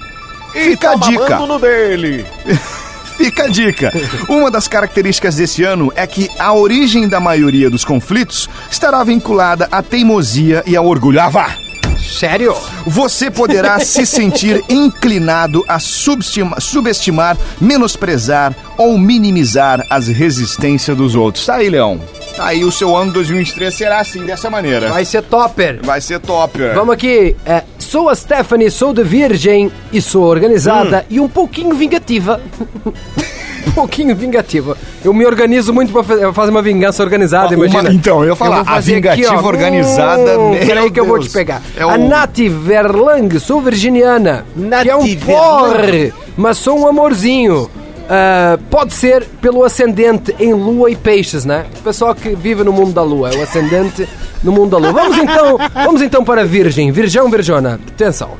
Fica 0.53 0.91
a 0.91 0.95
dica. 0.95 1.39
no 1.39 1.59
dele! 1.59 2.25
Fica 3.19 3.43
a 3.43 3.47
dica. 3.49 3.91
Uma 4.29 4.49
das 4.49 4.65
características 4.69 5.35
desse 5.35 5.61
ano 5.61 5.91
é 5.93 6.07
que 6.07 6.29
a 6.39 6.53
origem 6.53 7.09
da 7.09 7.19
maioria 7.19 7.69
dos 7.69 7.83
conflitos 7.83 8.49
estará 8.71 9.03
vinculada 9.03 9.67
à 9.69 9.83
teimosia 9.83 10.63
e 10.65 10.77
ao 10.77 10.85
orgulho. 10.85 11.19
Ah, 11.19 11.27
vá! 11.27 11.68
Sério? 12.17 12.55
Você 12.85 13.29
poderá 13.29 13.79
se 13.79 14.05
sentir 14.05 14.63
inclinado 14.69 15.63
a 15.67 15.79
subestima- 15.79 16.59
subestimar, 16.59 17.37
menosprezar 17.61 18.55
ou 18.77 18.97
minimizar 18.97 19.85
as 19.89 20.07
resistências 20.07 20.95
dos 20.97 21.15
outros. 21.15 21.45
Tá 21.45 21.55
aí, 21.55 21.69
Leão. 21.69 21.99
Tá 22.35 22.45
aí, 22.47 22.63
o 22.63 22.71
seu 22.71 22.95
ano 22.95 23.11
2023 23.11 23.73
será 23.73 23.99
assim, 23.99 24.25
dessa 24.25 24.49
maneira. 24.49 24.89
Vai 24.89 25.03
ser 25.05 25.21
topper. 25.23 25.79
Vai 25.83 25.99
ser 26.01 26.19
top. 26.19 26.57
Vamos 26.73 26.93
aqui. 26.93 27.35
É, 27.45 27.63
sou 27.77 28.07
a 28.09 28.15
Stephanie, 28.15 28.71
sou 28.71 28.93
de 28.93 29.03
Virgem 29.03 29.71
e 29.91 30.01
sou 30.01 30.23
organizada 30.23 30.99
Hum. 31.01 31.05
e 31.09 31.19
um 31.19 31.27
pouquinho 31.27 31.75
vingativa. 31.75 32.39
um 33.67 33.71
pouquinho 33.71 34.15
vingativa. 34.15 34.77
Eu 35.03 35.13
me 35.13 35.25
organizo 35.25 35.73
muito 35.73 35.91
pra 35.91 36.03
fa- 36.03 36.33
fazer 36.33 36.51
uma 36.51 36.61
vingança 36.61 37.03
organizada, 37.03 37.55
Uma- 37.55 37.65
imagina. 37.67 37.93
então, 37.93 38.23
eu 38.23 38.29
ia 38.29 38.35
falar, 38.35 38.57
vou 38.57 38.65
fazer 38.65 38.91
a 38.91 38.95
vingativa 38.95 39.35
aqui, 39.35 39.43
ó. 39.45 39.47
organizada, 39.47 40.39
Hum, 40.39 40.55
Peraí 40.65 40.91
que 40.91 40.99
eu 40.99 41.05
vou 41.05 41.17
te 41.19 41.23
Deus. 41.23 41.33
pegar. 41.33 41.61
É 41.75 41.85
o- 41.85 41.89
A 41.89 41.97
Nati 41.97 42.47
Verlang, 42.49 43.39
sou 43.39 43.61
virginiana. 43.61 44.45
que 44.81 44.89
é 44.89 44.95
um 44.95 45.15
porre, 45.17 46.13
mas 46.37 46.57
sou 46.57 46.79
um 46.79 46.87
amorzinho. 46.87 47.69
Ah, 48.11 48.57
pode 48.71 48.93
ser 48.93 49.23
pelo 49.39 49.63
ascendente 49.63 50.35
em 50.39 50.51
lua 50.51 50.89
e 50.89 50.95
peixes, 50.95 51.45
né? 51.45 51.65
O 51.79 51.83
pessoal 51.83 52.15
que 52.15 52.29
vive 52.35 52.63
no 52.63 52.73
mundo 52.73 52.91
da 52.91 53.03
lua, 53.03 53.29
é 53.31 53.37
o 53.37 53.43
ascendente 53.43 54.07
no 54.43 54.51
mundo 54.51 54.71
da 54.71 54.77
lua. 54.79 54.91
Vamos 54.91 55.17
então, 55.17 55.57
vamos 55.75 56.01
então 56.01 56.23
para 56.25 56.41
a 56.41 56.45
Virgem, 56.45 56.91
Virgão, 56.91 57.29
Virjona. 57.29 57.79
Atenção. 57.93 58.31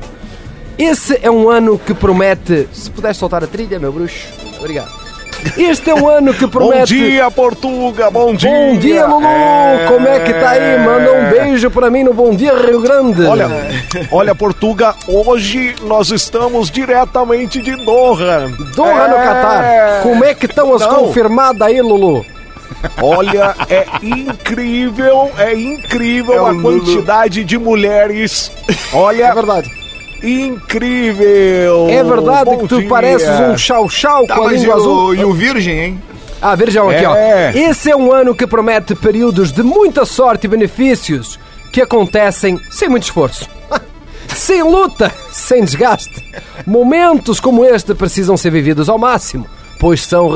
Esse 0.76 1.20
é 1.22 1.30
um 1.30 1.48
ano 1.48 1.78
que 1.78 1.94
promete. 1.94 2.68
Se 2.72 2.90
puderes 2.90 3.16
soltar 3.16 3.44
a 3.44 3.46
trilha, 3.46 3.78
meu 3.78 3.92
bruxo. 3.92 4.26
Obrigado. 4.58 4.90
Este 5.56 5.90
é 5.90 5.94
um 5.94 6.08
ano 6.08 6.32
que 6.34 6.46
promete. 6.46 7.20
Portuga, 7.34 8.10
bom 8.10 8.32
Bom 8.32 8.78
dia, 8.78 9.06
Lulu! 9.06 9.26
Como 9.88 10.06
é 10.08 10.20
que 10.20 10.32
tá 10.34 10.50
aí? 10.50 10.78
Manda 10.78 11.12
um 11.12 11.30
beijo 11.30 11.70
pra 11.70 11.90
mim 11.90 12.04
no 12.04 12.12
Bom 12.14 12.34
Dia 12.34 12.54
Rio 12.54 12.80
Grande. 12.80 13.24
Olha, 13.24 13.48
olha, 14.10 14.34
Portuga, 14.34 14.94
hoje 15.08 15.74
nós 15.82 16.10
estamos 16.10 16.70
diretamente 16.70 17.60
de 17.60 17.76
Doha. 17.84 18.50
Doha 18.74 19.08
no 19.08 19.16
É. 19.16 19.22
Catar. 19.24 20.02
Como 20.02 20.24
é 20.24 20.34
que 20.34 20.46
estão 20.46 20.74
as 20.74 20.80
Não. 20.82 21.06
confirmadas 21.06 21.62
aí, 21.62 21.80
Lulu? 21.80 22.24
Olha, 23.02 23.54
é 23.68 23.84
incrível, 24.02 25.30
é 25.36 25.54
incrível 25.54 26.46
É 26.46 26.50
a 26.50 26.54
quantidade 26.54 27.44
de 27.44 27.58
mulheres. 27.58 28.50
Olha, 28.92 29.24
É 29.26 29.34
verdade. 29.34 29.79
Incrível. 30.22 31.86
É 31.88 32.02
verdade 32.02 32.44
Bom 32.50 32.58
que 32.58 32.68
tu 32.68 32.78
dia. 32.80 32.88
pareces 32.88 33.28
um 33.40 33.56
chau-chau 33.56 34.26
Tá, 34.26 34.36
com 34.36 34.46
a 34.46 34.52
língua 34.52 34.74
azul. 34.74 35.14
e 35.14 35.24
o 35.24 35.32
Virgem, 35.32 35.78
hein? 35.78 36.02
Ah, 36.42 36.54
Virgão, 36.54 36.88
aqui, 36.88 37.04
ó. 37.04 37.14
É. 37.14 37.52
Esse 37.54 37.90
é 37.90 37.96
um 37.96 38.12
ano 38.12 38.34
que 38.34 38.46
promete 38.46 38.94
períodos 38.94 39.52
de 39.52 39.62
muita 39.62 40.04
sorte 40.06 40.44
e 40.46 40.48
benefícios 40.48 41.38
que 41.70 41.82
acontecem 41.82 42.58
sem 42.70 42.88
muito 42.88 43.02
esforço. 43.04 43.46
sem 44.28 44.62
luta, 44.62 45.12
sem 45.30 45.62
desgaste. 45.64 46.24
Momentos 46.66 47.40
como 47.40 47.64
este 47.64 47.94
precisam 47.94 48.36
ser 48.38 48.50
vividos 48.50 48.88
ao 48.88 48.98
máximo, 48.98 49.46
pois 49.78 50.02
são 50.06 50.30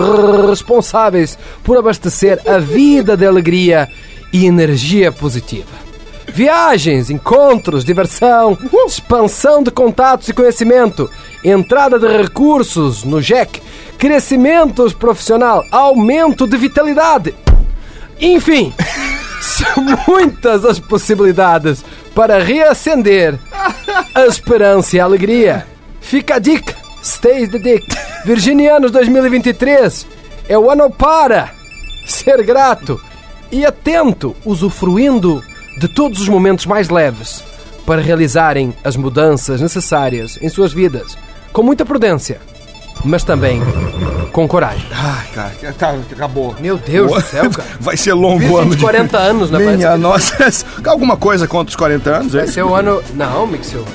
responsáveis 0.49 1.38
por 1.62 1.79
abastecer 1.79 2.38
a 2.47 2.59
vida 2.59 3.16
de 3.16 3.25
alegria 3.27 3.88
e 4.33 4.44
energia 4.47 5.11
positiva. 5.11 5.84
Viagens, 6.29 7.11
encontros, 7.11 7.85
diversão, 7.85 8.59
expansão 8.87 9.63
de 9.63 9.71
contatos 9.71 10.29
e 10.29 10.33
conhecimento, 10.33 11.11
entrada 11.45 11.99
de 11.99 12.09
recursos 12.09 13.05
no 13.05 13.21
JEC, 13.21 13.63
crescimento 13.99 14.85
profissional, 14.97 15.65
aumento 15.71 16.47
de 16.47 16.57
vitalidade. 16.57 17.35
Enfim, 18.21 18.73
são 19.41 19.85
muitas 20.09 20.65
as 20.65 20.79
possibilidades 20.79 21.85
para 22.15 22.43
reacender 22.43 23.39
a 24.15 24.27
esperança 24.27 24.97
e 24.97 25.01
a 25.01 25.05
alegria. 25.05 25.67
Fica 26.01 26.37
a 26.37 26.39
dica, 26.39 26.75
stay 27.03 27.47
the 27.47 27.59
dick. 27.59 27.87
Virginianos 28.25 28.91
2023 28.91 30.07
é 30.49 30.59
o 30.59 30.71
ano 30.71 30.91
para 30.91 31.51
ser 32.07 32.43
grato 32.43 33.01
e 33.51 33.65
atento, 33.65 34.35
usufruindo 34.45 35.43
de 35.79 35.89
todos 35.89 36.21
os 36.21 36.29
momentos 36.29 36.67
mais 36.67 36.89
leves 36.89 37.43
para 37.85 38.01
realizarem 38.01 38.75
as 38.83 38.97
mudanças 38.97 39.61
necessárias 39.61 40.39
em 40.41 40.49
suas 40.49 40.73
vidas 40.73 41.17
com 41.53 41.63
muita 41.63 41.85
prudência, 41.85 42.41
mas 43.05 43.23
também 43.23 43.61
com 44.33 44.49
coragem. 44.49 44.85
Ai, 44.93 45.27
cara, 45.33 45.75
tá, 45.79 45.95
acabou. 46.11 46.55
Meu 46.59 46.77
Deus 46.77 47.13
do 47.13 47.21
céu, 47.21 47.51
cara. 47.51 47.69
Vai 47.79 47.97
ser 47.97 48.13
longo 48.15 48.45
o 48.45 48.57
ano 48.57 48.75
uns 48.75 48.81
40 48.81 49.19
anos, 49.19 49.51
né? 49.51 49.59
Minha 49.59 49.97
nossa. 49.97 50.49
Alguma 50.85 51.17
coisa 51.17 51.47
contra 51.47 51.71
os 51.71 51.77
40 51.77 52.11
anos, 52.11 52.33
Vai 52.33 52.43
é? 52.43 52.47
ser 52.47 52.65
o 52.65 52.75
ano... 52.75 53.03
Não, 53.15 53.49
Silva. 53.63 53.87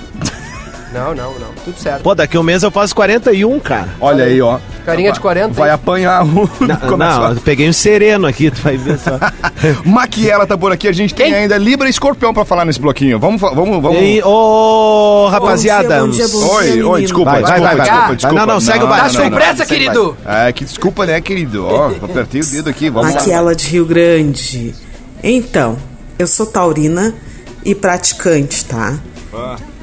Não, 0.94 1.14
não, 1.14 1.34
não. 1.40 1.50
Tudo 1.64 1.78
certo. 1.78 2.02
Pô, 2.02 2.16
daqui 2.16 2.36
a 2.36 2.40
um 2.40 2.44
mês 2.44 2.64
eu 2.64 2.72
faço 2.72 2.96
41, 2.96 3.60
cara. 3.60 3.90
Olha 4.02 4.24
aí, 4.26 4.42
ó. 4.42 4.58
Carinha 4.86 5.12
de 5.12 5.20
40. 5.20 5.54
Vai 5.54 5.70
hein? 5.70 5.76
apanhar 5.76 6.24
o. 6.26 6.50
Não, 6.66 6.98
não, 6.98 7.30
eu 7.34 7.36
peguei 7.42 7.70
um 7.70 7.74
sereno 7.74 8.26
aqui, 8.26 8.50
tu 8.50 8.60
vai 8.62 8.76
ver 8.76 8.98
só. 8.98 9.20
Maquiela 9.86 10.48
tá 10.48 10.58
por 10.58 10.72
aqui, 10.72 10.88
a 10.88 10.92
gente 10.92 11.14
tem 11.14 11.28
Quem? 11.28 11.36
ainda 11.42 11.58
Libra 11.58 11.86
e 11.88 11.92
Escorpião 11.92 12.34
pra 12.34 12.44
falar 12.44 12.66
nesse 12.66 12.80
bloquinho. 12.80 13.20
Vamos, 13.20 13.40
vamos, 13.40 13.78
E 13.78 13.82
vamos. 13.82 13.98
aí, 14.00 14.22
ô, 14.24 15.28
rapaziada. 15.30 16.00
Bom 16.02 16.10
dia, 16.10 16.28
bom 16.28 16.38
dia, 16.40 16.48
bom 16.48 16.56
Oi, 16.56 16.64
dia, 16.64 16.72
oi, 16.74 16.78
menino. 16.80 17.00
desculpa, 17.02 17.32
Vai, 17.32 17.42
vai, 17.42 17.52
desculpa, 17.52 17.68
vai, 17.68 17.76
vai. 17.78 17.86
desculpa, 17.86 18.06
Ah, 18.12 18.16
desculpa. 18.16 18.40
não, 18.40 18.54
não, 18.54 18.60
segue 18.60 18.84
o 18.84 18.88
baile. 18.88 19.14
Tá 19.18 19.24
com 19.24 19.30
pressa, 19.32 19.66
querido? 19.66 20.18
É, 20.26 20.52
que 20.52 20.66
desculpa, 20.66 21.06
né, 21.06 21.22
querido? 21.22 21.66
Ó, 21.68 21.88
apertei 22.04 22.42
o 22.42 22.46
dedo 22.46 22.70
aqui, 22.70 22.90
vamos 22.90 23.14
lá. 23.14 23.20
Maquiela 23.20 23.56
de 23.56 23.68
Rio 23.68 23.86
Grande. 23.86 24.74
Então, 25.22 25.78
eu 26.18 26.26
sou 26.26 26.48
taurina 26.48 27.14
e 27.64 27.76
praticante, 27.76 28.66
tá? 28.66 28.98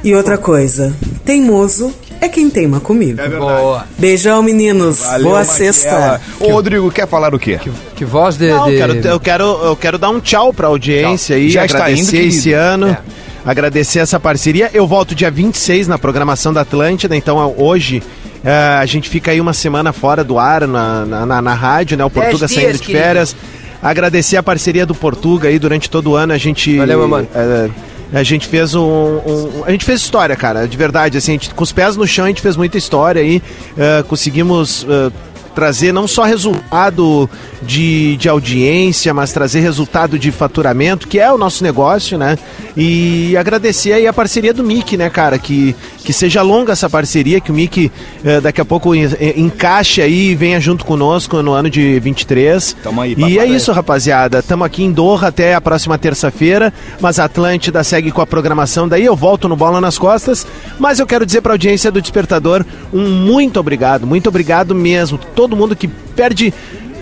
E 0.07 0.15
outra 0.15 0.39
coisa, 0.39 0.95
teimoso 1.25 1.93
é 2.21 2.29
quem 2.29 2.49
teima 2.49 2.79
comigo. 2.79 3.21
É 3.21 3.29
verdade. 3.29 3.61
Boa. 3.61 3.85
Beijão, 3.99 4.41
meninos. 4.43 5.01
Valeu, 5.01 5.25
Boa 5.29 5.39
Maquiela. 5.41 5.57
sexta. 5.73 6.21
Ô, 6.39 6.53
Rodrigo, 6.53 6.91
quer 6.93 7.09
falar 7.09 7.35
o 7.35 7.39
quê? 7.39 7.59
Que 7.97 8.05
voz 8.05 8.37
de... 8.37 8.49
Não, 8.49 8.67
de- 8.69 8.75
eu 8.75 8.79
quero, 8.79 8.93
eu, 9.09 9.21
quero, 9.21 9.45
eu 9.65 9.77
quero 9.77 9.99
dar 9.99 10.11
um 10.11 10.21
tchau 10.21 10.53
pra 10.53 10.69
audiência 10.69 11.35
aí, 11.35 11.51
Já 11.51 11.65
está 11.67 11.79
agradecer 11.87 12.19
indo, 12.21 12.29
esse 12.29 12.43
querido. 12.45 12.61
ano, 12.61 12.87
É. 12.89 12.99
agradecer 13.45 13.99
essa 13.99 14.21
parceria. 14.21 14.71
Eu 14.73 14.87
volto 14.87 15.13
dia 15.15 15.31
26 15.31 15.89
na 15.89 15.99
programação 15.99 16.53
da 16.53 16.61
Atlântida, 16.61 17.17
então 17.17 17.53
hoje 17.59 18.01
eh, 18.45 18.77
a 18.79 18.87
gente 18.87 19.09
fica 19.11 19.33
aí 19.33 19.41
uma 19.41 19.53
semana 19.53 19.93
fora 19.93 20.23
do 20.23 20.39
ar 20.39 20.69
na, 20.69 21.05
na, 21.05 21.27
na- 21.27 21.43
na 21.43 21.55
rádio, 21.55 21.97
né? 21.99 22.05
O 22.05 22.11
Portuga 22.11 22.47
dias, 22.47 22.53
saindo 22.53 22.73
de 22.75 22.79
querido. 22.79 23.03
férias. 23.05 23.37
Agradecer 23.83 24.37
a 24.37 24.43
parceria 24.43 24.87
do 24.87 24.95
Portuga 24.95 25.49
aí 25.49 25.59
durante 25.59 25.91
todo 25.91 26.13
o 26.13 26.17
ano. 26.17 26.33
A 26.33 26.39
gente. 26.39 26.77
Valeu, 26.79 26.99
meu 27.01 27.09
mano. 27.09 27.29
eh, 27.35 27.69
a 28.13 28.23
gente 28.23 28.47
fez 28.47 28.75
um, 28.75 28.81
um- 28.83 29.65
A 29.65 29.71
gente 29.71 29.85
fez 29.85 30.01
história, 30.01 30.37
cara, 30.37 30.67
de 30.67 30.77
verdade. 30.77 31.19
Assim, 31.19 31.33
gente, 31.33 31.53
com 31.55 31.63
os 31.65 31.73
pés 31.73 31.97
no 31.97 32.07
chão, 32.07 32.25
a 32.25 32.29
gente 32.29 32.41
fez 32.41 32.57
muita 32.57 32.79
história 32.79 33.21
aí. 33.23 33.43
eh, 33.77 34.05
conseguimos. 34.09 34.87
eh, 34.89 35.11
trazer 35.57 35.91
não 35.91 36.07
só 36.07 36.23
resultado 36.25 37.29
de, 37.63 38.17
de 38.19 38.29
audiência, 38.29 39.13
mas 39.15 39.33
trazer 39.33 39.61
resultado 39.61 40.19
de 40.19 40.31
faturamento, 40.31 41.09
que 41.09 41.19
é 41.19 41.33
o 41.33 41.39
nosso 41.39 41.65
negócio, 41.65 42.19
né? 42.19 42.39
E 42.77 43.35
agradecer 43.39 43.95
aí 43.95 44.07
a 44.07 44.13
parceria 44.13 44.53
do 44.53 44.63
Mickey, 44.63 44.97
né, 44.99 45.09
cara? 45.09 45.39
Que, 45.39 45.75
que 46.05 46.13
seja 46.13 46.43
longa 46.43 46.73
essa 46.73 46.89
parceria, 46.91 47.41
que 47.41 47.51
o 47.51 47.55
Mickey 47.55 47.91
eh, 48.25 48.41
daqui 48.41 48.61
a 48.61 48.65
pouco 48.65 48.95
en- 48.95 49.09
encaixe 49.37 50.03
aí 50.03 50.31
e 50.33 50.35
venha 50.35 50.61
junto 50.61 50.85
conosco 50.85 51.43
no 51.43 51.53
ano 51.53 51.71
de 51.71 51.99
23. 52.01 52.77
Tamo 52.83 53.01
aí, 53.01 53.15
E 53.17 53.39
é 53.39 53.47
isso, 53.47 53.73
rapaziada. 53.73 54.43
Tamo 54.43 54.63
aqui 54.63 54.85
em 54.85 54.93
Doha 54.93 55.29
até 55.29 55.55
a 55.55 55.61
próxima 55.61 55.97
terça-feira, 55.97 56.73
mas 57.01 57.19
a 57.19 57.25
Atlântida 57.25 57.83
segue 57.83 58.11
com 58.13 58.21
a 58.21 58.27
programação. 58.27 58.87
Daí 58.87 59.05
eu 59.07 59.17
volto 59.17 59.49
no 59.49 59.57
Bola 59.57 59.81
nas 59.81 59.97
Costas, 59.97 60.47
mas 60.79 60.99
eu 61.01 61.07
quero 61.07 61.25
dizer 61.25 61.41
pra 61.41 61.55
audiência 61.55 61.91
do 61.91 62.03
Despertador 62.03 62.63
um 62.93 63.09
muito 63.09 63.59
obrigado, 63.59 64.07
muito 64.07 64.29
obrigado 64.29 64.75
mesmo. 64.75 65.17
Todo 65.35 65.46
mundo 65.55 65.77
que 65.77 65.87
perde 65.87 66.53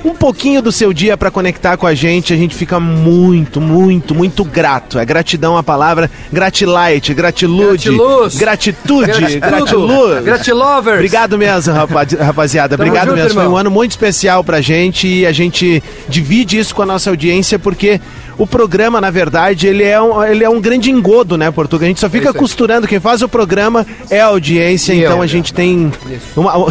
um 0.05 0.13
pouquinho 0.15 0.61
do 0.61 0.71
seu 0.71 0.93
dia 0.93 1.17
pra 1.17 1.31
conectar 1.31 1.79
com 1.79 1.87
a 1.87 1.95
gente, 1.95 2.31
a 2.31 2.37
gente 2.37 2.55
fica 2.55 2.79
muito, 2.79 3.59
muito, 3.59 4.15
muito 4.15 4.45
grato. 4.45 4.99
É 4.99 5.05
gratidão 5.07 5.57
a 5.57 5.63
palavra, 5.63 6.11
gratilite, 6.31 7.15
gratilute, 7.15 7.89
Gratiluz. 7.89 8.37
gratitude, 8.37 9.07
gratiluz. 9.41 10.23
Gratilovers. 10.23 10.97
Obrigado 10.99 11.39
mesmo, 11.39 11.73
rapaz- 11.73 12.13
rapaziada. 12.13 12.77
Tamo 12.77 12.87
Obrigado 12.87 13.09
junto, 13.09 13.17
mesmo. 13.23 13.33
Foi 13.33 13.43
um 13.45 13.47
irmão. 13.47 13.57
ano 13.57 13.71
muito 13.71 13.93
especial 13.93 14.45
pra 14.45 14.61
gente 14.61 15.09
e 15.09 15.25
a 15.25 15.33
gente 15.33 15.83
divide 16.07 16.59
isso 16.59 16.75
com 16.75 16.83
a 16.83 16.87
nossa 16.87 17.09
audiência 17.09 17.59
porque 17.59 17.99
o 18.37 18.47
programa, 18.47 19.01
na 19.01 19.11
verdade, 19.11 19.67
ele 19.69 19.85
é 19.85 19.99
um, 20.03 20.23
ele 20.23 20.45
é 20.45 20.51
um 20.51 20.61
grande 20.61 20.91
engodo, 20.91 21.39
né, 21.39 21.51
Portugal? 21.51 21.87
A 21.87 21.89
gente 21.89 22.01
só 22.01 22.11
fica 22.11 22.29
É 22.29 22.33
costurando. 22.35 22.87
Quem 22.87 23.01
faz 23.01 23.23
o 23.23 23.29
programa 23.29 23.87
é 24.11 24.21
a 24.21 24.27
audiência, 24.27 24.93
E 24.93 24.99
então 25.03 25.17
eu. 25.17 25.23
a 25.23 25.27
gente 25.27 25.55
tem 25.55 25.91
uma. 26.37 26.67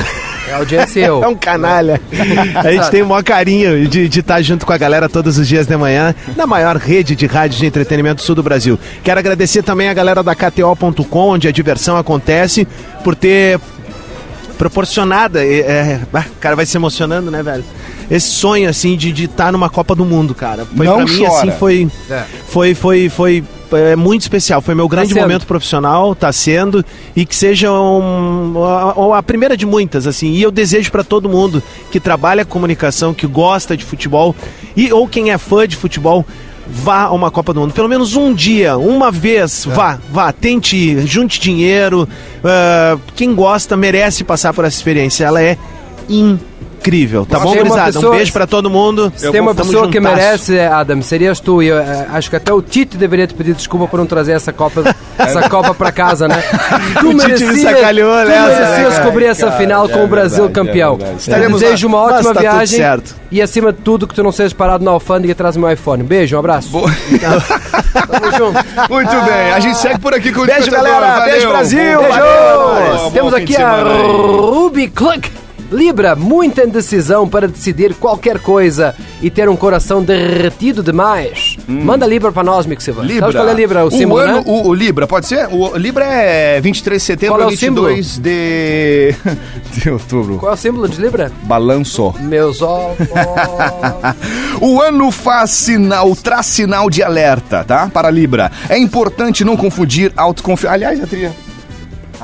É 0.48 0.54
a 0.54 0.58
audiência 0.58 1.00
e 1.00 1.04
eu. 1.04 1.24
É 1.24 1.28
um 1.28 1.36
canalha. 1.36 2.02
A 2.56 2.72
gente 2.72 2.92
tem 2.92 3.02
o 3.02 3.08
maior 3.08 3.24
carinho 3.24 3.88
de 3.88 4.20
estar 4.20 4.42
junto 4.42 4.66
com 4.66 4.74
a 4.74 4.78
galera 4.78 5.08
todos 5.08 5.38
os 5.38 5.48
dias 5.48 5.66
de 5.66 5.78
manhã, 5.78 6.14
na 6.36 6.46
maior 6.46 6.76
rede 6.78 7.16
de 7.16 7.26
rádio 7.26 7.60
de 7.60 7.66
entretenimento 7.66 8.16
do 8.16 8.22
sul 8.22 8.36
do 8.36 8.44
Brasil. 8.44 8.78
Quero 9.04 9.20
agradecer 9.20 9.64
também 9.64 9.90
a 9.90 9.94
galera 9.94 10.22
da 10.22 10.36
KTO.com, 10.36 11.30
onde 11.30 11.48
a 11.48 11.52
diversão 11.52 11.98
acontece, 11.98 12.68
por 13.04 13.16
ter 13.16 13.60
proporcionado. 14.58 15.38
É, 15.38 15.60
é, 15.60 16.00
ah, 16.14 16.26
cara, 16.40 16.56
vai 16.56 16.66
se 16.66 16.78
emocionando, 16.78 17.32
né, 17.32 17.42
velho? 17.42 17.64
Esse 18.12 18.30
sonho, 18.30 18.70
assim, 18.70 18.98
de 18.98 19.24
estar 19.24 19.52
numa 19.52 19.70
Copa 19.70 19.96
do 19.96 20.06
Mundo, 20.06 20.36
cara. 20.36 20.66
Foi 20.66 20.86
Não 20.86 20.98
pra 20.98 21.06
mim, 21.06 21.26
chora. 21.26 21.38
assim, 21.38 21.52
foi. 21.58 21.90
É. 22.10 22.24
Foi, 22.48 22.76
foi, 22.76 23.10
foi 23.10 23.44
é, 23.76 23.96
muito 23.96 24.22
especial. 24.22 24.62
Foi 24.62 24.74
meu 24.76 24.88
grande 24.88 25.10
sendo. 25.14 25.22
momento 25.22 25.46
profissional, 25.48 26.14
tá 26.16 26.32
sendo, 26.32 26.84
e 27.16 27.26
que 27.26 27.36
seja 27.36 27.72
um- 27.72 28.54
a, 28.64 29.18
a 29.20 29.24
primeira 29.24 29.56
de 29.58 29.66
muitas, 29.66 30.08
assim. 30.08 30.32
E 30.32 30.42
eu 30.42 30.52
desejo 30.52 30.92
pra 30.92 31.04
todo 31.04 31.28
mundo 31.30 31.62
que 31.92 32.00
trabalha 32.00 32.46
com 32.46 32.54
comunicação, 32.54 33.14
que 33.14 33.26
gosta 33.28 33.76
de 33.76 33.84
futebol, 33.84 34.36
e 34.76 34.92
ou 34.94 35.08
quem 35.08 35.32
é 35.32 35.38
fã 35.38 35.68
de 35.68 35.76
futebol, 35.76 36.26
vá 36.68 37.04
a 37.04 37.12
uma 37.12 37.30
Copa 37.30 37.54
do 37.54 37.60
Mundo. 37.60 37.74
Pelo 37.74 37.90
menos 37.90 38.16
um 38.16 38.34
dia, 38.34 38.78
uma 38.78 39.12
vez, 39.12 39.66
vá, 39.66 40.00
vá, 40.10 40.32
tente 40.32 40.78
ir, 40.78 41.06
junte 41.06 41.40
dinheiro. 41.40 42.08
ah, 42.44 42.98
quem 43.16 43.36
gosta 43.36 43.76
merece 43.76 44.24
passar 44.24 44.54
por 44.54 44.64
essa 44.64 44.78
experiência. 44.78 45.26
Ela 45.26 45.42
é 45.42 45.58
incrível, 46.10 46.40
tá 47.26 47.38
Se 47.38 47.44
bom, 47.44 47.56
gurizada? 47.56 47.90
Um 47.90 47.94
pessoa- 47.94 48.16
beijo 48.16 48.34
pra 48.34 48.48
todo 48.48 48.70
mundo. 48.70 49.12
Se 49.16 49.32
tem 49.32 49.42
uma 49.42 49.56
pessoa 49.56 49.90
que 49.90 50.00
merece, 50.00 50.60
Adam, 50.60 51.02
serias 51.02 51.40
tu. 51.40 51.62
E 51.64 51.68
eu, 51.68 51.78
eh, 51.78 52.08
acho 52.14 52.30
que 52.30 52.36
até 52.36 52.52
o 52.54 52.62
Tite 52.62 52.98
deveria 52.98 53.26
te 53.28 53.34
pedir 53.34 53.54
desculpa 53.54 53.88
por 53.88 53.98
não 53.98 54.06
trazer 54.06 54.34
essa 54.34 54.52
Copa, 54.54 54.84
essa 55.18 55.48
Copa 55.50 55.74
pra 55.74 55.92
casa, 55.92 56.28
né? 56.28 56.44
Tu 57.00 57.08
O 57.10 57.14
Tite 57.14 57.26
me 57.46 57.46
merecias, 57.46 57.62
sacalhou 57.62 58.12
tu 58.12 58.30
nessa, 58.30 58.40
né, 58.50 58.60
merecias 58.60 58.94
cara? 58.94 59.06
cobrir 59.06 59.26
essa 59.26 59.46
Cara, 59.48 59.58
final 59.58 59.86
é 59.86 59.90
com 59.90 60.04
o 60.04 60.08
Brasil 60.08 60.44
verdade, 60.46 60.60
é 60.60 60.72
campeão. 60.72 61.00
Estaremos 61.18 61.60
desejo 61.62 61.88
uma 61.88 62.02
Mas 62.04 62.14
ótima 62.18 62.34
tá 62.34 62.40
viagem 62.42 62.80
e 63.32 63.42
acima 63.42 63.72
de 63.74 63.80
tudo 63.80 64.08
que 64.08 64.14
tu 64.14 64.24
não 64.24 64.32
seja 64.32 64.54
parado 64.56 64.84
na 64.86 64.92
alfândega 64.92 65.32
e 65.32 65.36
traz 65.36 65.58
meu 65.58 65.72
iPhone. 65.72 66.04
Beijo, 66.04 66.36
um 66.36 66.40
abraço. 66.40 66.70
Tamo 66.72 68.32
junto. 68.38 68.66
Muito 68.90 69.12
bem, 69.26 69.52
a 69.54 69.60
gente 69.60 69.78
segue 69.78 70.00
por 70.00 70.14
aqui 70.14 70.32
com 70.32 70.42
o 70.42 70.46
Beijo, 70.46 70.70
galera. 70.70 71.00
Valeu. 71.00 71.32
Beijo, 71.32 71.48
Brasil. 71.50 72.00
Bom 72.02 73.12
Temos 73.12 73.34
aqui 73.34 73.56
a. 73.56 73.84
Ruby 73.84 74.88
Cluck. 74.88 75.43
Libra, 75.74 76.16
muita 76.16 76.64
indecisão 76.64 77.28
para 77.28 77.48
decidir 77.48 77.96
qualquer 77.96 78.40
coisa 78.40 78.96
e 79.22 79.30
ter 79.30 79.50
um 79.50 79.56
coração 79.56 80.04
derretido 80.04 80.84
demais. 80.84 81.58
Manda 81.68 82.06
Libra 82.06 82.32
para 82.32 82.44
nós, 82.44 82.68
Mick 82.68 82.82
Silva. 82.84 83.02
Hum. 83.02 83.06
Libra. 83.06 83.22
Sabes 83.22 83.36
qual 83.36 83.50
é 83.50 83.54
Libra? 83.54 83.86
O 83.86 83.92
símbolo, 83.92 84.22
ano, 84.22 84.34
né? 84.36 84.44
o, 84.46 84.68
o 84.68 84.74
Libra, 84.74 85.08
pode 85.08 85.26
ser? 85.26 85.48
O 85.52 85.76
Libra 85.76 86.06
é 86.06 86.62
23 86.62 87.02
de 87.02 87.06
setembro 87.06 87.38
Qual 87.38 87.50
é 87.50 87.52
a 87.52 87.56
o 87.56 87.58
símbolo? 87.58 87.88
22 87.88 88.18
de... 88.20 89.16
de 89.82 89.90
outubro. 89.90 90.38
Qual 90.38 90.52
é 90.52 90.56
o 90.56 90.58
símbolo 90.58 90.88
de 90.88 91.02
Libra? 91.02 91.32
Balanço. 91.44 92.14
Meus 92.20 92.62
olhos. 92.62 92.98
O 94.62 94.82
ano 94.82 95.12
faz 95.12 95.50
sinal, 95.50 96.16
traz 96.16 96.46
sinal 96.46 96.90
de 96.90 97.04
alerta, 97.04 97.64
tá? 97.66 97.90
Para 97.92 98.10
Libra. 98.10 98.52
É 98.70 98.78
importante 98.78 99.44
não 99.44 99.58
confundir 99.58 100.14
autoconfiança. 100.16 100.74
Aliás, 100.74 101.04
a 101.04 101.08
trilha. 101.08 101.34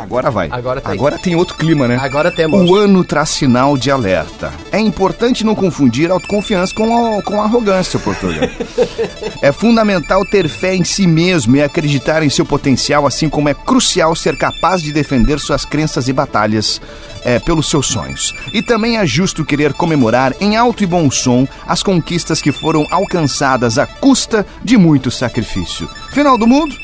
Agora 0.01 0.31
vai. 0.31 0.47
Agora 0.51 0.81
tem. 0.81 0.91
Agora 0.93 1.17
tem 1.17 1.35
outro 1.35 1.55
clima, 1.55 1.87
né? 1.87 1.97
Agora 2.01 2.31
temos. 2.31 2.69
O 2.69 2.75
ano 2.75 3.03
traz 3.03 3.29
sinal 3.29 3.77
de 3.77 3.91
alerta. 3.91 4.51
É 4.71 4.79
importante 4.79 5.43
não 5.45 5.53
confundir 5.55 6.09
autoconfiança 6.11 6.73
com, 6.73 7.17
a- 7.17 7.21
com 7.21 7.41
arrogância, 7.41 7.99
Portugal. 7.99 8.47
é 9.41 9.51
fundamental 9.51 10.25
ter 10.25 10.47
fé 10.47 10.75
em 10.75 10.83
si 10.83 11.05
mesmo 11.07 11.55
e 11.55 11.61
acreditar 11.63 12.23
em 12.23 12.29
seu 12.29 12.45
potencial, 12.45 13.05
assim 13.05 13.29
como 13.29 13.49
é 13.49 13.53
crucial 13.53 14.15
ser 14.15 14.37
capaz 14.37 14.81
de 14.81 14.91
defender 14.91 15.39
suas 15.39 15.65
crenças 15.65 16.07
e 16.07 16.13
batalhas 16.13 16.81
é, 17.23 17.39
pelos 17.39 17.69
seus 17.69 17.87
sonhos. 17.87 18.33
E 18.53 18.61
também 18.61 18.97
é 18.97 19.05
justo 19.05 19.43
querer 19.45 19.73
comemorar 19.73 20.33
em 20.39 20.55
alto 20.55 20.83
e 20.83 20.85
bom 20.87 21.09
som 21.11 21.47
as 21.67 21.83
conquistas 21.83 22.41
que 22.41 22.51
foram 22.51 22.87
alcançadas 22.89 23.77
à 23.77 23.85
custa 23.85 24.45
de 24.63 24.77
muito 24.77 25.11
sacrifício. 25.11 25.89
Final 26.11 26.37
do 26.37 26.47
mundo 26.47 26.75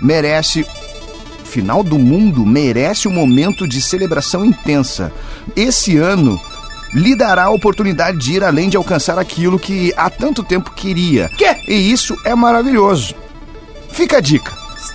merece 0.00 0.64
final 1.48 1.82
do 1.82 1.98
mundo 1.98 2.44
merece 2.46 3.08
um 3.08 3.12
momento 3.12 3.66
de 3.66 3.80
celebração 3.82 4.44
intensa. 4.44 5.12
Esse 5.56 5.96
ano 5.96 6.40
lhe 6.94 7.14
dará 7.16 7.44
a 7.44 7.50
oportunidade 7.50 8.18
de 8.18 8.34
ir 8.34 8.44
além 8.44 8.68
de 8.68 8.76
alcançar 8.76 9.18
aquilo 9.18 9.58
que 9.58 9.92
há 9.96 10.08
tanto 10.08 10.42
tempo 10.42 10.70
queria. 10.70 11.30
E 11.66 11.90
isso 11.92 12.16
é 12.24 12.34
maravilhoso. 12.34 13.14
Fica 13.90 14.18
a 14.18 14.20
dica. 14.20 14.52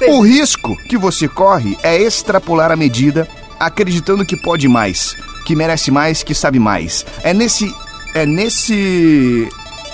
O 0.07 0.21
risco 0.21 0.75
que 0.88 0.97
você 0.97 1.27
corre 1.27 1.77
é 1.84 2.01
extrapolar 2.01 2.71
a 2.71 2.75
medida, 2.75 3.27
acreditando 3.59 4.25
que 4.25 4.36
pode 4.36 4.67
mais, 4.67 5.15
que 5.45 5.55
merece 5.55 5.91
mais, 5.91 6.23
que 6.23 6.34
sabe 6.34 6.57
mais. 6.59 7.05
É 7.23 7.34
nesse 7.34 7.71
é 8.15 8.25
nesse 8.25 9.47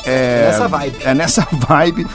É, 0.05 0.47
Nessa 0.51 0.67
vibe. 0.67 0.95
É 1.01 1.13
nessa 1.13 1.47
vibe. 1.51 2.07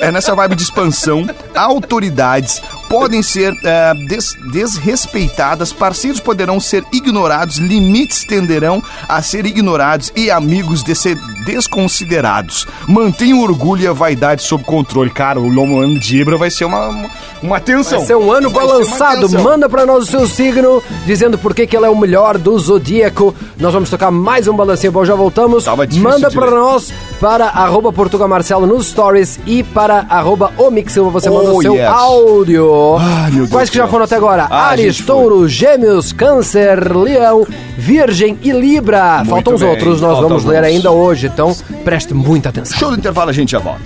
é 0.00 0.10
nessa 0.12 0.34
vibe 0.34 0.54
de 0.56 0.62
expansão. 0.62 1.28
Autoridades 1.54 2.62
podem 2.90 3.22
ser 3.22 3.56
é, 3.64 3.94
des- 4.08 4.34
desrespeitadas, 4.52 5.72
parceiros 5.72 6.18
poderão 6.18 6.58
ser 6.58 6.84
ignorados, 6.92 7.56
limites 7.56 8.24
tenderão 8.24 8.82
a 9.08 9.22
ser 9.22 9.46
ignorados 9.46 10.12
e 10.16 10.28
amigos 10.30 10.82
de 10.82 10.94
ser 10.96 11.16
desconsiderados. 11.46 12.66
Mantenha 12.88 13.36
o 13.36 13.42
orgulho 13.42 13.84
e 13.84 13.86
a 13.86 13.92
vaidade 13.92 14.42
sob 14.42 14.64
controle. 14.64 15.08
Cara, 15.08 15.38
o 15.38 15.48
Lomo 15.48 15.78
ano 15.78 15.98
de 16.00 16.20
Ibra 16.20 16.36
vai 16.36 16.50
ser 16.50 16.64
uma, 16.64 17.08
uma 17.40 17.60
tensão. 17.60 17.98
Vai 17.98 18.06
ser 18.08 18.16
um 18.16 18.30
ano 18.32 18.50
Vai 18.50 18.66
balançado. 18.66 19.28
Manda 19.40 19.68
pra 19.68 19.86
nós 19.86 20.04
o 20.04 20.06
seu 20.06 20.26
signo, 20.26 20.82
dizendo 21.06 21.38
por 21.38 21.54
que 21.54 21.66
que 21.68 21.76
ele 21.76 21.86
é 21.86 21.90
o 21.90 21.96
melhor 21.96 22.36
do 22.36 22.58
zodíaco. 22.58 23.34
Nós 23.58 23.72
vamos 23.72 23.88
tocar 23.88 24.10
mais 24.10 24.48
um 24.48 24.54
balancinho, 24.54 24.92
bom, 24.92 25.04
já 25.04 25.14
voltamos. 25.14 25.64
Manda 25.98 26.28
ler. 26.28 26.50
nós, 26.50 26.92
para 27.20 27.46
arroba 27.46 27.92
Portuga 27.92 28.26
Marcelo 28.26 28.66
nos 28.66 28.88
stories 28.88 29.38
e 29.46 29.62
para 29.62 30.06
arroba 30.08 30.52
Silva, 30.88 31.10
você 31.10 31.30
manda 31.30 31.50
o 31.52 31.56
Oh, 31.58 31.62
seu 31.62 31.74
yes. 31.74 31.86
áudio. 31.88 32.79
Ai, 32.98 33.30
meu 33.30 33.40
Deus 33.40 33.50
Quais 33.50 33.70
que 33.70 33.76
já 33.76 33.86
foram 33.86 34.04
até 34.04 34.16
agora? 34.16 34.46
Ah, 34.50 34.68
Ares. 34.68 34.98
Touro, 35.00 35.48
Gêmeos, 35.48 36.12
Câncer, 36.12 36.96
Leão, 36.96 37.46
Virgem 37.76 38.38
e 38.42 38.50
Libra. 38.52 39.18
Muito 39.18 39.30
Faltam 39.30 39.54
os 39.54 39.60
bem, 39.60 39.70
outros, 39.70 40.00
nós 40.00 40.12
faltam 40.12 40.28
vamos 40.28 40.44
ler 40.44 40.58
alguns. 40.58 40.72
ainda 40.74 40.90
hoje, 40.90 41.26
então 41.26 41.56
preste 41.84 42.14
muita 42.14 42.48
atenção. 42.48 42.78
Show 42.78 42.90
do 42.90 42.96
intervalo, 42.98 43.30
a 43.30 43.32
gente 43.32 43.52
já 43.52 43.58
volta. 43.58 43.80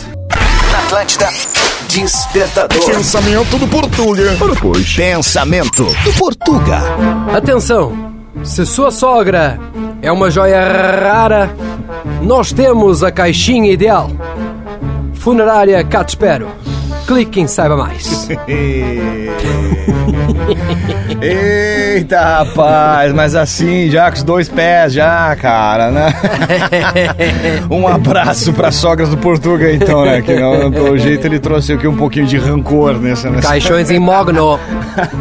Na 0.72 0.78
Atlântida, 0.78 1.28
Despertador. 1.88 2.84
Pensamento 2.84 3.56
do 3.58 3.68
Portuga. 3.68 4.36
Pois. 4.60 4.94
Pensamento 4.94 5.84
do 5.84 6.12
Portuga. 6.18 6.80
Atenção! 7.32 8.12
Se 8.42 8.66
sua 8.66 8.90
sogra 8.90 9.58
é 10.02 10.10
uma 10.10 10.28
joia 10.30 10.60
rara, 10.60 11.54
nós 12.20 12.52
temos 12.52 13.04
a 13.04 13.12
caixinha 13.12 13.70
ideal. 13.70 14.10
Funerária 15.14 15.82
Catespero. 15.84 16.48
Clique 17.06 17.40
em 17.40 17.46
Saiba 17.46 17.76
Mais. 17.76 18.28
Eita, 21.20 22.20
rapaz, 22.20 23.12
mas 23.12 23.34
assim, 23.34 23.90
já 23.90 24.10
com 24.10 24.16
os 24.16 24.22
dois 24.22 24.48
pés, 24.48 24.92
já, 24.92 25.34
cara, 25.36 25.90
né? 25.90 26.12
um 27.70 27.88
abraço 27.88 28.52
para 28.52 28.70
sogras 28.70 29.08
do 29.08 29.16
Portuga, 29.16 29.72
então, 29.72 30.04
né? 30.04 30.20
Que 30.20 30.34
não, 30.34 30.70
pelo 30.70 30.98
jeito 30.98 31.26
ele 31.26 31.38
trouxe 31.38 31.72
aqui 31.72 31.86
um 31.86 31.96
pouquinho 31.96 32.26
de 32.26 32.36
rancor 32.36 32.98
nessa. 32.98 33.30
nessa... 33.30 33.48
Caixões 33.48 33.90
em 33.90 33.98
mogno. 33.98 34.58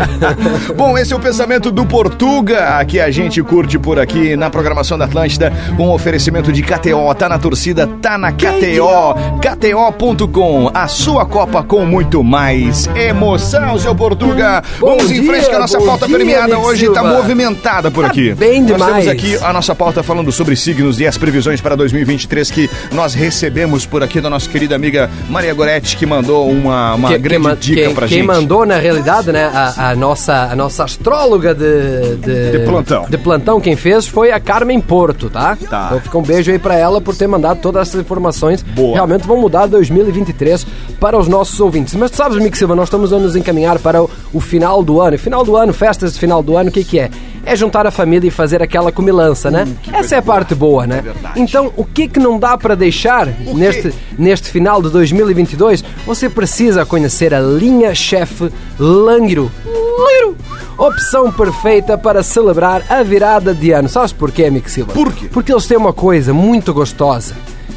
Bom, 0.76 0.98
esse 0.98 1.14
é 1.14 1.16
o 1.16 1.20
pensamento 1.20 1.72
do 1.72 1.86
Portuga, 1.86 2.84
que 2.86 3.00
a 3.00 3.10
gente 3.10 3.42
curte 3.42 3.80
por 3.80 4.00
aqui 4.00 4.36
na 4.36 4.50
programação 4.50 4.98
da 4.98 5.06
Atlântida, 5.06 5.54
com 5.78 5.88
um 5.88 5.92
oferecimento 5.92 6.52
de 6.52 6.64
KTO. 6.64 7.14
Tá 7.18 7.30
na 7.30 7.40
torcida, 7.40 7.88
tá 8.02 8.18
na 8.18 8.32
KTO. 8.32 9.16
KTO.com, 9.40 10.70
a 10.74 10.88
sua 10.88 11.26
Copa 11.26 11.64
com 11.74 11.86
muito 11.88 12.24
mais 12.24 12.88
emoção, 12.96 13.80
seu 13.80 13.96
Portuga. 13.96 14.62
Vamos 14.80 15.10
em 15.10 15.22
dia, 15.22 15.32
frente, 15.32 15.50
que 15.50 15.56
a 15.56 15.60
nossa 15.60 15.80
pauta 15.82 16.06
dia, 16.06 16.16
premiada 16.16 16.60
hoje 16.60 16.88
tá 16.92 17.02
Silva. 17.02 17.16
movimentada 17.18 17.90
por 17.90 18.04
Tá 18.04 18.12
aqui. 18.12 18.32
bem 18.36 18.60
Nós 18.62 18.74
demais. 18.74 18.94
temos 18.94 19.08
aqui 19.08 19.38
a 19.44 19.52
nossa 19.52 19.74
pauta 19.74 20.04
falando 20.04 20.32
sobre 20.32 20.56
signos 20.56 21.00
e 21.00 21.08
as 21.08 21.18
previsões 21.18 21.62
para 21.62 21.76
2023 21.76 22.52
que 22.52 22.70
nós 22.92 23.16
recebemos 23.16 23.88
por 23.88 24.04
aqui 24.04 24.22
da 24.22 24.30
nossa 24.30 24.48
querida 24.48 24.76
amiga 24.76 25.10
Maria 25.32 25.52
Goretti, 25.52 25.98
que 25.98 26.06
mandou 26.06 26.48
uma, 26.48 26.94
uma 26.94 27.10
Que- 27.10 27.18
grande 27.18 27.42
ma- 27.44 27.56
dica 27.56 27.82
quem, 27.82 27.96
pra 27.96 28.08
quem 28.08 28.18
gente. 28.20 28.28
mandou, 28.28 28.68
na 28.68 28.78
realidade, 28.78 29.32
né, 29.32 29.46
a, 29.52 29.90
a 29.90 29.96
nossa, 29.96 30.50
a 30.52 30.56
nossa 30.56 30.84
astróloga 30.84 31.56
de, 31.56 32.18
de, 32.18 32.52
De 32.52 32.60
plantão. 32.66 33.06
de 33.10 33.18
plantão, 33.18 33.60
quem 33.60 33.76
fez 33.76 34.06
foi 34.06 34.32
a 34.32 34.40
Carmen 34.40 34.80
Porto, 34.80 35.28
tá? 35.28 35.58
Tá. 35.68 35.86
Então 35.88 36.00
fica 36.02 36.18
um 36.20 36.22
beijo 36.24 36.52
aí 36.52 36.60
pra 36.60 36.76
ela 36.78 37.02
por 37.02 37.16
ter 37.16 37.26
mandado 37.26 37.60
todas 37.62 37.88
essas 37.88 38.00
informações. 38.00 38.62
Boa. 38.62 38.94
Realmente 38.94 39.26
vão 39.26 39.38
mudar 39.38 39.66
2023 39.66 40.68
para 41.00 41.18
os 41.18 41.28
nossos 41.28 41.63
ouvintes. 41.64 41.96
Mas 41.96 42.12
tu 42.12 42.18
sabes, 42.18 42.38
Mick 42.38 42.58
Silva, 42.58 42.76
nós 42.76 42.88
estamos 42.88 43.12
a 43.12 43.18
nos 43.18 43.36
encaminhar 43.36 43.80
para 43.80 44.04
o, 44.04 44.10
o 44.34 44.40
final 44.40 44.84
do 44.84 45.02
ano. 45.02 45.18
Final 45.18 45.44
do 45.44 45.56
ano, 45.56 45.74
festas 45.74 46.14
de 46.14 46.20
final 46.20 46.44
do 46.44 46.58
ano, 46.58 46.70
o 46.70 46.72
que 46.74 46.84
que 46.84 47.00
é? 47.00 47.10
É 47.46 47.56
juntar 47.56 47.86
a 47.88 47.92
família 47.92 48.28
e 48.28 48.32
fazer 48.32 48.62
aquela 48.62 48.92
comilança, 48.92 49.50
né? 49.50 49.68
Essa 49.92 50.16
é 50.16 50.18
a 50.20 50.22
parte 50.22 50.56
boa, 50.56 50.88
né? 50.88 51.04
então, 51.36 51.74
o 51.76 51.84
que 51.84 52.08
que 52.08 52.20
não 52.20 52.40
dá 52.40 52.58
para 52.58 52.76
deixar 52.76 53.28
neste, 53.28 53.94
neste 54.18 54.50
final 54.50 54.82
de 54.82 54.90
2022? 54.90 55.84
Você 56.06 56.30
precisa 56.30 56.86
conhecer 56.86 57.34
a 57.34 57.40
linha 57.40 57.94
chefe 57.94 58.50
Langiro. 58.80 59.52
Langiro! 59.66 60.38
Opção 60.78 61.32
perfeita 61.32 61.98
para 61.98 62.24
celebrar 62.24 62.84
a 62.90 63.04
virada 63.04 63.54
de 63.54 63.72
ano. 63.72 63.88
Sabes 63.88 64.12
porquê, 64.12 64.50
Mick 64.50 64.70
Silva? 64.72 64.94
Por 64.94 65.14
quê? 65.14 65.28
Porque 65.32 65.52
eles 65.52 65.68
têm 65.68 65.78
uma 65.78 65.94
coisa 65.94 66.34
muito 66.34 66.74
gostosa 66.74 67.36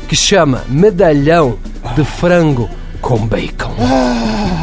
que 0.09 0.16
chama 0.16 0.64
medalhão 0.68 1.59
de 1.95 2.05
frango 2.05 2.70
com 3.07 3.25
bacon. 3.25 3.73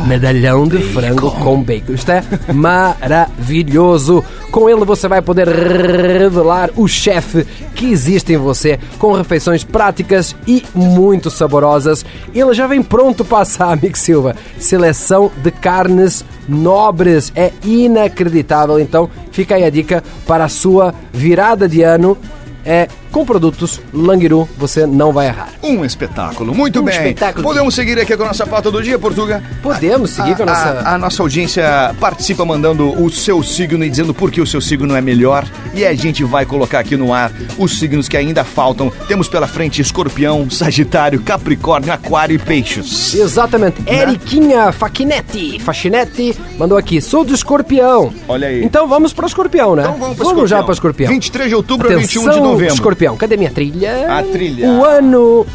Medalhão 0.05 0.67
de 0.67 0.77
frango 0.79 1.31
com 1.31 1.63
bacon. 1.63 1.93
Isto 1.93 2.11
é 2.11 2.21
maravilhoso. 2.53 4.21
Com 4.51 4.69
ele 4.69 4.83
você 4.83 5.07
vai 5.07 5.21
poder 5.21 5.47
revelar 5.47 6.69
o 6.75 6.85
chefe 6.85 7.47
que 7.73 7.89
existe 7.89 8.33
em 8.33 8.37
você 8.37 8.77
com 8.99 9.13
refeições 9.13 9.63
práticas 9.63 10.35
e 10.45 10.61
muito 10.75 11.31
saborosas. 11.31 12.05
Ele 12.35 12.53
já 12.53 12.67
vem 12.67 12.83
pronto 12.83 13.23
para 13.23 13.43
assar, 13.43 13.71
amigo 13.71 13.97
Silva. 13.97 14.35
Seleção 14.59 15.31
de 15.41 15.49
carnes 15.49 16.25
nobres. 16.45 17.31
É 17.37 17.53
inacreditável. 17.63 18.77
Então 18.77 19.09
fica 19.31 19.55
aí 19.55 19.63
a 19.63 19.69
dica 19.69 20.03
para 20.27 20.43
a 20.43 20.49
sua 20.49 20.93
virada 21.13 21.65
de 21.65 21.81
ano. 21.81 22.17
É 22.65 22.89
com 23.13 23.23
produtos 23.23 23.79
Langiru, 23.93 24.49
você 24.57 24.85
não 24.87 25.13
vai 25.13 25.27
errar. 25.27 25.49
Um 25.63 25.85
espetáculo. 25.85 26.53
Muito 26.53 26.81
Um 26.81 26.83
bem. 26.83 26.95
espetáculo. 26.97 27.43
Podemos 27.43 27.73
seguir 27.75 27.97
aqui 27.99 28.17
com 28.17 28.23
a 28.23 28.27
nossa 28.27 28.45
pauta 28.45 28.69
do 28.71 28.81
dia, 28.81 28.97
Portuga? 28.97 29.41
Podemos 29.61 30.09
seguir 30.09 30.35
com 30.35 30.43
a 30.43 30.47
nossa. 30.47 30.69
A, 30.79 30.95
a 30.95 30.97
nossa 30.97 31.21
audiência 31.21 31.95
participa 31.99 32.43
mandando 32.43 32.89
o 33.01 33.09
seu 33.11 33.41
signo 33.43 33.85
e 33.85 33.89
dizendo 33.89 34.13
por 34.13 34.31
que 34.31 34.41
o 34.41 34.47
seu 34.47 34.59
signo 34.59 34.95
é 34.95 35.01
melhor. 35.01 35.45
E 35.75 35.85
a 35.85 35.93
gente 35.93 36.23
vai 36.23 36.45
colocar 36.45 36.79
aqui 36.79 36.97
no 36.97 37.13
ar 37.13 37.31
os 37.57 37.77
signos 37.79 38.09
que 38.09 38.17
ainda 38.17 38.43
faltam. 38.43 38.91
Temos 39.07 39.27
pela 39.27 39.47
frente 39.47 39.79
Escorpião, 39.81 40.49
Sagitário, 40.49 41.21
Capricórnio, 41.21 41.93
Aquário 41.93 42.33
e 42.35 42.39
Peixes. 42.39 43.13
Exatamente. 43.13 43.81
Eriquinha 43.87 44.71
Faquinetti, 44.71 45.59
Fachinetti, 45.59 46.35
mandou 46.57 46.77
aqui. 46.77 46.99
Sou 46.99 47.23
do 47.23 47.33
escorpião. 47.33 48.11
Olha 48.27 48.47
aí. 48.47 48.63
Então 48.63 48.87
vamos 48.87 49.13
para 49.13 49.25
o 49.25 49.27
escorpião, 49.27 49.75
né? 49.75 49.83
Então 49.83 49.97
vamos 49.97 50.17
para 50.17 50.25
já 50.25 50.31
Escorpião. 50.33 50.63
para 50.65 50.73
escorpião. 50.73 51.09
23 51.11 51.49
de 51.49 51.55
outubro 51.55 51.87
a 51.93 51.95
21 51.97 52.21
de 52.23 52.29
Atenção, 52.29 52.43
novembro. 52.43 52.73
Escorpião, 52.73 53.02
cadê 53.17 53.37
minha 53.37 53.51
trilha? 53.51 54.19
A 54.19 54.23
trilha. 54.23 54.69
O 54.69 54.83
ano. 54.83 55.45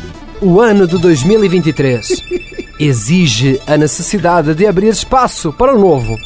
O 0.40 0.60
ano 0.60 0.86
de 0.86 0.98
2023 0.98 2.22
exige 2.78 3.60
a 3.66 3.76
necessidade 3.76 4.54
de 4.54 4.66
abrir 4.66 4.88
espaço 4.88 5.52
para 5.52 5.74
o 5.74 5.78
novo, 5.80 6.16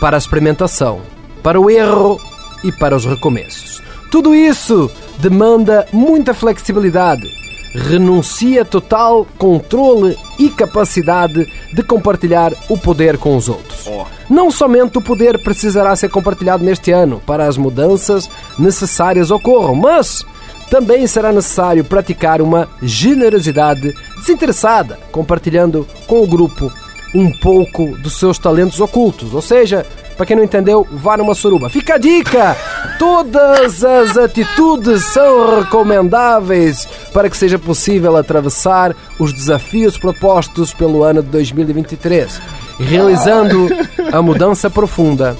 para 0.00 0.16
a 0.16 0.18
experimentação, 0.18 1.00
para 1.42 1.60
o 1.60 1.68
erro 1.68 2.20
e 2.62 2.70
para 2.70 2.94
os 2.94 3.04
recomeços. 3.04 3.82
Tudo 4.08 4.34
isso 4.34 4.88
demanda 5.18 5.84
muita 5.92 6.32
flexibilidade, 6.32 7.28
renuncia 7.74 8.64
total 8.64 9.26
controle 9.36 10.16
e 10.38 10.48
capacidade 10.48 11.52
de 11.72 11.82
compartilhar 11.82 12.52
o 12.68 12.78
poder 12.78 13.18
com 13.18 13.36
os 13.36 13.48
outros. 13.48 13.88
Não 14.30 14.50
somente 14.50 14.98
o 14.98 15.02
poder 15.02 15.42
precisará 15.42 15.96
ser 15.96 16.08
compartilhado 16.08 16.62
neste 16.62 16.92
ano 16.92 17.20
para 17.26 17.48
as 17.48 17.56
mudanças 17.56 18.30
necessárias 18.56 19.32
ocorram, 19.32 19.74
mas 19.74 20.24
também 20.74 21.06
será 21.06 21.32
necessário 21.32 21.84
praticar 21.84 22.42
uma 22.42 22.68
generosidade 22.82 23.94
desinteressada, 24.16 24.98
compartilhando 25.12 25.86
com 26.04 26.20
o 26.20 26.26
grupo 26.26 26.68
um 27.14 27.30
pouco 27.30 27.96
dos 27.98 28.18
seus 28.18 28.40
talentos 28.40 28.80
ocultos. 28.80 29.32
Ou 29.32 29.40
seja, 29.40 29.86
para 30.16 30.26
quem 30.26 30.34
não 30.36 30.42
entendeu, 30.42 30.84
vá 30.90 31.16
numa 31.16 31.32
suruba. 31.32 31.70
Fica 31.70 31.94
a 31.94 31.98
dica! 31.98 32.56
Todas 32.98 33.84
as 33.84 34.16
atitudes 34.16 35.04
são 35.12 35.60
recomendáveis 35.60 36.88
para 37.12 37.30
que 37.30 37.36
seja 37.36 37.56
possível 37.56 38.16
atravessar 38.16 38.96
os 39.16 39.32
desafios 39.32 39.96
propostos 39.96 40.74
pelo 40.74 41.04
ano 41.04 41.22
de 41.22 41.28
2023, 41.28 42.40
realizando 42.80 43.68
a 44.12 44.20
mudança 44.20 44.68
profunda 44.68 45.36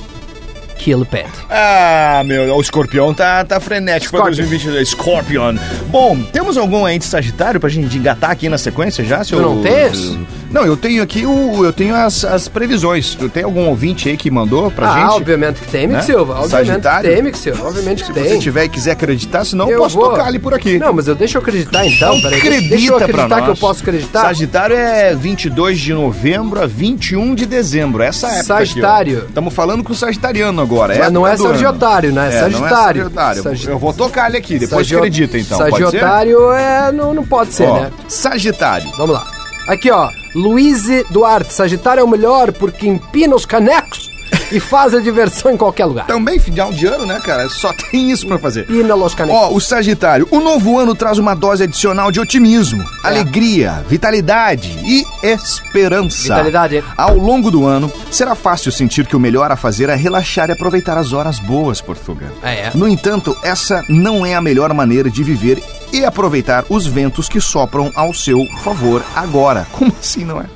que 0.84 0.90
ele 0.90 1.04
pede. 1.06 1.30
Ah, 1.48 2.22
meu, 2.26 2.54
o 2.54 2.60
escorpião 2.60 3.14
tá, 3.14 3.42
tá 3.44 3.58
frenético 3.58 4.16
Scorpion. 4.16 4.36
2022. 4.36 4.88
Scorpion. 4.90 5.54
Bom, 5.88 6.22
temos 6.32 6.58
algum 6.58 6.84
aí 6.84 6.98
de 6.98 7.06
Sagitário 7.06 7.58
pra 7.58 7.70
gente 7.70 7.96
engatar 7.96 8.30
aqui 8.30 8.48
na 8.50 8.58
sequência 8.58 9.02
já, 9.02 9.24
seu... 9.24 9.38
Tu 9.38 9.42
não 9.42 9.62
tens? 9.62 10.16
Não, 10.50 10.64
eu 10.64 10.76
tenho 10.76 11.02
aqui 11.02 11.26
o. 11.26 11.64
Eu 11.64 11.72
tenho 11.72 11.96
as, 11.96 12.24
as 12.24 12.46
previsões. 12.46 13.16
Tu 13.16 13.28
tem 13.28 13.42
algum 13.42 13.66
ouvinte 13.66 14.08
aí 14.08 14.16
que 14.16 14.30
mandou 14.30 14.70
pra 14.70 14.88
ah, 14.88 15.00
gente? 15.00 15.10
obviamente 15.16 15.60
que 15.60 15.66
tem, 15.66 15.80
Mick 15.88 15.94
Né? 15.94 16.02
Silva. 16.02 16.34
Obviamente 16.34 16.66
Sagitário? 16.68 17.08
que 17.08 17.14
tem, 17.16 17.24
Mick 17.24 17.38
Silva. 17.38 17.66
Obviamente 17.66 18.00
que 18.02 18.06
Se 18.06 18.12
tem. 18.12 18.22
você 18.22 18.38
tiver 18.38 18.64
e 18.66 18.68
quiser 18.68 18.92
acreditar, 18.92 19.44
senão 19.44 19.64
eu 19.66 19.72
Eu 19.72 19.78
posso 19.80 19.96
vou. 19.96 20.10
tocar 20.10 20.26
ali 20.26 20.38
por 20.38 20.54
aqui. 20.54 20.78
Não, 20.78 20.92
mas 20.92 21.08
eu 21.08 21.16
deixa 21.16 21.38
eu 21.38 21.42
acreditar 21.42 21.84
então. 21.84 22.20
Peraí. 22.20 22.38
acredita 22.38 22.68
deixa 22.68 22.86
eu 22.86 22.96
pra 22.98 23.04
acreditar 23.04 23.28
nós. 23.36 23.44
que 23.46 23.50
eu 23.50 23.56
posso 23.56 23.82
acreditar. 23.82 24.20
Sagitário 24.20 24.76
é 24.76 25.12
22 25.16 25.80
de 25.80 25.92
novembro 25.92 26.62
a 26.62 26.66
21 26.68 27.34
de 27.34 27.46
dezembro. 27.46 28.04
Essa 28.04 28.28
época 28.28 28.44
Sagitário. 28.44 29.24
Estamos 29.26 29.52
falando 29.52 29.82
com 29.82 29.92
o 29.92 29.96
sagitariano 29.96 30.62
agora. 30.62 30.73
Mas 30.98 31.12
não 31.12 31.26
é 31.26 31.30
época 31.30 31.42
do 31.42 31.44
ano. 31.48 31.54
Sagiotário, 31.54 32.12
né? 32.12 32.24
É 32.24 32.36
É, 32.36 32.40
Sagitário. 32.40 32.60
Não 32.60 32.66
é 32.66 32.70
sagiotário. 32.70 33.42
Sagi- 33.42 33.68
Eu 33.68 33.78
vou 33.78 33.92
tocar 33.92 34.28
ele 34.28 34.38
aqui, 34.38 34.58
depois 34.58 34.86
Sagio- 34.86 34.98
acredita 34.98 35.38
então. 35.38 35.58
Sagiotário 35.58 36.52
é. 36.52 36.92
Não, 36.92 37.12
não 37.14 37.24
pode 37.24 37.52
ser, 37.52 37.64
Ó, 37.66 37.80
né? 37.80 37.90
Sagitário. 38.08 38.90
Vamos 38.96 39.14
lá. 39.14 39.26
Aqui, 39.68 39.90
ó. 39.90 40.08
Luiz 40.34 40.84
Duarte. 41.10 41.52
Sagitário 41.52 42.00
é 42.00 42.04
o 42.04 42.08
melhor 42.08 42.52
porque 42.52 42.86
empina 42.86 43.34
os 43.34 43.46
canecos 43.46 44.10
e 44.52 44.60
faz 44.60 44.94
a 44.94 45.00
diversão 45.00 45.50
em 45.50 45.56
qualquer 45.56 45.84
lugar. 45.86 46.06
Também 46.06 46.38
final 46.38 46.72
de 46.72 46.86
ano, 46.86 47.06
né, 47.06 47.20
cara? 47.24 47.48
Só 47.48 47.72
tem 47.72 48.10
isso 48.10 48.26
pra 48.26 48.38
fazer. 48.38 48.62
Empina 48.62 48.94
os 48.94 49.14
canecos. 49.14 49.40
Ó, 49.40 49.52
o 49.54 49.60
Sagitário. 49.60 50.26
O 50.30 50.40
novo 50.40 50.78
ano 50.78 50.94
traz 50.94 51.18
uma 51.18 51.34
dose 51.34 51.64
adicional 51.64 52.10
de 52.10 52.20
otimismo, 52.20 52.82
É. 53.04 53.08
alegria, 53.08 53.84
vitalidade 53.88 54.78
e 54.84 55.04
esperança. 55.22 56.22
Vitalidade. 56.22 56.84
Ao 56.96 57.16
longo 57.16 57.50
do 57.50 57.66
ano, 57.66 57.90
será 58.10 58.34
fácil 58.34 58.70
sentir 58.72 59.06
que 59.06 59.16
o 59.16 59.20
melhor 59.20 59.50
a 59.50 59.56
fazer 59.56 59.88
é 59.88 59.94
relaxar 59.94 60.48
e 60.48 60.52
aproveitar 60.52 60.96
as 60.98 61.12
horas 61.12 61.38
boas, 61.38 61.80
Portugal. 61.80 62.30
É, 62.42 62.66
é. 62.66 62.70
No 62.74 62.88
entanto, 62.88 63.36
essa 63.42 63.84
não 63.88 64.24
é 64.24 64.34
a 64.34 64.40
melhor 64.40 64.72
maneira 64.72 65.10
de 65.10 65.22
viver 65.22 65.62
e 65.92 66.04
aproveitar 66.04 66.64
os 66.68 66.86
ventos 66.86 67.28
que 67.28 67.40
sopram 67.40 67.90
ao 67.94 68.12
seu 68.12 68.44
favor 68.62 69.02
agora. 69.14 69.66
Como 69.72 69.92
assim, 70.00 70.24
não 70.24 70.40
é? 70.40 70.46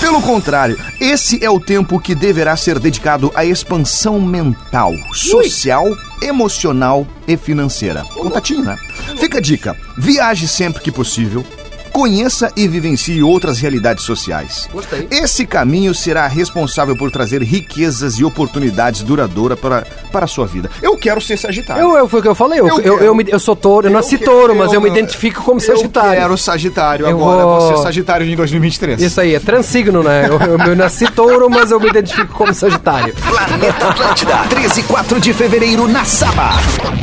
Pelo 0.00 0.20
contrário, 0.20 0.76
esse 1.00 1.44
é 1.44 1.48
o 1.48 1.60
tempo 1.60 2.00
que 2.00 2.14
deverá 2.14 2.56
ser 2.56 2.78
dedicado 2.78 3.21
à 3.34 3.44
expansão 3.44 4.20
mental, 4.20 4.92
social, 5.12 5.86
emocional 6.22 7.06
e 7.28 7.36
financeira. 7.36 8.02
Contatinho, 8.14 8.64
né? 8.64 8.76
Fica 9.18 9.38
a 9.38 9.40
dica: 9.40 9.76
viaje 9.98 10.48
sempre 10.48 10.82
que 10.82 10.90
possível. 10.90 11.44
Conheça 11.92 12.50
e 12.56 12.66
vivencie 12.66 13.22
outras 13.22 13.58
realidades 13.58 14.04
sociais. 14.04 14.68
Gostei. 14.72 15.06
Esse 15.10 15.46
caminho 15.46 15.94
será 15.94 16.26
responsável 16.26 16.96
por 16.96 17.10
trazer 17.10 17.42
riquezas 17.42 18.14
e 18.18 18.24
oportunidades 18.24 19.02
duradouras 19.02 19.58
para, 19.58 19.86
para 20.10 20.24
a 20.24 20.28
sua 20.28 20.46
vida. 20.46 20.70
Eu 20.80 20.96
quero 20.96 21.20
ser 21.20 21.36
Sagitário. 21.36 21.82
Eu, 21.82 21.96
eu, 21.98 22.08
foi 22.08 22.20
o 22.20 22.22
que 22.22 22.28
eu 22.28 22.34
falei. 22.34 22.60
Eu, 22.60 22.68
Eu 22.68 22.80
eu, 22.80 22.98
eu, 23.00 23.14
me- 23.14 23.26
eu 23.28 23.38
sou 23.38 23.54
touro. 23.54 23.88
Eu 23.88 23.92
nasci 23.92 24.16
quero- 24.18 24.30
touro, 24.30 24.54
mas 24.56 24.68
eu- 24.68 24.74
eu 24.74 24.80
me 24.80 24.88
identifico 24.88 25.42
como 25.42 25.60
Eu 25.60 25.64
Sagitário. 25.76 26.20
quero 26.20 26.38
Sagitário 26.38 27.06
Eu 27.06 27.16
agora. 27.16 27.42
vou- 27.44 27.60
Vou 27.60 27.76
ser 27.76 27.82
Sagitário 27.82 28.26
em 28.26 28.34
2023. 28.36 29.00
Isso 29.02 29.20
aí, 29.20 29.34
é 29.34 29.40
transsigno, 29.40 30.02
né? 30.02 30.26
Eu, 30.28 30.40
eu, 30.40 30.58
eu 30.58 30.76
nasci 30.76 31.06
touro, 31.10 31.50
mas 31.50 31.70
eu 31.70 31.78
me 31.78 31.88
identifico 31.88 32.32
como 32.34 32.54
Sagitário. 32.54 33.14
Planeta 33.14 33.88
Atlântida, 33.88 34.36
13 34.48 34.80
e 34.80 34.82
4 34.84 35.20
de 35.20 35.32
fevereiro 35.34 35.86
na 35.88 36.04
Saba. 36.04 36.52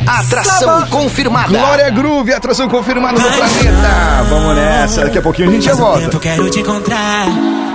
Atração 0.06 0.86
confirmada. 0.88 1.48
Glória 1.48 1.88
Groove, 1.90 2.32
atração 2.32 2.68
confirmada 2.68 3.18
no 3.20 3.30
planeta. 3.30 4.24
Vamos 4.28 4.56
nessa, 4.56 4.79
daqui 4.86 5.18
a 5.18 5.22
pouquinho 5.22 5.50
a 5.50 5.52
gente 5.52 5.64
já 5.64 5.74
volta. 5.74 6.00
tempo 6.00 6.18
quero 6.20 6.50
te 6.50 6.60
encontrar. 6.60 7.26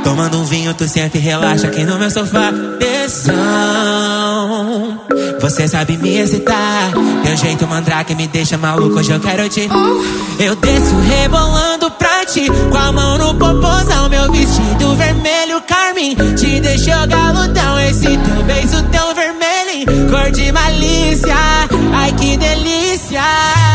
Tomando 0.03 0.39
um 0.39 0.43
vinho, 0.43 0.73
tu 0.73 0.85
relaxa 1.19 1.67
aqui 1.67 1.83
no 1.83 1.97
meu 1.97 2.09
sofá. 2.09 2.51
Você 5.39 5.67
sabe 5.67 5.97
me 5.97 6.17
excitar. 6.17 6.91
Teu 7.23 7.37
jeito 7.37 7.67
mandrake 7.67 8.15
me 8.15 8.27
deixa 8.27 8.57
maluco, 8.57 8.99
hoje 8.99 9.11
eu 9.11 9.19
quero 9.19 9.47
te. 9.49 9.69
Eu 10.39 10.55
desço 10.55 10.95
rebolando 10.97 11.91
pra 11.91 12.25
ti. 12.25 12.47
Com 12.71 12.77
a 12.77 12.91
mão 12.91 13.17
no 13.19 13.35
popozão, 13.35 14.09
meu 14.09 14.31
vestido 14.31 14.95
vermelho 14.95 15.61
carmim. 15.61 16.15
Te 16.35 16.59
deixou 16.59 17.07
galudão, 17.07 17.79
esse 17.81 18.17
teu 18.17 18.43
beijo 18.45 18.83
tão 18.91 19.13
vermelho. 19.13 20.09
Cor 20.09 20.31
de 20.31 20.51
malícia, 20.51 21.35
ai 21.93 22.11
que 22.13 22.35
delícia. 22.37 23.74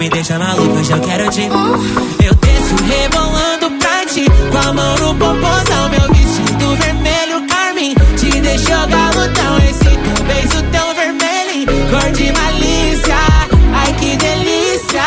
me 0.00 0.08
deixa 0.08 0.38
maluco, 0.38 0.78
hoje 0.78 0.92
eu 0.92 1.00
quero 1.00 1.28
te. 1.28 1.42
Eu 1.42 2.34
desço 2.34 2.74
rebolando 2.88 3.70
pra 3.78 4.06
ti. 4.06 4.24
Com 4.50 4.56
a 4.56 4.72
mão 4.72 4.96
no 4.96 5.14
popozão, 5.14 5.90
meu 5.90 6.08
vestido 6.14 6.74
vermelho 6.76 7.46
carmim. 7.46 7.94
Te 8.16 8.40
deixou 8.40 8.86
galudão, 8.86 9.58
esse 9.58 9.84
teu 9.84 10.24
beijo 10.24 10.62
tão 10.72 10.94
vermelho. 10.94 11.66
Cor 11.90 12.10
de 12.12 12.32
malícia, 12.32 13.14
ai 13.74 13.92
que 13.92 14.16
delícia. 14.16 15.02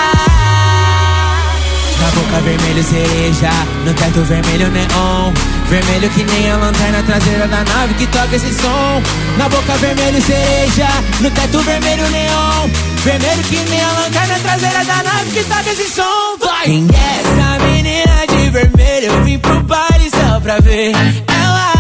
Na 2.00 2.12
boca 2.12 2.42
vermelho 2.44 2.84
cereja, 2.84 3.50
no 3.86 3.94
teto 3.96 4.22
vermelho 4.22 4.70
neon. 4.70 5.34
Vermelho 5.70 6.10
que 6.12 6.24
nem 6.24 6.52
a 6.52 6.58
lanterna 6.58 7.02
traseira 7.02 7.48
da 7.48 7.64
nave 7.64 7.96
que 7.96 8.06
toca 8.06 8.36
esse 8.36 8.54
som. 8.54 9.02
Na 9.40 9.50
boca 9.50 9.74
vermelho 9.78 10.22
cereja, 10.22 10.88
no 11.20 11.32
teto 11.32 11.60
vermelho 11.62 12.08
neon. 12.12 12.93
Vermelho 13.04 13.44
que 13.44 13.58
nem 13.70 13.82
a 13.82 13.92
lanterna 13.92 14.40
traseira 14.40 14.86
da 14.86 15.04
nave 15.04 15.32
que 15.32 15.44
toca 15.44 15.70
esse 15.72 15.90
som. 15.92 16.38
Vai! 16.40 16.64
Quem 16.64 16.88
é 16.88 17.20
essa 17.20 17.66
menina 17.66 18.26
de 18.28 18.50
vermelho? 18.50 19.08
Eu 19.08 19.24
vim 19.26 19.40
pro 19.40 19.62
baile 19.64 20.10
só 20.10 20.40
pra 20.40 20.60
ver 20.62 20.94
ela 21.28 21.74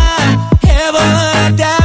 rebolando 0.61 1.61
até 1.61 1.82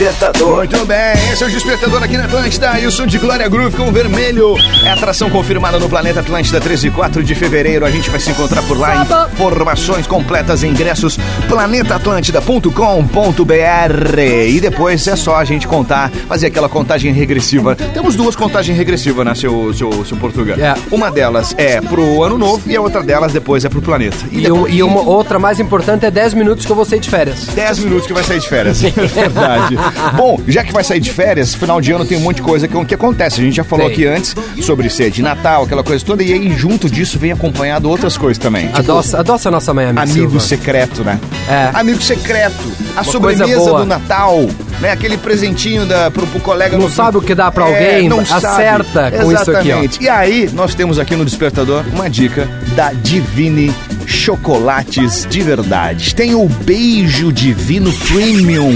Despertador. 0.00 0.56
Muito 0.56 0.86
bem, 0.86 1.12
esse 1.30 1.44
é 1.44 1.46
o 1.46 1.50
Despertador 1.50 2.02
aqui 2.02 2.16
na 2.16 2.24
Atlântida 2.24 2.80
e 2.80 2.86
o 2.86 2.90
som 2.90 3.04
de 3.04 3.18
Glória 3.18 3.46
Groove 3.50 3.76
com 3.76 3.92
vermelho. 3.92 4.54
É 4.82 4.92
atração 4.92 5.28
confirmada 5.28 5.78
no 5.78 5.90
Planeta 5.90 6.20
Atlântida, 6.20 6.58
13 6.58 6.86
e 6.86 6.90
4 6.90 7.22
de 7.22 7.34
fevereiro. 7.34 7.84
A 7.84 7.90
gente 7.90 8.08
vai 8.08 8.18
se 8.18 8.30
encontrar 8.30 8.62
por 8.62 8.78
lá. 8.78 9.06
Informações 9.34 10.06
completas, 10.06 10.62
ingressos, 10.62 11.18
planetatlântida.com.br. 11.50 14.20
E 14.48 14.58
depois 14.58 15.06
é 15.06 15.14
só 15.16 15.36
a 15.36 15.44
gente 15.44 15.68
contar, 15.68 16.10
fazer 16.26 16.46
aquela 16.46 16.70
contagem 16.70 17.12
regressiva. 17.12 17.76
Temos 17.76 18.16
duas 18.16 18.34
contagens 18.34 18.78
regressivas, 18.78 19.26
né, 19.26 19.34
seu, 19.34 19.74
seu, 19.74 20.02
seu 20.06 20.16
Portugal? 20.16 20.56
É. 20.58 20.76
Uma 20.90 21.10
delas 21.10 21.54
é 21.58 21.78
pro 21.82 22.22
ano 22.22 22.38
novo 22.38 22.62
e 22.66 22.74
a 22.74 22.80
outra 22.80 23.02
delas 23.02 23.34
depois 23.34 23.66
é 23.66 23.68
pro 23.68 23.82
planeta. 23.82 24.16
E, 24.32 24.50
um- 24.50 24.66
e 24.66 24.82
uma 24.82 25.02
outra 25.02 25.38
mais 25.38 25.60
importante 25.60 26.06
é 26.06 26.10
10 26.10 26.32
minutos 26.32 26.64
que 26.64 26.72
eu 26.72 26.76
vou 26.76 26.86
sair 26.86 27.00
de 27.00 27.10
férias. 27.10 27.44
10 27.54 27.80
minutos 27.80 28.06
que 28.06 28.14
vai 28.14 28.24
sair 28.24 28.40
de 28.40 28.48
férias. 28.48 28.80
É 29.20 29.28
verdade. 29.28 29.76
Bom, 30.16 30.40
já 30.46 30.64
que 30.64 30.72
vai 30.72 30.84
sair 30.84 31.00
de 31.00 31.10
férias, 31.10 31.54
final 31.54 31.80
de 31.80 31.92
ano 31.92 32.04
tem 32.04 32.16
um 32.18 32.20
monte 32.20 32.36
de 32.36 32.42
coisa 32.42 32.66
que, 32.68 32.84
que 32.84 32.94
acontece. 32.94 33.40
A 33.40 33.44
gente 33.44 33.56
já 33.56 33.64
falou 33.64 33.86
Tem. 33.86 33.94
aqui 33.94 34.06
antes 34.06 34.34
sobre 34.62 34.88
ser 34.90 35.10
de 35.10 35.22
Natal, 35.22 35.64
aquela 35.64 35.82
coisa 35.82 36.04
toda, 36.04 36.22
e 36.22 36.32
aí 36.32 36.50
junto 36.56 36.88
disso 36.88 37.18
vem 37.18 37.32
acompanhado 37.32 37.88
outras 37.88 38.16
coisas 38.16 38.38
também. 38.38 38.66
Tipo, 38.66 38.78
Adoça, 38.78 39.18
adoça 39.20 39.48
a 39.48 39.52
nossa 39.52 39.72
mãe, 39.74 39.86
amigo. 39.86 40.00
amigo 40.00 40.40
secreto, 40.40 41.02
né? 41.02 41.18
É. 41.48 41.70
Amigo 41.74 42.00
secreto. 42.02 42.54
A 42.96 43.02
Uma 43.02 43.04
sobremesa 43.04 43.72
do 43.72 43.86
Natal. 43.86 44.46
né? 44.80 44.92
Aquele 44.92 45.16
presentinho 45.16 45.86
da, 45.86 46.10
pro, 46.10 46.26
pro 46.26 46.40
colega. 46.40 46.76
Não 46.76 46.90
sabe 46.90 47.18
o 47.18 47.20
que 47.22 47.34
dá 47.34 47.50
pra 47.50 47.64
alguém, 47.64 48.08
acerta 48.30 49.10
com 49.10 49.32
isso 49.32 49.50
aqui, 49.50 49.52
ó. 49.52 49.60
Exatamente. 49.60 50.02
E 50.02 50.08
aí, 50.08 50.50
nós 50.52 50.74
temos 50.74 50.98
aqui 50.98 51.14
no 51.14 51.24
Despertador 51.24 51.84
uma 51.92 52.08
dica 52.08 52.48
da 52.74 52.92
Divine 52.92 53.72
Chocolates 54.10 55.24
de 55.30 55.40
Verdade. 55.40 56.14
Tem 56.14 56.34
o 56.34 56.46
Beijo 56.48 57.32
Divino 57.32 57.92
Premium, 57.92 58.74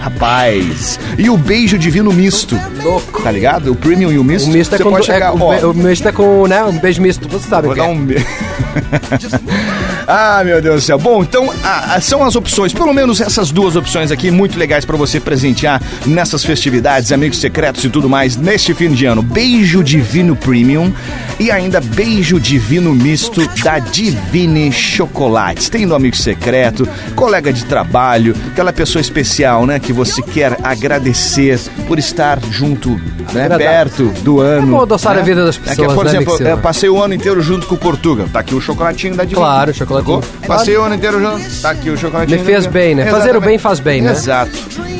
rapaz. 0.00 0.98
E 1.16 1.30
o 1.30 1.38
Beijo 1.38 1.78
Divino 1.78 2.12
Misto. 2.12 2.58
Louco. 2.82 3.22
Tá 3.22 3.30
ligado? 3.30 3.70
O 3.70 3.76
Premium 3.76 4.12
e 4.12 4.18
o 4.18 4.24
Misto. 4.24 4.50
O 4.50 4.52
misto 4.52 4.74
é 4.74 4.78
com, 4.78 4.90
pode 4.90 5.08
é, 5.08 5.14
chegar, 5.14 5.32
o, 5.32 5.70
o 5.70 5.74
misto 5.74 6.08
é 6.08 6.12
com, 6.12 6.46
né, 6.48 6.64
um 6.64 6.76
beijo 6.76 7.00
misto, 7.00 7.28
você 7.28 7.48
sabe 7.48 7.68
Vou 7.68 7.76
dar 7.76 7.84
é. 7.84 7.88
um 7.88 8.04
beijo. 8.04 8.26
ah, 10.06 10.42
meu 10.44 10.60
Deus 10.60 10.82
do 10.82 10.86
céu. 10.86 10.98
Bom, 10.98 11.22
então 11.22 11.52
ah, 11.62 12.00
são 12.00 12.24
as 12.24 12.36
opções, 12.36 12.72
pelo 12.72 12.92
menos 12.92 13.20
essas 13.20 13.50
duas 13.50 13.76
opções 13.76 14.10
aqui, 14.10 14.30
muito 14.30 14.58
legais 14.58 14.84
pra 14.84 14.96
você 14.96 15.20
presentear 15.20 15.80
nessas 16.06 16.44
festividades, 16.44 17.12
amigos 17.12 17.38
secretos 17.38 17.84
e 17.84 17.88
tudo 17.88 18.08
mais, 18.08 18.36
neste 18.36 18.74
fim 18.74 18.92
de 18.92 19.06
ano. 19.06 19.22
Beijo 19.22 19.82
Divino 19.82 20.36
Premium 20.36 20.92
e 21.38 21.50
ainda 21.50 21.80
Beijo 21.80 22.38
Divino 22.40 22.94
Misto 22.94 23.46
da 23.62 23.78
Divine 23.78 24.72
Chocolates. 24.72 25.68
Tem 25.68 25.86
no 25.86 25.94
amigo 25.94 26.16
secreto, 26.16 26.88
colega 27.14 27.52
de 27.52 27.64
trabalho, 27.64 28.34
aquela 28.52 28.72
pessoa 28.72 29.00
especial, 29.00 29.66
né, 29.66 29.78
que 29.78 29.92
você 29.92 30.22
quer 30.22 30.58
agradecer 30.62 31.58
por 31.86 31.98
estar 31.98 32.38
junto, 32.50 33.00
né, 33.32 33.48
perto 33.56 34.04
do 34.22 34.40
ano. 34.40 34.66
bom 34.68 34.82
adoçar 34.82 35.14
né? 35.14 35.20
a 35.20 35.24
vida 35.24 35.44
das 35.44 35.56
É 35.56 35.60
que, 35.60 35.64
pessoas, 35.76 35.94
por 35.94 36.04
né, 36.04 36.10
exemplo, 36.10 36.36
eu 36.42 36.58
passei 36.58 36.88
o 36.88 37.02
ano 37.02 37.14
inteiro 37.14 37.40
junto 37.40 37.66
com 37.66 37.74
o 37.74 37.78
Portuga. 37.78 38.26
Tá 38.32 38.40
aqui 38.40 38.54
o 38.54 38.60
chocolatinho 38.60 39.14
da 39.14 39.24
Divine. 39.24 39.40
Claro, 39.40 39.70
o 39.70 39.74
chocolatinho. 40.02 40.46
Passei 40.46 40.76
o 40.76 40.82
ano 40.82 40.94
inteiro 40.94 41.20
junto. 41.20 41.60
Tá 41.62 41.70
aqui 41.70 41.90
o 41.90 41.96
chocolatinho. 41.96 42.38
Me 42.38 42.44
fez 42.44 42.64
da- 42.64 42.70
bem, 42.70 42.94
né? 42.94 43.04
Fazer 43.04 43.16
o 43.16 43.18
Exatamente. 43.22 43.44
bem 43.46 43.58
faz 43.58 43.80
bem, 43.80 44.00
né? 44.02 44.12
Exato. 44.12 44.52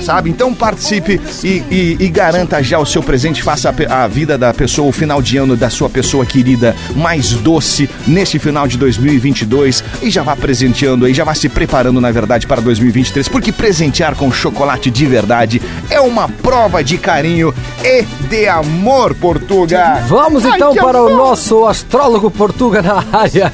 Sabe? 0.02 0.28
Então 0.28 0.52
participe 0.52 1.18
e, 1.42 1.48
e- 1.70 1.96
e 1.98 2.08
garanta 2.08 2.62
já 2.62 2.78
o 2.78 2.84
seu 2.84 3.02
presente. 3.02 3.42
Faça 3.42 3.74
a, 3.88 4.04
a 4.04 4.06
vida 4.06 4.36
da 4.36 4.52
pessoa, 4.52 4.88
o 4.88 4.92
final 4.92 5.22
de 5.22 5.38
ano 5.38 5.56
da 5.56 5.70
sua 5.70 5.88
pessoa 5.88 6.26
querida 6.26 6.76
mais 6.94 7.30
doce 7.32 7.88
neste 8.06 8.38
final 8.38 8.66
de 8.68 8.76
2022. 8.76 9.82
E 10.02 10.10
já 10.10 10.22
vá 10.22 10.36
presenteando 10.36 11.06
aí, 11.06 11.14
já 11.14 11.24
vá 11.24 11.34
se 11.34 11.48
preparando, 11.48 12.00
na 12.02 12.10
verdade, 12.10 12.46
para 12.46 12.60
2023. 12.60 13.28
Porque 13.28 13.50
presentear 13.50 14.14
com 14.14 14.30
chocolate 14.30 14.90
de 14.90 15.06
verdade 15.06 15.62
é 15.88 16.00
uma 16.00 16.28
prova 16.28 16.84
de 16.84 16.98
carinho 16.98 17.54
e 17.82 18.02
de 18.28 18.46
amor, 18.46 19.14
Portuga. 19.14 20.04
Vamos 20.06 20.44
Ai, 20.44 20.52
então 20.56 20.74
que 20.74 20.80
para 20.80 21.02
o 21.02 21.06
amor. 21.06 21.16
nosso 21.16 21.64
astrólogo 21.66 22.30
Portuga 22.30 22.82
na 22.82 23.02
área. 23.10 23.50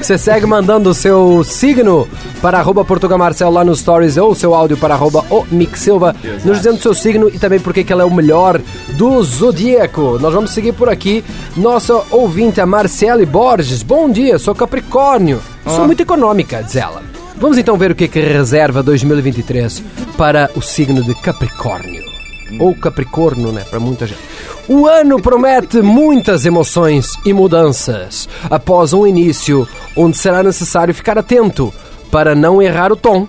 Você 0.00 0.18
segue 0.18 0.46
mandando 0.46 0.90
o 0.90 0.94
seu 0.94 1.44
signo 1.44 2.08
para 2.40 2.58
arroba 2.58 2.84
Portuga 2.84 3.16
Marcel 3.16 3.50
lá 3.50 3.64
nos 3.64 3.80
stories 3.80 4.16
ou 4.16 4.32
o 4.32 4.34
seu 4.34 4.54
áudio 4.54 4.76
para 4.76 4.94
arroba 4.94 5.24
o 5.30 5.44
Mick 5.50 5.78
Silva, 5.78 6.14
nos 6.44 6.58
dizendo 6.58 6.76
o 6.76 6.82
seu 6.82 6.94
signo 6.94 7.28
e 7.28 7.38
também 7.38 7.60
porque 7.60 7.84
que 7.84 7.92
ela 7.92 8.02
é 8.02 8.06
o 8.06 8.10
melhor 8.10 8.60
do 8.94 9.22
zodíaco. 9.22 10.18
Nós 10.20 10.34
vamos 10.34 10.50
seguir 10.50 10.72
por 10.72 10.88
aqui. 10.88 11.24
Nossa 11.56 12.02
ouvinte, 12.10 12.60
a 12.60 12.66
Marcele 12.66 13.24
Borges. 13.24 13.82
Bom 13.82 14.10
dia, 14.10 14.38
sou 14.38 14.54
Capricórnio. 14.54 15.40
Sou 15.66 15.86
muito 15.86 16.02
econômica, 16.02 16.62
diz 16.62 16.76
ela. 16.76 17.02
Vamos 17.36 17.58
então 17.58 17.76
ver 17.76 17.90
o 17.90 17.94
que, 17.94 18.08
que 18.08 18.20
reserva 18.20 18.82
2023 18.82 19.82
para 20.16 20.50
o 20.54 20.60
signo 20.60 21.02
de 21.02 21.14
Capricórnio. 21.14 22.11
Ou 22.58 22.74
Capricorno, 22.74 23.52
né? 23.52 23.64
Para 23.68 23.80
muita 23.80 24.06
gente. 24.06 24.20
O 24.68 24.86
ano 24.86 25.20
promete 25.20 25.82
muitas 25.82 26.46
emoções 26.46 27.18
e 27.24 27.32
mudanças 27.32 28.28
após 28.48 28.92
um 28.92 29.06
início 29.06 29.66
onde 29.96 30.16
será 30.16 30.42
necessário 30.42 30.94
ficar 30.94 31.18
atento 31.18 31.72
para 32.10 32.34
não 32.34 32.62
errar 32.62 32.92
o 32.92 32.96
tom. 32.96 33.26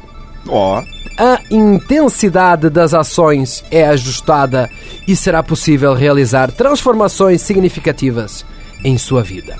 Ó. 0.47 0.83
A 1.17 1.39
intensidade 1.49 2.69
das 2.69 2.93
ações 2.93 3.63
é 3.69 3.87
ajustada 3.87 4.69
e 5.07 5.15
será 5.15 5.43
possível 5.43 5.93
realizar 5.93 6.51
transformações 6.51 7.41
significativas 7.41 8.45
em 8.83 8.97
sua 8.97 9.21
vida. 9.21 9.55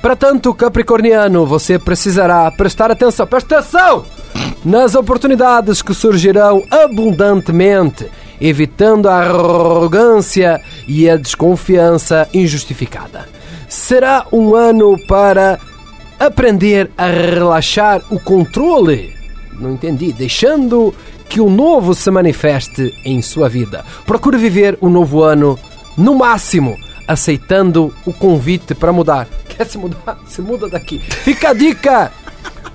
Para 0.00 0.16
tanto, 0.16 0.52
Capricorniano, 0.52 1.46
você 1.46 1.78
precisará 1.78 2.50
prestar 2.50 2.90
atenção, 2.90 3.24
presta 3.24 3.58
atenção! 3.58 4.04
Nas 4.64 4.96
oportunidades 4.96 5.80
que 5.80 5.94
surgirão 5.94 6.64
abundantemente, 6.68 8.10
evitando 8.42 9.08
a 9.08 9.18
arrogância 9.18 10.60
e 10.86 11.08
a 11.08 11.16
desconfiança 11.16 12.28
injustificada. 12.34 13.28
Será 13.68 14.26
um 14.32 14.56
ano 14.56 14.98
para 15.06 15.60
aprender 16.18 16.90
a 16.98 17.06
relaxar 17.06 18.02
o 18.10 18.18
controle. 18.18 19.14
Não 19.58 19.72
entendi. 19.72 20.12
Deixando 20.12 20.92
que 21.28 21.40
o 21.40 21.48
novo 21.48 21.94
se 21.94 22.10
manifeste 22.10 22.92
em 23.04 23.22
sua 23.22 23.48
vida. 23.48 23.84
Procure 24.04 24.36
viver 24.36 24.76
o 24.80 24.88
novo 24.88 25.22
ano 25.22 25.58
no 25.96 26.16
máximo, 26.16 26.76
aceitando 27.06 27.94
o 28.04 28.12
convite 28.12 28.74
para 28.74 28.92
mudar. 28.92 29.28
Quer 29.48 29.66
se 29.66 29.78
mudar? 29.78 30.18
Se 30.26 30.42
muda 30.42 30.68
daqui. 30.68 30.98
Fica 30.98 31.50
a 31.50 31.54
dica! 31.54 32.12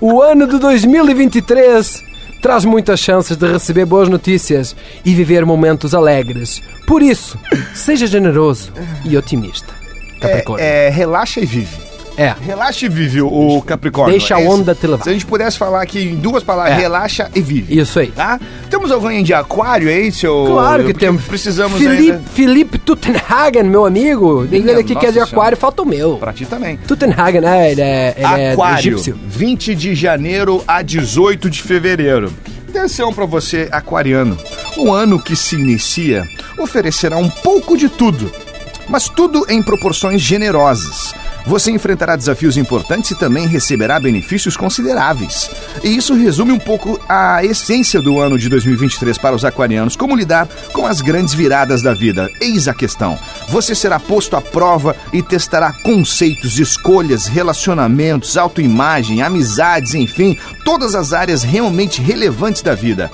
O 0.00 0.22
ano 0.22 0.46
de 0.46 0.58
2023 0.58 2.07
traz 2.40 2.64
muitas 2.64 3.00
chances 3.00 3.36
de 3.36 3.46
receber 3.46 3.84
boas 3.84 4.08
notícias 4.08 4.74
e 5.04 5.14
viver 5.14 5.44
momentos 5.44 5.94
alegres. 5.94 6.62
Por 6.86 7.02
isso, 7.02 7.38
seja 7.74 8.06
generoso 8.06 8.72
e 9.04 9.16
otimista. 9.16 9.72
Capricórnio. 10.20 10.64
É, 10.64 10.86
é, 10.86 10.90
relaxa 10.90 11.40
e 11.40 11.46
vive. 11.46 11.87
É. 12.18 12.34
Relaxa 12.44 12.84
e 12.86 12.88
vive 12.88 13.22
o 13.22 13.62
Capricórnio. 13.62 14.18
Deixa 14.18 14.34
a 14.34 14.40
Esse- 14.40 14.48
onda 14.50 14.74
te 14.74 14.86
levar. 14.86 15.04
Se 15.04 15.08
a 15.10 15.12
gente 15.12 15.24
pudesse 15.24 15.56
falar 15.56 15.80
aqui 15.82 16.00
em 16.00 16.16
duas 16.16 16.42
palavras, 16.42 16.76
É. 16.76 16.80
relaxa 16.80 17.30
e 17.34 17.40
vive. 17.40 17.78
Isso 17.78 18.00
aí. 18.00 18.08
Tá? 18.08 18.40
Temos 18.68 18.90
alguém 18.90 19.22
de 19.22 19.32
aquário 19.32 19.88
aí, 19.88 20.10
seu... 20.10 20.46
Claro 20.50 20.82
que 20.84 20.92
Porque 20.92 21.06
temos. 21.06 21.22
Precisamos 21.24 21.78
Felipe, 21.78 22.10
ainda... 22.12 22.22
Felipe 22.34 22.78
Tuttenhagen, 22.78 23.62
meu 23.64 23.86
amigo. 23.86 24.46
Ele 24.50 24.72
aqui 24.72 24.96
que 24.96 25.06
é 25.06 25.12
de 25.12 25.20
aquário, 25.20 25.56
falta 25.56 25.82
o 25.82 25.86
meu. 25.86 26.16
Pra 26.16 26.32
ti 26.32 26.44
também. 26.44 26.76
Tuttenhagen, 26.88 27.40
né? 27.40 27.70
Ele 27.70 27.80
é, 27.82 28.14
ele 28.16 28.26
é 28.42 28.52
Aquário, 28.52 28.78
egípcio. 28.94 29.18
20 29.26 29.74
de 29.76 29.94
janeiro 29.94 30.62
a 30.66 30.82
18 30.82 31.48
de 31.48 31.62
fevereiro. 31.62 32.32
Atenção 32.68 33.12
para 33.14 33.24
você, 33.26 33.68
aquariano. 33.70 34.36
O 34.76 34.92
ano 34.92 35.22
que 35.22 35.36
se 35.36 35.54
inicia 35.54 36.28
oferecerá 36.58 37.16
um 37.16 37.28
pouco 37.30 37.76
de 37.76 37.88
tudo, 37.88 38.30
mas 38.88 39.08
tudo 39.08 39.46
em 39.48 39.62
proporções 39.62 40.20
generosas. 40.20 41.14
Você 41.46 41.70
enfrentará 41.70 42.14
desafios 42.16 42.56
importantes 42.56 43.10
e 43.10 43.18
também 43.18 43.46
receberá 43.46 43.98
benefícios 43.98 44.56
consideráveis. 44.56 45.50
E 45.82 45.96
isso 45.96 46.14
resume 46.14 46.52
um 46.52 46.58
pouco 46.58 47.00
a 47.08 47.44
essência 47.44 48.02
do 48.02 48.18
ano 48.20 48.38
de 48.38 48.48
2023 48.48 49.16
para 49.18 49.34
os 49.34 49.44
aquarianos, 49.44 49.96
como 49.96 50.16
lidar 50.16 50.48
com 50.72 50.86
as 50.86 51.00
grandes 51.00 51.34
viradas 51.34 51.82
da 51.82 51.94
vida. 51.94 52.28
Eis 52.40 52.68
a 52.68 52.74
questão. 52.74 53.18
Você 53.48 53.74
será 53.74 53.98
posto 53.98 54.36
à 54.36 54.40
prova 54.40 54.94
e 55.12 55.22
testará 55.22 55.72
conceitos, 55.72 56.58
escolhas, 56.58 57.26
relacionamentos, 57.26 58.36
autoimagem, 58.36 59.22
amizades, 59.22 59.94
enfim, 59.94 60.36
todas 60.64 60.94
as 60.94 61.12
áreas 61.12 61.42
realmente 61.42 62.02
relevantes 62.02 62.62
da 62.62 62.74
vida. 62.74 63.10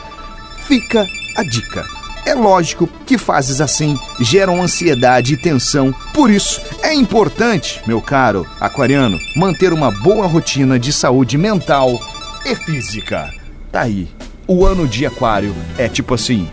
Fica 0.66 1.06
a 1.36 1.42
dica. 1.44 2.03
É 2.26 2.34
lógico 2.34 2.88
que 3.06 3.18
fases 3.18 3.60
assim 3.60 3.98
geram 4.20 4.62
ansiedade 4.62 5.34
e 5.34 5.36
tensão. 5.36 5.94
Por 6.12 6.30
isso, 6.30 6.60
é 6.82 6.94
importante, 6.94 7.82
meu 7.86 8.00
caro 8.00 8.46
aquariano, 8.60 9.18
manter 9.36 9.72
uma 9.72 9.90
boa 9.90 10.26
rotina 10.26 10.78
de 10.78 10.92
saúde 10.92 11.36
mental 11.36 12.00
e 12.44 12.54
física. 12.54 13.32
Tá 13.70 13.82
aí. 13.82 14.08
O 14.46 14.64
ano 14.64 14.86
de 14.86 15.06
aquário 15.06 15.54
é 15.78 15.88
tipo 15.88 16.14
assim. 16.14 16.48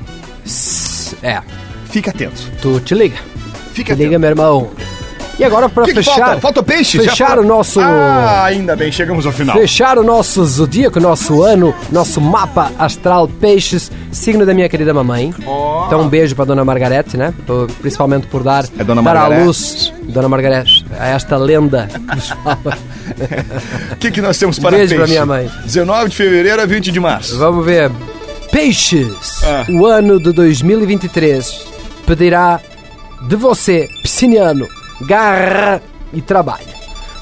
É. 1.22 1.41
Fica 1.86 2.11
atento. 2.11 2.49
Tu 2.61 2.80
te 2.80 2.95
liga. 2.95 3.17
Fica 3.74 3.95
te 3.95 4.03
liga, 4.03 4.17
meu 4.17 4.30
irmão. 4.30 4.72
E 5.41 5.43
agora 5.43 5.67
que 5.69 5.93
fechar. 5.95 6.13
falta? 6.19 6.39
Falta 6.39 6.63
peixe? 6.63 6.99
Fechar 6.99 7.39
o 7.39 7.43
nosso. 7.43 7.79
Ah, 7.79 8.43
ainda 8.45 8.75
bem, 8.75 8.91
chegamos 8.91 9.25
ao 9.25 9.31
final. 9.31 9.57
Fechar 9.57 9.97
o 9.97 10.03
nosso 10.03 10.45
zodíaco, 10.45 10.99
nosso 10.99 11.41
ano, 11.41 11.73
nosso 11.91 12.21
mapa 12.21 12.71
astral 12.77 13.27
peixes, 13.27 13.91
signo 14.11 14.45
da 14.45 14.53
minha 14.53 14.69
querida 14.69 14.93
mamãe. 14.93 15.33
Então 15.87 16.01
um 16.01 16.07
beijo 16.07 16.35
pra 16.35 16.45
dona 16.45 16.63
Margarete, 16.63 17.17
né? 17.17 17.33
Principalmente 17.81 18.27
por 18.27 18.43
dar, 18.43 18.65
É 18.77 18.83
dona 18.83 19.01
dar 19.01 19.17
à 19.17 19.27
luz, 19.43 19.91
dona 20.03 20.29
Margarete, 20.29 20.85
a 20.99 21.07
esta 21.07 21.37
lenda 21.37 21.89
que 21.91 22.15
nos 22.15 22.29
fala. 22.29 22.77
O 23.93 23.95
que, 23.95 24.11
que 24.11 24.21
nós 24.21 24.37
temos 24.37 24.59
para 24.59 24.77
Beijo 24.77 24.95
peixe? 24.95 25.09
minha 25.11 25.25
mãe. 25.25 25.49
19 25.65 26.09
de 26.09 26.15
fevereiro 26.15 26.61
a 26.61 26.65
20 26.67 26.91
de 26.91 26.99
março. 26.99 27.37
Vamos 27.39 27.65
ver. 27.65 27.91
Peixes, 28.51 29.41
Ah. 29.43 29.65
o 29.71 29.85
ano 29.85 30.19
de 30.19 30.31
2023 30.33 31.65
pedirá 32.05 32.59
de 33.27 33.35
você, 33.35 33.87
pisciniano, 34.03 34.67
garra 35.05 35.81
e 36.13 36.21
trabalho, 36.21 36.67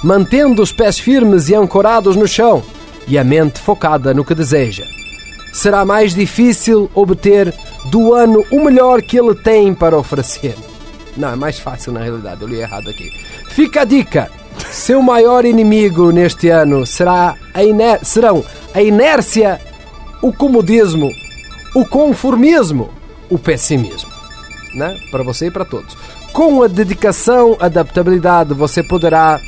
mantendo 0.04 0.62
os 0.62 0.72
pés 0.72 1.00
firmes 1.00 1.50
e 1.50 1.56
ancorados 1.56 2.16
no 2.16 2.28
chão 2.28 2.64
e 3.08 3.18
a 3.18 3.24
mente 3.24 3.60
focada 3.60 4.14
no 4.14 4.26
que 4.26 4.36
deseja. 4.36 4.86
Será 5.52 5.84
mais 5.84 6.14
difícil 6.14 6.90
obter 6.94 7.54
do 7.86 8.14
ano 8.14 8.46
o 8.52 8.64
melhor 8.64 9.02
que 9.02 9.18
ele 9.18 9.34
tem 9.36 9.74
para 9.74 9.98
oferecer. 9.98 10.56
Não, 11.18 11.32
é 11.32 11.36
mais 11.36 11.60
fácil 11.60 11.92
na 11.92 12.02
realidade, 12.02 12.42
eu 12.42 12.48
li 12.48 12.60
errado 12.60 12.90
aqui. 12.90 13.10
Fica 13.50 13.82
a 13.82 13.86
dica: 13.86 14.30
seu 14.72 15.02
maior 15.02 15.44
inimigo 15.44 16.12
neste 16.12 16.50
ano 16.50 16.86
será 16.86 17.36
a 17.54 18.06
serão 18.06 18.46
a 18.74 18.82
inércia, 18.82 19.60
o 20.22 20.32
comodismo, 20.32 21.10
o 21.76 21.84
conformismo 21.86 23.00
o 23.30 23.38
pessimismo, 23.38 24.10
né? 24.74 24.98
Para 25.12 25.24
você 25.24 25.48
e 25.48 25.52
para 25.52 25.64
todos. 25.64 25.96
Com 26.34 26.64
a 26.64 26.68
dedicação, 26.68 27.58
adaptabilidade, 27.60 28.54
você 28.54 28.84
poderá 28.84 29.40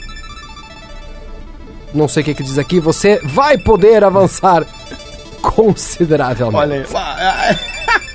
não 1.93 2.07
sei 2.07 2.21
o 2.21 2.25
que, 2.25 2.35
que 2.35 2.43
diz 2.43 2.57
aqui, 2.57 2.79
você 2.79 3.19
vai 3.23 3.57
poder 3.57 4.03
avançar 4.03 4.65
consideravelmente. 5.41 6.93
Olha 6.95 7.33
aí. 7.33 7.57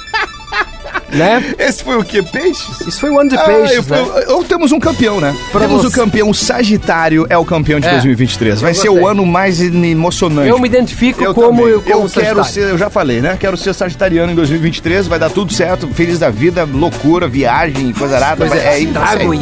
Né? 1.17 1.55
Esse 1.59 1.83
foi 1.83 1.97
o 1.97 2.05
que? 2.05 2.23
Peixes? 2.23 2.81
Isso 2.87 3.01
foi 3.01 3.11
o 3.11 3.19
ano 3.19 3.31
de 3.31 3.37
Ah, 3.37 3.41
peixes, 3.45 3.85
fui- 3.87 3.97
né? 3.97 4.05
Ou 4.29 4.45
temos 4.45 4.73
um 4.73 4.79
campeão, 4.81 5.21
né? 5.21 5.35
Pra 5.53 5.61
temos 5.63 5.83
você. 5.83 5.89
o 5.89 5.91
campeão. 5.91 6.31
O 6.31 6.35
Sagitário 6.35 7.27
é 7.31 7.37
o 7.39 7.45
campeão 7.45 7.81
de 7.81 7.87
É, 7.87 7.93
2023. 7.93 8.61
Vai 8.61 8.73
eu 8.73 8.75
ser 8.75 8.89
gostei. 8.89 9.05
o 9.05 9.07
ano 9.09 9.25
mais 9.27 9.61
emocionante. 9.61 10.49
Eu 10.49 10.59
me 10.59 10.67
identifico 10.69 11.23
Eu 11.23 11.35
como, 11.35 11.59
também. 11.59 11.67
eu, 11.69 11.83
como 11.83 12.05
eu 12.05 12.11
quero 12.11 12.45
ser, 12.45 12.69
eu 12.71 12.79
já 12.79 12.91
falei, 12.91 13.21
né? 13.21 13.37
Quero 13.39 13.57
ser 13.57 13.73
sagitariano 13.75 14.33
em 14.33 14.35
2023, 14.35 15.07
vai 15.07 15.19
dar 15.19 15.31
tudo 15.31 15.53
certo, 15.53 15.89
feliz 15.89 16.19
da 16.19 16.31
vida, 16.31 16.65
loucura, 16.71 17.27
viagem, 17.29 17.93
coisa 17.93 18.17
arada. 18.17 18.45
Vai- 18.47 18.59
é, 18.59 18.79
isso 18.81 18.93
trago 18.93 19.33
aí. 19.33 19.41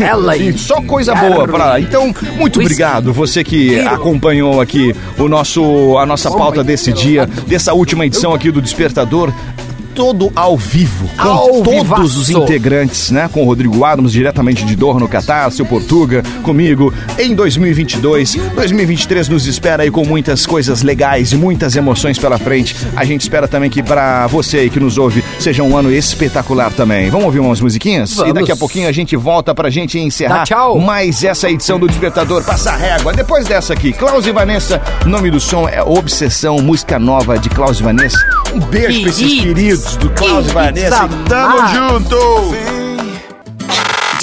ela. 0.00 0.34
E 0.44 0.58
só 0.58 0.80
coisa 0.82 1.14
boa 1.14 1.46
pra 1.46 1.56
lá. 1.64 1.80
Então, 1.80 2.12
muito 2.36 2.60
obrigado 2.60 3.12
você 3.12 3.42
que 3.44 3.78
acompanhou 3.80 4.60
aqui 4.60 4.94
o 5.18 5.28
nosso 5.28 5.96
a 5.98 6.04
nossa 6.04 6.30
pauta 6.30 6.62
desse 6.64 6.92
dia, 6.92 7.26
dessa 7.46 7.72
última 7.72 8.04
edição 8.04 8.34
aqui 8.34 8.50
do 8.50 8.60
Despertador. 8.60 9.32
Todo 9.94 10.32
ao 10.34 10.56
vivo, 10.56 11.08
com 11.16 11.28
Ao 11.28 11.48
todos 11.62 11.72
vivaço. 11.82 12.02
os 12.02 12.30
integrantes, 12.30 13.10
né? 13.12 13.28
Com 13.32 13.42
o 13.42 13.44
Rodrigo 13.44 13.84
Adams, 13.84 14.10
diretamente 14.12 14.64
de 14.64 14.74
Doha, 14.74 14.98
no 14.98 15.06
Catar, 15.08 15.50
seu 15.52 15.64
Portuga, 15.64 16.22
comigo, 16.42 16.92
em 17.18 17.34
2022. 17.34 18.34
2023 18.56 19.28
nos 19.28 19.46
espera 19.46 19.84
aí 19.84 19.90
com 19.90 20.04
muitas 20.04 20.46
coisas 20.46 20.82
legais 20.82 21.32
e 21.32 21.36
muitas 21.36 21.76
emoções 21.76 22.18
pela 22.18 22.38
frente. 22.38 22.74
A 22.96 23.04
gente 23.04 23.20
espera 23.20 23.46
também 23.46 23.70
que 23.70 23.82
pra 23.82 24.26
você 24.26 24.58
aí 24.58 24.70
que 24.70 24.80
nos 24.80 24.98
ouve, 24.98 25.22
seja 25.38 25.62
um 25.62 25.76
ano 25.76 25.92
espetacular 25.92 26.72
também. 26.72 27.08
Vamos 27.10 27.26
ouvir 27.26 27.38
umas 27.38 27.60
musiquinhas? 27.60 28.12
E 28.12 28.16
Vamos. 28.16 28.34
daqui 28.34 28.50
a 28.52 28.56
pouquinho 28.56 28.88
a 28.88 28.92
gente 28.92 29.14
volta 29.16 29.54
pra 29.54 29.70
gente 29.70 29.98
encerrar 29.98 30.38
Dá 30.38 30.44
tchau. 30.44 30.78
mais 30.80 31.22
essa 31.22 31.48
edição 31.48 31.78
do 31.78 31.86
Despertador 31.86 32.42
Passa 32.44 32.72
a 32.72 32.76
Régua. 32.76 33.12
Depois 33.12 33.46
dessa 33.46 33.72
aqui, 33.74 33.92
Klaus 33.92 34.26
e 34.26 34.32
Vanessa, 34.32 34.82
nome 35.06 35.30
do 35.30 35.38
som 35.38 35.68
é 35.68 35.80
Obsessão, 35.82 36.58
música 36.58 36.98
nova 36.98 37.38
de 37.38 37.48
Klaus 37.48 37.78
e 37.78 37.82
Vanessa. 37.84 38.18
Um 38.52 38.58
beijo 38.58 39.00
pra 39.02 39.10
esses 39.10 39.40
Queridos. 39.40 39.83
Queridos 39.84 39.96
do 39.96 40.10
Klaus 40.10 40.50
Vanessa. 40.52 41.08
Tamo 41.28 41.60
Ah. 41.60 41.66
junto! 41.66 42.83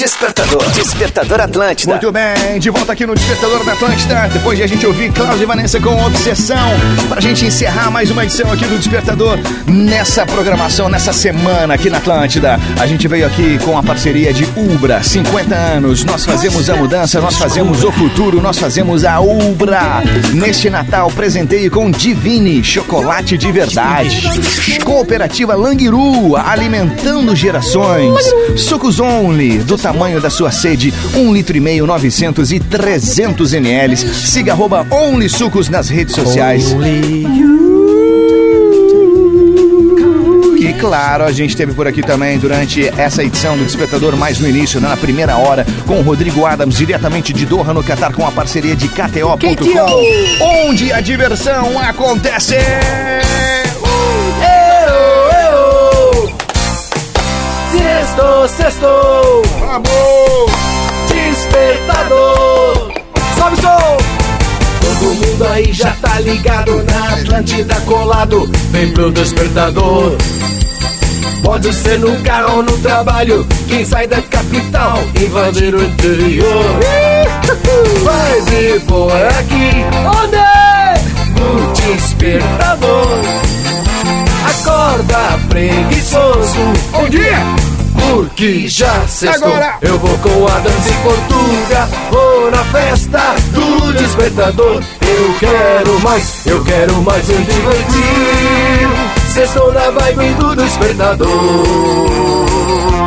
Despertador. 0.02 0.68
Despertador 0.72 1.42
Atlântida. 1.42 1.92
Muito 1.92 2.12
bem, 2.12 2.60
de 2.60 2.72
volta 2.72 2.92
aqui 2.92 3.06
no 3.06 3.14
Despertador 3.14 3.64
da 3.64 3.74
Atlântida. 3.74 4.30
Depois 4.34 4.58
de 4.58 4.64
a 4.64 4.68
gente 4.68 4.84
ouvir 4.84 5.14
Cláudio 5.14 5.44
e 5.44 5.46
Vanessa 5.46 5.80
com 5.80 5.96
Obsessão, 6.04 6.72
pra 7.08 7.22
gente 7.22 7.46
encerrar 7.46 7.92
mais 7.92 8.10
uma 8.10 8.24
edição 8.24 8.52
aqui 8.52 8.66
do 8.66 8.80
Despertador 8.80 9.38
nessa 9.68 10.26
programação, 10.26 10.90
nessa 10.90 11.14
semana 11.14 11.76
aqui 11.76 11.88
na 11.88 12.00
Atlântida. 12.00 12.60
A 12.80 12.88
gente 12.88 13.08
veio 13.08 13.28
aqui 13.28 13.60
com 13.60 13.78
a 13.78 13.84
parceria 13.84 14.34
de 14.34 14.44
Ubra, 14.58 15.04
50 15.04 15.54
anos. 15.54 16.04
Nós 16.04 16.26
fazemos 16.26 16.68
a 16.68 16.76
mudança, 16.76 17.22
nós 17.22 17.36
fazemos 17.36 17.84
o 17.84 17.92
futuro, 17.92 18.42
nós 18.42 18.58
fazemos 18.58 19.06
a 19.06 19.20
Ubra. 19.20 20.02
Neste 20.34 20.68
Natal, 20.68 21.12
presenteio 21.12 21.70
com 21.70 21.92
Divine, 21.92 22.64
chocolate 22.64 23.38
de 23.38 23.52
verdade. 23.52 24.28
Cooperativa 24.84 25.54
Langiru, 25.54 26.36
alimentando 26.36 27.36
gerações. 27.36 28.26
Sucos 28.58 29.00
Only, 29.00 29.60
do 29.60 29.78
tamanho 29.78 29.91
da 30.22 30.30
sua 30.30 30.52
sede, 30.52 30.94
1 31.16 31.34
litro 31.34 31.56
e 31.56 31.60
meio, 31.60 31.86
900 31.86 32.52
e 32.52 32.60
300 32.60 33.54
ml. 33.54 33.98
Siga 33.98 34.54
arroba 34.54 34.86
Only 34.90 35.30
Sucos 35.30 35.70
nas 35.70 35.90
redes 35.90 36.16
sociais. 36.16 36.76
E 40.60 40.74
claro, 40.74 41.24
a 41.24 41.32
gente 41.32 41.58
teve 41.58 41.74
por 41.74 41.88
aqui 41.88 42.02
também 42.02 42.38
durante 42.38 42.88
essa 42.98 43.24
edição 43.24 43.58
do 43.58 43.66
Despertador, 43.66 44.16
mais 44.16 44.40
no 44.40 44.48
início, 44.48 44.80
né, 44.80 44.88
na 44.88 44.98
primeira 44.98 45.38
hora, 45.38 45.66
com 45.86 46.00
o 46.00 46.02
Rodrigo 46.02 46.46
Adams, 46.46 46.78
diretamente 46.78 47.34
de 47.34 47.46
Doha, 47.46 47.74
no 47.74 47.84
Catar, 47.84 48.14
com 48.14 48.26
a 48.26 48.32
parceria 48.32 48.76
de 48.76 48.88
KTO.com, 48.88 50.68
onde 50.68 50.92
a 50.94 51.02
diversão 51.02 51.80
acontece. 51.80 52.56
Sextou, 58.12 58.48
sextou! 58.50 59.42
Vamos! 59.60 60.52
Despertador! 61.08 62.92
Sobe 63.38 63.54
o 63.54 63.62
som! 63.62 63.98
Todo 64.82 65.16
mundo 65.16 65.48
aí 65.48 65.72
já 65.72 65.92
tá 66.02 66.20
ligado 66.20 66.84
na 66.84 67.14
Atlântida 67.14 67.76
colado. 67.86 68.50
Vem 68.72 68.92
pro 68.92 69.12
despertador. 69.12 70.18
Pode 71.42 71.74
ser 71.74 72.00
no 72.00 72.20
carro 72.22 72.58
ou 72.58 72.64
no 72.64 72.78
trabalho. 72.80 73.48
Quem 73.70 73.86
sai 73.86 74.08
da 74.08 74.22
capital, 74.22 75.00
invadir 75.16 75.74
o 75.74 75.82
interior. 75.82 76.66
Vai 78.04 78.42
vir 78.42 78.82
por 78.82 79.10
aqui. 79.10 79.86
Onde? 80.06 81.40
No 81.40 81.72
despertador. 81.74 83.08
Acorda 84.50 85.40
preguiçoso. 85.48 86.58
Bom 86.92 87.08
dia! 87.08 87.81
Porque 88.12 88.68
já 88.68 89.08
sextou. 89.08 89.48
Agora. 89.48 89.78
Eu 89.82 89.98
vou 89.98 90.18
com 90.18 90.46
Adams 90.46 90.86
em 90.86 90.94
Portuga. 91.02 91.90
Vou 92.12 92.52
na 92.52 92.64
festa 92.66 93.36
do 93.54 93.94
despertador. 93.94 94.84
Eu 95.02 95.34
quero 95.40 96.00
mais, 96.02 96.46
eu 96.46 96.62
quero 96.64 97.02
mais 97.04 97.26
me 97.28 97.38
divertir. 97.38 98.90
Sextou 99.34 99.72
na 99.72 99.90
vibe 99.92 100.34
do 100.34 100.56
despertador. 100.58 101.28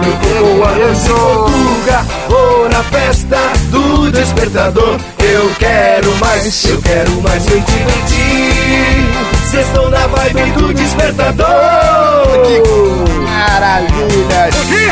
Eu 0.02 0.16
vou 0.22 0.58
com 0.58 0.64
Adams 0.64 1.04
em 1.04 1.08
Portuga. 1.08 2.06
Vou 2.28 2.68
na 2.70 2.82
festa 2.84 3.38
do 3.70 4.10
despertador. 4.10 4.98
Eu 5.18 5.50
quero 5.58 6.16
mais, 6.16 6.64
eu 6.64 6.80
quero 6.80 7.10
mais 7.20 7.44
me 7.44 7.60
divertir. 7.60 9.04
Sextou 9.50 9.90
na 9.90 10.06
vibe 10.06 10.50
do 10.52 10.72
despertador. 10.72 11.44
Maravilha! 13.64 14.50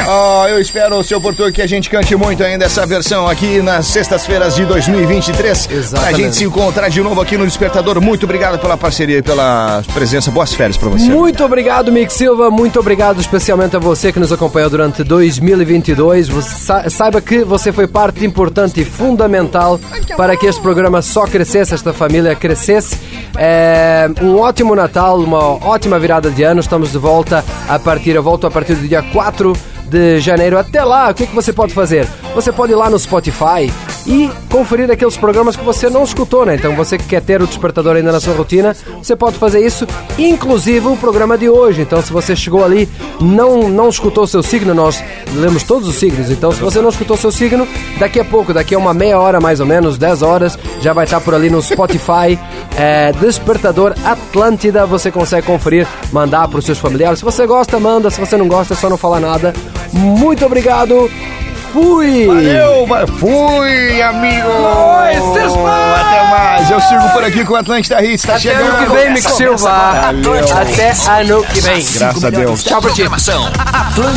Ó, 0.09 0.49
eu 0.49 0.59
espero, 0.59 1.05
seu 1.05 1.20
Portugal, 1.20 1.53
que 1.53 1.61
a 1.61 1.66
gente 1.66 1.91
cante 1.91 2.16
muito 2.16 2.43
ainda 2.43 2.64
essa 2.64 2.87
versão 2.87 3.29
aqui 3.29 3.61
nas 3.61 3.87
sextas-feiras 3.87 4.55
de 4.55 4.64
2023. 4.64 5.66
Pra 5.66 5.77
Exatamente. 5.77 6.16
gente 6.23 6.37
se 6.37 6.45
encontrar 6.45 6.89
de 6.89 7.03
novo 7.03 7.20
aqui 7.20 7.37
no 7.37 7.45
Despertador. 7.47 8.01
Muito 8.01 8.25
obrigado 8.25 8.59
pela 8.59 8.79
parceria 8.79 9.18
e 9.18 9.23
pela 9.23 9.83
presença. 9.93 10.31
Boas 10.31 10.55
férias 10.55 10.79
pra 10.79 10.89
você. 10.89 11.05
Muito 11.05 11.45
obrigado, 11.45 11.93
Mick 11.93 12.11
Silva. 12.11 12.51
Muito 12.51 12.81
obrigado 12.81 13.20
especialmente 13.20 13.77
a 13.77 13.79
você 13.79 14.11
que 14.11 14.18
nos 14.18 14.33
acompanhou 14.33 14.70
durante 14.70 15.05
2022. 15.05 16.31
Você 16.31 16.49
sa- 16.49 16.89
saiba 16.89 17.20
que 17.20 17.45
você 17.45 17.73
foi 17.73 17.87
parte 17.87 18.25
importante 18.25 18.81
e 18.81 18.85
fundamental 18.87 19.79
para 20.16 20.35
que 20.35 20.47
este 20.47 20.62
programa 20.62 21.03
só 21.03 21.27
crescesse, 21.27 21.75
esta 21.75 21.93
família 21.93 22.35
crescesse. 22.35 22.97
É, 23.37 24.09
um 24.23 24.39
ótimo 24.39 24.75
Natal, 24.75 25.18
uma 25.18 25.62
ótima 25.66 25.99
virada 25.99 26.31
de 26.31 26.43
ano. 26.43 26.61
Estamos 26.61 26.91
de 26.91 26.99
volta 26.99 27.45
a 27.68 27.79
partir, 27.79 28.11
eu 28.16 28.23
volto 28.23 28.47
a 28.47 28.51
partir 28.51 28.62
do 28.65 28.89
dia 28.89 29.03
4 29.03 29.53
de 29.85 30.21
janeiro. 30.21 30.59
Até 30.59 30.83
lá, 30.85 31.11
o 31.11 31.15
que, 31.15 31.27
que 31.27 31.35
você 31.35 31.53
pode 31.53 31.75
fazer? 31.75 32.07
Você 32.35 32.53
pode 32.53 32.73
ir 32.73 32.77
lá 32.77 32.89
no 32.89 32.99
Spotify 32.99 33.71
e 34.07 34.30
conferir 34.50 34.90
aqueles 34.90 35.16
programas 35.16 35.57
que 35.57 35.64
você 35.64 35.88
não 35.88 36.03
escutou, 36.03 36.44
né? 36.44 36.55
Então 36.55 36.74
você 36.74 36.98
que 36.98 37.05
quer 37.05 37.22
ter 37.22 37.40
o 37.42 37.46
despertador 37.46 37.96
ainda 37.96 38.12
na 38.12 38.20
sua 38.20 38.34
rotina, 38.34 38.76
você 39.03 39.14
pode 39.14 39.38
fazer 39.38 39.64
isso, 39.64 39.86
inclusive 40.18 40.86
o 40.86 40.96
programa 40.96 41.38
de 41.38 41.48
hoje. 41.48 41.82
Então 41.82 42.03
se 42.03 42.12
você 42.12 42.34
chegou 42.34 42.64
ali, 42.64 42.88
não 43.20 43.68
não 43.68 43.88
escutou 43.88 44.24
o 44.24 44.28
seu 44.28 44.42
signo, 44.42 44.74
nós 44.74 45.03
lemos 45.34 45.62
todos 45.62 45.88
os 45.88 45.96
signos. 45.96 46.30
Então 46.30 46.53
se 46.53 46.61
você 46.61 46.80
não 46.80 46.88
escutou 46.88 47.16
o 47.16 47.20
seu 47.20 47.32
signo, 47.32 47.66
daqui 47.98 48.18
a 48.20 48.24
pouco, 48.24 48.53
daqui 48.53 48.74
a 48.74 48.78
uma 48.78 48.94
meia 48.94 49.18
hora 49.18 49.40
mais 49.40 49.61
ou 49.61 49.66
menos, 49.66 49.96
10 49.98 50.22
horas, 50.22 50.59
já 50.80 50.92
vai 50.92 51.05
estar 51.05 51.20
por 51.20 51.34
ali 51.34 51.50
no 51.50 51.62
Spotify. 51.62 52.38
é, 52.76 53.12
Despertador 53.12 53.94
Atlântida, 54.05 54.86
você 54.86 55.11
consegue 55.11 55.46
conferir, 55.46 55.86
mandar 56.12 56.48
para 56.48 56.59
os 56.59 56.64
seus 56.64 56.78
familiares. 56.78 57.18
Se 57.18 57.24
você 57.24 57.46
gosta, 57.46 57.78
manda. 57.78 58.11
Se 58.11 58.20
você 58.20 58.36
não 58.36 58.48
gosta, 58.48 58.74
é 58.74 58.76
só 58.76 58.88
não 58.88 58.96
falar 58.96 59.20
nada. 59.20 59.53
Muito 59.92 60.44
obrigado. 60.44 61.11
Fui! 61.73 62.27
Valeu, 62.27 62.87
va- 62.87 63.07
fui, 63.07 64.03
amigo! 64.03 64.49
Até 65.97 66.31
mais, 66.31 66.70
eu 66.70 66.81
sigo 66.81 67.09
por 67.11 67.25
aqui 67.25 67.45
com 67.45 67.55
o 67.55 67.57
Atlântida 67.57 68.03
Hits, 68.05 68.23
tá 68.25 68.33
Até 68.33 68.41
chegando. 68.41 68.66
ano 68.77 68.87
que 68.87 68.93
vem, 68.95 69.11
Mick 69.12 69.31
Silva. 69.33 69.70
Até 69.70 70.91
ano 71.09 71.45
que 71.45 71.61
vem. 71.61 71.85
Graças 71.95 72.25
a 72.25 72.31
Deus. 72.31 72.64
Tchau 72.64 72.81
pra 72.83 72.91
ti. 72.93 73.03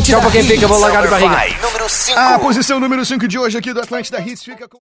Tchau 0.03 0.21
pra 0.21 0.31
quem 0.31 0.43
fica, 0.43 0.67
vou 0.67 0.79
largar 0.79 1.03
de 1.03 1.07
barriga. 1.09 1.35
A 2.15 2.39
posição 2.39 2.79
número 2.79 3.05
5 3.05 3.27
de 3.27 3.37
hoje 3.39 3.57
aqui 3.57 3.73
do 3.73 3.79
Atlântida 3.81 4.19
Hits 4.21 4.43
fica 4.43 4.67
com... 4.67 4.73